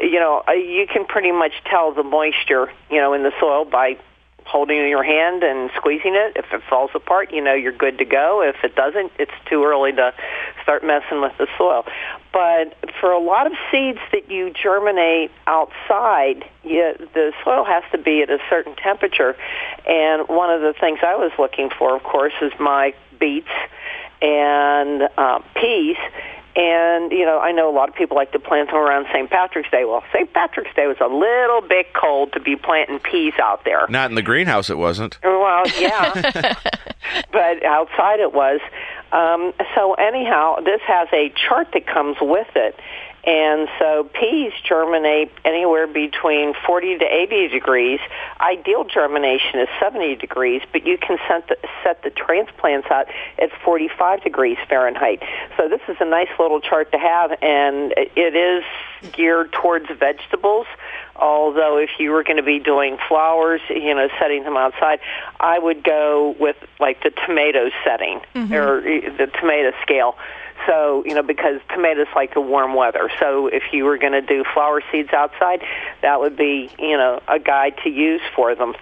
You 0.00 0.18
know, 0.18 0.42
uh, 0.48 0.52
you 0.52 0.86
can 0.90 1.04
pretty 1.04 1.32
much 1.32 1.52
tell 1.66 1.92
the 1.92 2.02
moisture, 2.02 2.72
you 2.90 2.96
know, 2.96 3.12
in 3.12 3.22
the 3.22 3.32
soil 3.38 3.66
by 3.66 3.98
holding 4.50 4.78
in 4.78 4.88
your 4.88 5.04
hand 5.04 5.44
and 5.44 5.70
squeezing 5.76 6.14
it. 6.14 6.36
If 6.36 6.46
it 6.52 6.62
falls 6.68 6.90
apart, 6.94 7.32
you 7.32 7.42
know 7.42 7.54
you're 7.54 7.76
good 7.76 7.98
to 7.98 8.04
go. 8.04 8.42
If 8.42 8.64
it 8.64 8.74
doesn't, 8.74 9.12
it's 9.18 9.32
too 9.48 9.64
early 9.64 9.92
to 9.92 10.12
start 10.62 10.82
messing 10.84 11.20
with 11.20 11.32
the 11.38 11.46
soil. 11.56 11.84
But 12.32 12.74
for 13.00 13.12
a 13.12 13.20
lot 13.20 13.46
of 13.46 13.52
seeds 13.70 14.00
that 14.12 14.30
you 14.30 14.50
germinate 14.50 15.30
outside, 15.46 16.44
you, 16.64 16.94
the 17.14 17.32
soil 17.44 17.64
has 17.64 17.84
to 17.92 17.98
be 17.98 18.22
at 18.22 18.30
a 18.30 18.38
certain 18.48 18.74
temperature. 18.76 19.36
And 19.86 20.28
one 20.28 20.50
of 20.50 20.60
the 20.60 20.74
things 20.78 20.98
I 21.02 21.14
was 21.14 21.32
looking 21.38 21.70
for, 21.70 21.94
of 21.94 22.02
course, 22.02 22.34
is 22.42 22.52
my 22.58 22.94
beets 23.18 23.48
and 24.20 25.08
uh, 25.16 25.40
peas. 25.54 25.96
And, 26.56 27.12
you 27.12 27.24
know, 27.24 27.38
I 27.38 27.52
know 27.52 27.70
a 27.70 27.74
lot 27.74 27.88
of 27.88 27.94
people 27.94 28.16
like 28.16 28.32
to 28.32 28.40
plant 28.40 28.70
them 28.70 28.76
around 28.76 29.06
St. 29.12 29.30
Patrick's 29.30 29.70
Day. 29.70 29.84
Well, 29.84 30.02
St. 30.12 30.32
Patrick's 30.32 30.74
Day 30.74 30.86
was 30.86 30.96
a 31.00 31.06
little 31.06 31.60
bit 31.60 31.94
cold 31.94 32.32
to 32.32 32.40
be 32.40 32.56
planting 32.56 32.98
peas 32.98 33.34
out 33.40 33.64
there. 33.64 33.86
Not 33.88 34.10
in 34.10 34.16
the 34.16 34.22
greenhouse, 34.22 34.68
it 34.68 34.76
wasn't. 34.76 35.18
Well, 35.22 35.62
yeah. 35.78 36.12
but 37.32 37.64
outside 37.64 38.18
it 38.18 38.32
was. 38.32 38.60
Um, 39.12 39.52
so, 39.74 39.94
anyhow, 39.94 40.56
this 40.64 40.80
has 40.86 41.08
a 41.12 41.32
chart 41.48 41.68
that 41.72 41.86
comes 41.86 42.16
with 42.20 42.48
it. 42.56 42.76
And 43.24 43.68
so 43.78 44.08
peas 44.14 44.52
germinate 44.64 45.30
anywhere 45.44 45.86
between 45.86 46.54
40 46.66 46.98
to 46.98 47.04
80 47.04 47.48
degrees. 47.48 48.00
Ideal 48.40 48.84
germination 48.84 49.60
is 49.60 49.68
70 49.78 50.16
degrees, 50.16 50.62
but 50.72 50.86
you 50.86 50.96
can 50.96 51.18
set 51.28 51.48
the, 51.48 51.56
set 51.84 52.02
the 52.02 52.10
transplants 52.10 52.88
out 52.90 53.08
at 53.38 53.50
45 53.62 54.22
degrees 54.22 54.56
Fahrenheit. 54.68 55.22
So 55.56 55.68
this 55.68 55.82
is 55.88 55.96
a 56.00 56.06
nice 56.06 56.30
little 56.38 56.60
chart 56.60 56.92
to 56.92 56.98
have, 56.98 57.32
and 57.42 57.92
it 57.96 58.34
is 58.34 58.64
geared 59.12 59.52
towards 59.52 59.86
vegetables. 59.98 60.66
Although 61.16 61.76
if 61.76 61.90
you 61.98 62.12
were 62.12 62.22
going 62.22 62.38
to 62.38 62.42
be 62.42 62.58
doing 62.58 62.96
flowers, 63.06 63.60
you 63.68 63.94
know, 63.94 64.08
setting 64.18 64.44
them 64.44 64.56
outside, 64.56 65.00
I 65.38 65.58
would 65.58 65.84
go 65.84 66.34
with 66.40 66.56
like 66.78 67.02
the 67.02 67.10
tomato 67.26 67.70
setting 67.84 68.20
Mm-hmm. 68.34 68.54
or 68.54 68.80
the 68.80 69.26
tomato 69.38 69.72
scale. 69.82 70.16
So, 70.66 71.02
you 71.06 71.14
know, 71.14 71.22
because 71.22 71.60
tomatoes 71.74 72.06
like 72.14 72.34
the 72.34 72.40
warm 72.40 72.74
weather. 72.74 73.10
So 73.18 73.46
if 73.46 73.62
you 73.72 73.84
were 73.84 73.98
going 73.98 74.12
to 74.12 74.20
do 74.20 74.44
flower 74.54 74.82
seeds 74.92 75.10
outside, 75.12 75.62
that 76.02 76.20
would 76.20 76.36
be, 76.36 76.70
you 76.78 76.96
know, 76.96 77.20
a 77.28 77.38
guide 77.38 77.74
to 77.84 77.90
use 77.90 78.20
for 78.34 78.54
them. 78.54 78.74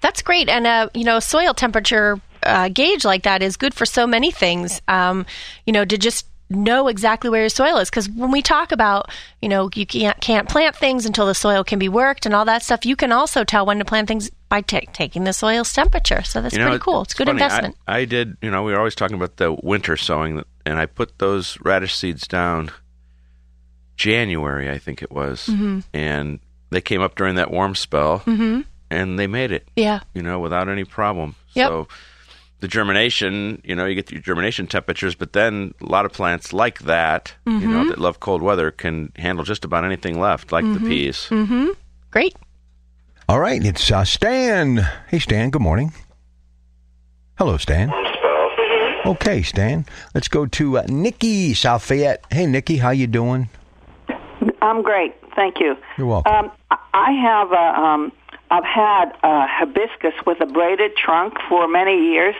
That's 0.00 0.22
great. 0.22 0.48
And, 0.48 0.66
uh, 0.66 0.88
you 0.94 1.04
know, 1.04 1.20
soil 1.20 1.54
temperature 1.54 2.20
uh, 2.42 2.68
gauge 2.68 3.04
like 3.04 3.22
that 3.24 3.42
is 3.42 3.56
good 3.56 3.74
for 3.74 3.86
so 3.86 4.06
many 4.06 4.30
things. 4.30 4.80
Um, 4.88 5.26
you 5.66 5.72
know, 5.72 5.84
to 5.84 5.96
just 5.98 6.26
know 6.50 6.88
exactly 6.88 7.30
where 7.30 7.42
your 7.42 7.48
soil 7.48 7.76
is 7.78 7.88
because 7.88 8.08
when 8.08 8.32
we 8.32 8.42
talk 8.42 8.72
about 8.72 9.08
you 9.40 9.48
know 9.48 9.70
you 9.74 9.86
can't 9.86 10.20
can't 10.20 10.48
plant 10.48 10.74
things 10.74 11.06
until 11.06 11.24
the 11.24 11.34
soil 11.34 11.62
can 11.62 11.78
be 11.78 11.88
worked 11.88 12.26
and 12.26 12.34
all 12.34 12.44
that 12.44 12.60
stuff 12.60 12.84
you 12.84 12.96
can 12.96 13.12
also 13.12 13.44
tell 13.44 13.64
when 13.64 13.78
to 13.78 13.84
plant 13.84 14.08
things 14.08 14.28
by 14.48 14.60
ta 14.60 14.80
taking 14.92 15.22
the 15.22 15.32
soil's 15.32 15.72
temperature 15.72 16.24
so 16.24 16.42
that's 16.42 16.54
You 16.54 16.58
know, 16.58 16.70
pretty 16.70 16.82
cool 16.82 17.02
it's, 17.02 17.14
good 17.14 17.28
funny. 17.28 17.40
investment 17.40 17.76
I, 17.86 17.98
I 17.98 18.04
did, 18.04 18.36
you 18.42 18.50
know, 18.50 18.64
we 18.64 18.72
were 18.72 18.78
always 18.78 18.96
talking 18.96 19.14
about 19.14 19.36
the 19.36 19.52
winter 19.62 19.96
sowing, 19.96 20.42
and 20.66 20.78
I 20.78 20.86
put 20.86 21.18
those 21.18 21.58
radish 21.62 21.94
seeds 21.94 22.26
down 22.28 22.70
January, 23.96 24.70
I 24.70 24.78
think 24.78 25.02
it 25.02 25.12
was, 25.12 25.46
Mhm. 25.50 25.84
and 25.92 26.38
they 26.70 26.80
came 26.80 27.02
up 27.02 27.16
during 27.16 27.34
that 27.34 27.50
warm 27.50 27.74
spell, 27.74 28.20
Mhm. 28.26 28.64
and 28.90 29.18
they 29.18 29.26
made 29.26 29.52
it, 29.52 29.68
yeah 29.76 30.00
you 30.14 30.22
know, 30.22 30.38
without 30.40 30.68
any 30.68 30.84
problem. 30.84 31.34
Yep. 31.54 31.68
So 31.68 31.88
the 32.60 32.68
germination, 32.68 33.60
you 33.64 33.74
know, 33.74 33.86
you 33.86 33.94
get 33.94 34.10
your 34.10 34.20
germination 34.22 34.66
temperatures, 34.66 35.14
but 35.14 35.32
then 35.32 35.74
a 35.82 35.86
lot 35.86 36.04
of 36.04 36.12
plants 36.12 36.52
like 36.52 36.80
that, 36.80 37.34
you 37.46 37.52
know, 37.68 37.84
Mhm. 37.84 37.88
that 37.88 37.98
love 37.98 38.20
cold 38.20 38.42
weather 38.42 38.70
can 38.70 39.12
handle 39.16 39.44
just 39.44 39.64
about 39.64 39.84
anything 39.84 40.18
left, 40.20 40.52
like 40.52 40.64
the 40.64 40.78
Mhm. 40.80 40.88
peas. 40.88 41.26
mm-hmm 41.30 41.68
great 42.10 42.34
All 43.28 43.38
right, 43.38 43.64
it's 43.64 43.92
uh, 43.92 44.04
Stan. 44.04 44.84
Hey, 45.08 45.20
Stan, 45.20 45.50
good 45.50 45.62
morning. 45.62 45.92
Hello, 47.38 47.56
Stan. 47.58 47.92
Okay, 49.06 49.42
Stan. 49.42 49.86
Let's 50.14 50.28
go 50.28 50.46
to 50.46 50.78
uh, 50.78 50.82
Nikki, 50.88 51.54
South 51.54 51.82
Fayette. 51.82 52.24
Hey, 52.30 52.46
Nikki, 52.46 52.76
how 52.78 52.90
you 52.90 53.06
doing? 53.06 53.48
I'm 54.62 54.82
great, 54.82 55.14
thank 55.34 55.58
you. 55.58 55.76
You're 55.96 56.06
welcome. 56.06 56.32
Um, 56.32 56.52
I- 56.70 56.76
I 56.92 57.12
have 57.12 57.52
a, 57.52 57.80
um, 57.80 58.12
I've 58.50 58.64
had 58.64 59.12
a 59.22 59.46
hibiscus 59.46 60.12
with 60.26 60.40
a 60.40 60.46
braided 60.46 60.96
trunk 60.96 61.34
for 61.48 61.66
many 61.68 62.12
years, 62.12 62.34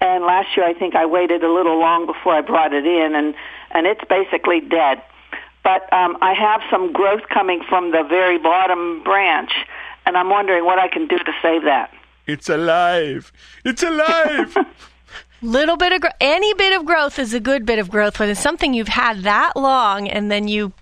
and 0.00 0.22
last 0.24 0.56
year 0.56 0.66
I 0.66 0.74
think 0.74 0.94
I 0.94 1.06
waited 1.06 1.42
a 1.42 1.50
little 1.52 1.78
long 1.80 2.06
before 2.06 2.34
I 2.34 2.42
brought 2.42 2.72
it 2.72 2.86
in, 2.86 3.14
and 3.14 3.34
and 3.72 3.86
it's 3.86 4.02
basically 4.08 4.60
dead. 4.60 5.02
But 5.64 5.90
um, 5.92 6.16
I 6.20 6.34
have 6.34 6.60
some 6.70 6.92
growth 6.92 7.22
coming 7.30 7.62
from 7.68 7.90
the 7.90 8.04
very 8.04 8.38
bottom 8.38 9.02
branch, 9.02 9.52
and 10.04 10.16
I'm 10.16 10.28
wondering 10.30 10.64
what 10.64 10.78
I 10.78 10.88
can 10.88 11.08
do 11.08 11.18
to 11.18 11.32
save 11.42 11.64
that. 11.64 11.90
It's 12.26 12.48
alive. 12.48 13.32
It's 13.64 13.82
alive. 13.82 14.56
little 15.42 15.76
bit 15.76 15.92
of 15.92 16.00
gro- 16.00 16.10
any 16.20 16.54
bit 16.54 16.78
of 16.78 16.84
growth 16.86 17.18
is 17.18 17.34
a 17.34 17.40
good 17.40 17.66
bit 17.66 17.78
of 17.78 17.90
growth 17.90 18.18
when 18.18 18.28
it's 18.28 18.40
something 18.40 18.74
you've 18.74 18.88
had 18.88 19.22
that 19.22 19.56
long 19.56 20.08
and 20.08 20.30
then 20.30 20.48
you 20.48 20.72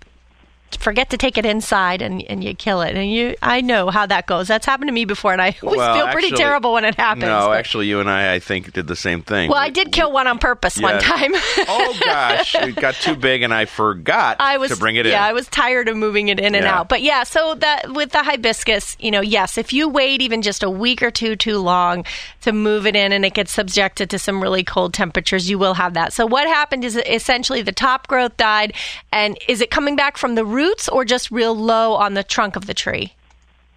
forget 0.77 1.09
to 1.11 1.17
take 1.17 1.37
it 1.37 1.45
inside 1.45 2.01
and, 2.01 2.21
and 2.23 2.43
you 2.43 2.53
kill 2.53 2.81
it 2.81 2.95
and 2.95 3.09
you 3.11 3.35
i 3.41 3.61
know 3.61 3.89
how 3.89 4.05
that 4.05 4.25
goes 4.27 4.47
that's 4.47 4.65
happened 4.65 4.87
to 4.87 4.93
me 4.93 5.05
before 5.05 5.31
and 5.33 5.41
i 5.41 5.55
always 5.63 5.77
Well, 5.77 5.95
feel 5.95 6.07
pretty 6.11 6.27
actually- 6.27 6.37
terrible 6.43 6.73
when 6.73 6.85
it 6.85 6.95
happens 6.95 7.23
No, 7.25 7.47
but- 7.47 7.57
actually, 7.57 7.87
you 7.87 7.99
and 7.99 8.09
I, 8.09 8.35
I 8.35 8.39
think, 8.39 8.73
did 8.73 8.87
the 8.87 8.95
same 8.95 9.21
thing. 9.21 9.49
well 9.49 9.59
i 9.59 9.69
did 9.69 9.91
kill 9.91 10.11
one 10.11 10.27
on 10.27 10.39
purpose 10.39 10.79
one 10.79 10.99
time 11.01 11.31
oh 11.67 11.97
gosh, 12.03 12.55
it 12.55 12.75
got 12.75 12.95
too 12.95 13.15
big, 13.15 13.41
and 13.41 13.53
I 13.53 13.65
forgot 13.65 14.37
I 14.39 14.57
was 14.57 14.71
to 14.71 14.77
bring 14.77 14.95
it 14.95 15.05
yeah, 15.05 15.11
in. 15.11 15.17
Yeah, 15.17 15.25
I 15.25 15.33
was 15.33 15.47
tired 15.47 15.87
of 15.87 15.97
moving 15.97 16.27
it 16.29 16.39
in 16.39 16.55
and 16.55 16.65
out. 16.65 16.89
But 16.89 17.01
yeah, 17.01 17.23
so 17.23 17.55
that 17.55 17.93
with 17.93 18.11
the 18.11 18.23
hibiscus, 18.23 18.95
you 18.99 19.11
know, 19.11 19.21
yes, 19.21 19.57
if 19.57 19.73
you 19.73 19.87
wait 19.89 20.21
even 20.21 20.41
just 20.41 20.63
a 20.63 20.69
week 20.69 21.01
or 21.01 21.11
two 21.11 21.35
too 21.35 21.57
long 21.59 22.05
to 22.41 22.51
move 22.51 22.85
it 22.85 22.95
in 22.95 23.11
and 23.11 23.25
it 23.25 23.33
gets 23.33 23.51
subjected 23.51 24.09
to 24.11 24.19
some 24.19 24.41
really 24.41 24.63
cold 24.63 24.93
temperatures, 24.93 25.49
you 25.49 25.57
will 25.57 25.73
have 25.75 25.93
that. 25.93 26.13
So 26.13 26.25
what 26.25 26.47
happened 26.47 26.83
is 26.83 26.95
essentially 26.97 27.61
the 27.61 27.71
top 27.71 28.07
growth 28.07 28.35
died 28.37 28.73
and 29.11 29.37
is 29.47 29.61
it 29.61 29.71
coming 29.71 29.95
back 29.95 30.17
from 30.17 30.35
the 30.35 30.45
roots 30.65 30.89
or 30.89 31.05
just 31.05 31.31
real 31.31 31.55
low 31.55 31.93
on 31.93 32.13
the 32.13 32.23
trunk 32.23 32.55
of 32.55 32.65
the 32.65 32.73
tree? 32.73 33.13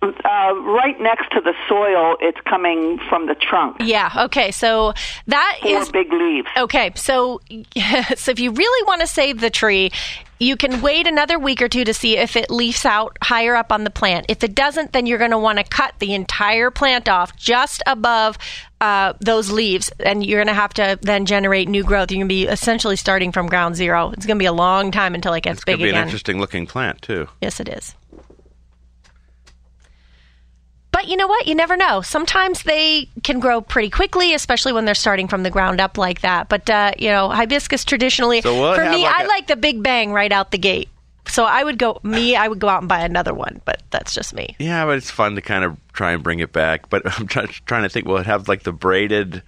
Uh, 0.00 0.54
right 0.54 0.94
next 1.00 1.30
to 1.32 1.40
the 1.40 1.54
soil, 1.68 2.16
it's 2.20 2.40
coming 2.42 3.00
from 3.08 3.26
the 3.26 3.34
trunk. 3.34 3.76
Yeah. 3.80 4.12
Okay. 4.26 4.52
So 4.52 4.92
that 5.26 5.58
Four 5.60 5.82
is 5.82 5.90
big 5.90 6.12
leaves. 6.12 6.46
Okay. 6.56 6.92
So, 6.94 7.40
so 8.16 8.30
if 8.30 8.38
you 8.38 8.52
really 8.52 8.86
want 8.86 9.00
to 9.00 9.08
save 9.08 9.40
the 9.40 9.50
tree, 9.50 9.90
you 10.38 10.56
can 10.56 10.80
wait 10.82 11.06
another 11.06 11.38
week 11.38 11.60
or 11.62 11.68
two 11.68 11.84
to 11.84 11.94
see 11.94 12.16
if 12.16 12.36
it 12.36 12.50
leafs 12.50 12.86
out 12.86 13.16
higher 13.22 13.54
up 13.54 13.72
on 13.72 13.84
the 13.84 13.90
plant. 13.90 14.26
If 14.28 14.44
it 14.44 14.54
doesn't, 14.54 14.92
then 14.92 15.06
you're 15.06 15.18
going 15.18 15.32
to 15.32 15.38
want 15.38 15.58
to 15.58 15.64
cut 15.64 15.94
the 15.98 16.14
entire 16.14 16.70
plant 16.70 17.08
off 17.08 17.36
just 17.36 17.82
above 17.86 18.38
uh, 18.80 19.14
those 19.20 19.50
leaves, 19.50 19.90
and 19.98 20.24
you're 20.24 20.38
going 20.38 20.54
to 20.54 20.60
have 20.60 20.72
to 20.74 20.98
then 21.02 21.26
generate 21.26 21.68
new 21.68 21.82
growth. 21.82 22.10
You're 22.10 22.18
going 22.18 22.28
to 22.28 22.32
be 22.32 22.46
essentially 22.46 22.96
starting 22.96 23.32
from 23.32 23.48
ground 23.48 23.74
zero. 23.74 24.10
It's 24.10 24.26
going 24.26 24.38
to 24.38 24.42
be 24.42 24.46
a 24.46 24.52
long 24.52 24.92
time 24.92 25.14
until 25.14 25.34
it 25.34 25.42
gets 25.42 25.58
It's 25.58 25.64
going 25.64 25.78
big 25.78 25.80
to 25.80 25.84
be 25.86 25.90
an 25.90 25.96
again. 25.96 26.06
interesting 26.06 26.38
looking 26.40 26.66
plant 26.66 27.02
too. 27.02 27.28
Yes, 27.40 27.58
it 27.58 27.68
is. 27.68 27.94
But 30.98 31.08
you 31.08 31.16
know 31.16 31.28
what? 31.28 31.46
You 31.46 31.54
never 31.54 31.76
know. 31.76 32.00
Sometimes 32.02 32.64
they 32.64 33.08
can 33.22 33.38
grow 33.38 33.60
pretty 33.60 33.88
quickly, 33.90 34.34
especially 34.34 34.72
when 34.72 34.84
they're 34.84 34.94
starting 34.96 35.28
from 35.28 35.44
the 35.44 35.50
ground 35.50 35.80
up 35.80 35.96
like 35.96 36.22
that. 36.22 36.48
But 36.48 36.68
uh, 36.68 36.92
you 36.98 37.08
know, 37.10 37.28
hibiscus 37.28 37.84
traditionally, 37.84 38.40
So 38.40 38.60
will 38.60 38.74
for 38.74 38.84
me, 38.84 39.04
like 39.04 39.20
I 39.20 39.24
a- 39.24 39.28
like 39.28 39.46
the 39.46 39.54
big 39.56 39.80
bang 39.82 40.12
right 40.12 40.32
out 40.32 40.50
the 40.50 40.58
gate. 40.58 40.88
So 41.28 41.44
I 41.44 41.62
would 41.62 41.78
go 41.78 42.00
me. 42.02 42.34
I 42.36 42.48
would 42.48 42.58
go 42.58 42.68
out 42.68 42.80
and 42.80 42.88
buy 42.88 43.00
another 43.00 43.32
one, 43.34 43.60
but 43.64 43.82
that's 43.90 44.12
just 44.14 44.34
me. 44.34 44.56
Yeah, 44.58 44.86
but 44.86 44.96
it's 44.96 45.10
fun 45.10 45.34
to 45.36 45.40
kind 45.42 45.62
of 45.62 45.76
try 45.92 46.12
and 46.12 46.22
bring 46.22 46.40
it 46.40 46.52
back. 46.52 46.88
But 46.90 47.02
I'm 47.20 47.26
try- 47.28 47.46
trying 47.46 47.84
to 47.84 47.88
think. 47.88 48.06
Will 48.06 48.16
it 48.16 48.26
have 48.26 48.48
like 48.48 48.64
the 48.64 48.72
braided 48.72 49.42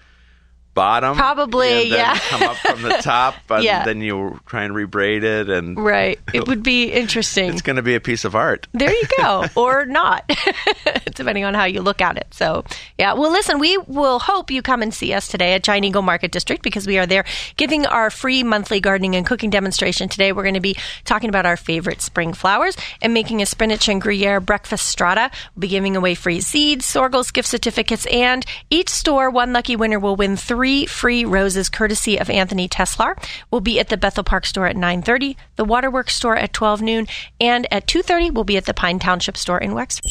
bottom? 0.81 1.15
Probably, 1.17 1.89
yeah. 1.89 2.17
Come 2.31 2.43
up 2.43 2.57
from 2.57 2.81
the 2.83 2.91
top, 3.03 3.35
and 3.51 3.63
Yeah. 3.65 3.85
then 3.85 4.01
you 4.01 4.41
try 4.47 4.65
and 4.65 4.75
rebraid 4.75 5.23
it, 5.23 5.51
and 5.51 5.79
Right. 5.79 6.19
It 6.33 6.49
would 6.49 6.63
be 6.63 6.85
interesting. 6.91 7.51
it's 7.51 7.61
going 7.63 7.77
to 7.77 7.83
be 7.83 7.95
a 7.95 8.01
piece 8.01 8.25
of 8.25 8.35
art. 8.35 8.67
There 8.73 8.91
you 8.93 9.05
go, 9.19 9.45
or 9.57 9.85
not, 9.85 10.25
depending 11.15 11.45
on 11.45 11.55
how 11.55 11.65
you 11.65 11.83
look 11.83 12.01
at 12.01 12.17
it. 12.17 12.27
So, 12.33 12.65
yeah. 12.99 13.13
Well, 13.13 13.31
listen, 13.31 13.59
we 13.59 13.77
will 13.77 14.19
hope 14.21 14.51
you 14.51 14.63
come 14.63 14.81
and 14.83 14.93
see 14.95 15.13
us 15.13 15.29
today 15.29 15.53
at 15.55 15.63
Giant 15.63 15.85
Eagle 15.85 16.03
Market 16.03 16.33
District 16.33 16.63
because 16.63 16.87
we 16.87 16.99
are 16.99 17.07
there 17.07 17.25
giving 17.57 17.85
our 17.87 18.11
free 18.11 18.43
monthly 18.43 18.81
gardening 18.81 19.15
and 19.17 19.27
cooking 19.27 19.51
demonstration. 19.51 20.09
Today, 20.09 20.33
we're 20.33 20.43
going 20.45 20.55
to 20.55 20.61
be 20.61 20.77
talking 21.05 21.29
about 21.29 21.45
our 21.47 21.57
favorite 21.57 22.01
spring 22.01 22.33
flowers 22.33 22.77
and 23.03 23.13
making 23.13 23.43
a 23.43 23.47
spinach 23.47 23.89
and 23.89 24.01
Gruyere 24.01 24.41
breakfast 24.41 24.89
strata. 24.89 25.31
We'll 25.55 25.61
be 25.61 25.69
giving 25.69 25.97
away 25.97 26.15
free 26.15 26.41
seeds, 26.41 26.87
Soergel's, 26.87 27.31
gift 27.31 27.49
certificates, 27.49 28.07
and 28.07 28.45
each 28.71 28.89
store, 28.89 29.29
one 29.31 29.53
lucky 29.53 29.77
winner 29.77 29.99
will 29.99 30.17
win 30.17 30.37
three 30.37 30.70
free 30.87 31.25
roses 31.25 31.69
courtesy 31.69 32.19
of 32.19 32.31
Anthony 32.31 32.69
Tesselaar. 32.69 33.17
We'll 33.51 33.61
be 33.61 33.79
at 33.81 33.89
the 33.89 33.97
Bethel 33.97 34.25
Park 34.25 34.47
store 34.47 34.67
at 34.67 34.77
9:30, 34.77 35.37
the 35.57 35.65
Waterworks 35.65 36.15
store 36.15 36.37
at 36.37 36.53
12 36.53 36.83
noon, 36.83 37.07
and 37.41 37.67
at 37.73 37.87
2:30 37.87 38.31
we'll 38.31 38.45
be 38.45 38.57
at 38.57 38.67
the 38.67 38.75
Pine 38.75 38.99
Township 38.99 39.37
store 39.37 39.59
in 39.59 39.75
Wexford. 39.75 40.11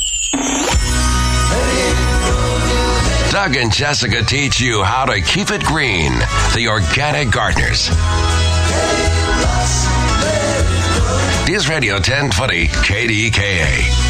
Doug 3.32 3.55
and 3.55 3.72
Jessica 3.72 4.24
teach 4.24 4.60
you 4.60 4.84
how 4.84 5.05
to 5.05 5.22
keep 5.22 5.51
it 5.51 5.64
green. 5.64 6.14
The 6.55 6.68
Organic 6.68 7.32
Gardeners. 7.32 7.89
News 11.47 11.70
Radio 11.70 11.95
1020 11.95 12.68
KDKA. 12.68 14.09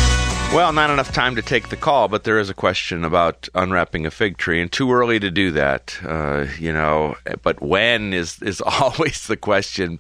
Well, 0.51 0.73
not 0.73 0.89
enough 0.89 1.13
time 1.13 1.35
to 1.35 1.43
take 1.43 1.69
the 1.69 1.77
call, 1.77 2.07
but 2.07 2.23
there 2.23 2.39
is 2.39 2.49
a 2.49 2.55
question 2.55 3.03
about 3.03 3.47
unwrapping 3.53 4.07
a 4.07 4.11
fig 4.11 4.37
tree, 4.37 4.59
and 4.59 4.71
too 4.71 4.91
early 4.91 5.19
to 5.19 5.29
do 5.29 5.51
that. 5.51 5.97
Uh, 6.03 6.47
you 6.57 6.73
know, 6.73 7.15
but 7.43 7.61
when 7.61 8.13
is 8.13 8.41
is 8.41 8.59
always 8.81 9.27
the 9.27 9.37
question. 9.37 9.99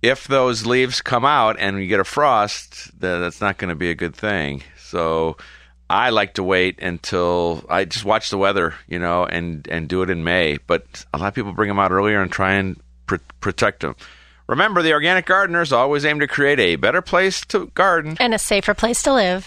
If 0.00 0.28
those 0.28 0.64
leaves 0.64 1.00
come 1.00 1.24
out 1.24 1.56
and 1.58 1.80
you 1.80 1.88
get 1.88 1.98
a 1.98 2.04
frost, 2.04 2.98
that's 3.00 3.40
not 3.40 3.58
going 3.58 3.70
to 3.70 3.74
be 3.74 3.90
a 3.90 3.94
good 3.94 4.14
thing. 4.14 4.62
So, 4.78 5.38
I 5.90 6.10
like 6.10 6.34
to 6.34 6.42
wait 6.42 6.78
until 6.80 7.64
I 7.68 7.84
just 7.84 8.04
watch 8.04 8.30
the 8.30 8.38
weather, 8.38 8.74
you 8.86 9.00
know, 9.00 9.26
and 9.26 9.66
and 9.68 9.88
do 9.88 10.02
it 10.02 10.10
in 10.10 10.22
May. 10.22 10.58
But 10.66 11.04
a 11.12 11.18
lot 11.18 11.28
of 11.28 11.34
people 11.34 11.52
bring 11.52 11.68
them 11.68 11.80
out 11.80 11.90
earlier 11.90 12.22
and 12.22 12.30
try 12.30 12.54
and 12.54 12.80
pr- 13.06 13.16
protect 13.40 13.80
them. 13.80 13.96
Remember, 14.46 14.82
the 14.82 14.92
organic 14.92 15.24
gardeners 15.24 15.72
always 15.72 16.04
aim 16.04 16.20
to 16.20 16.28
create 16.28 16.60
a 16.60 16.76
better 16.76 17.00
place 17.00 17.40
to 17.46 17.66
garden 17.68 18.16
And 18.20 18.34
a 18.34 18.38
safer 18.38 18.74
place 18.74 19.02
to 19.02 19.12
live. 19.14 19.42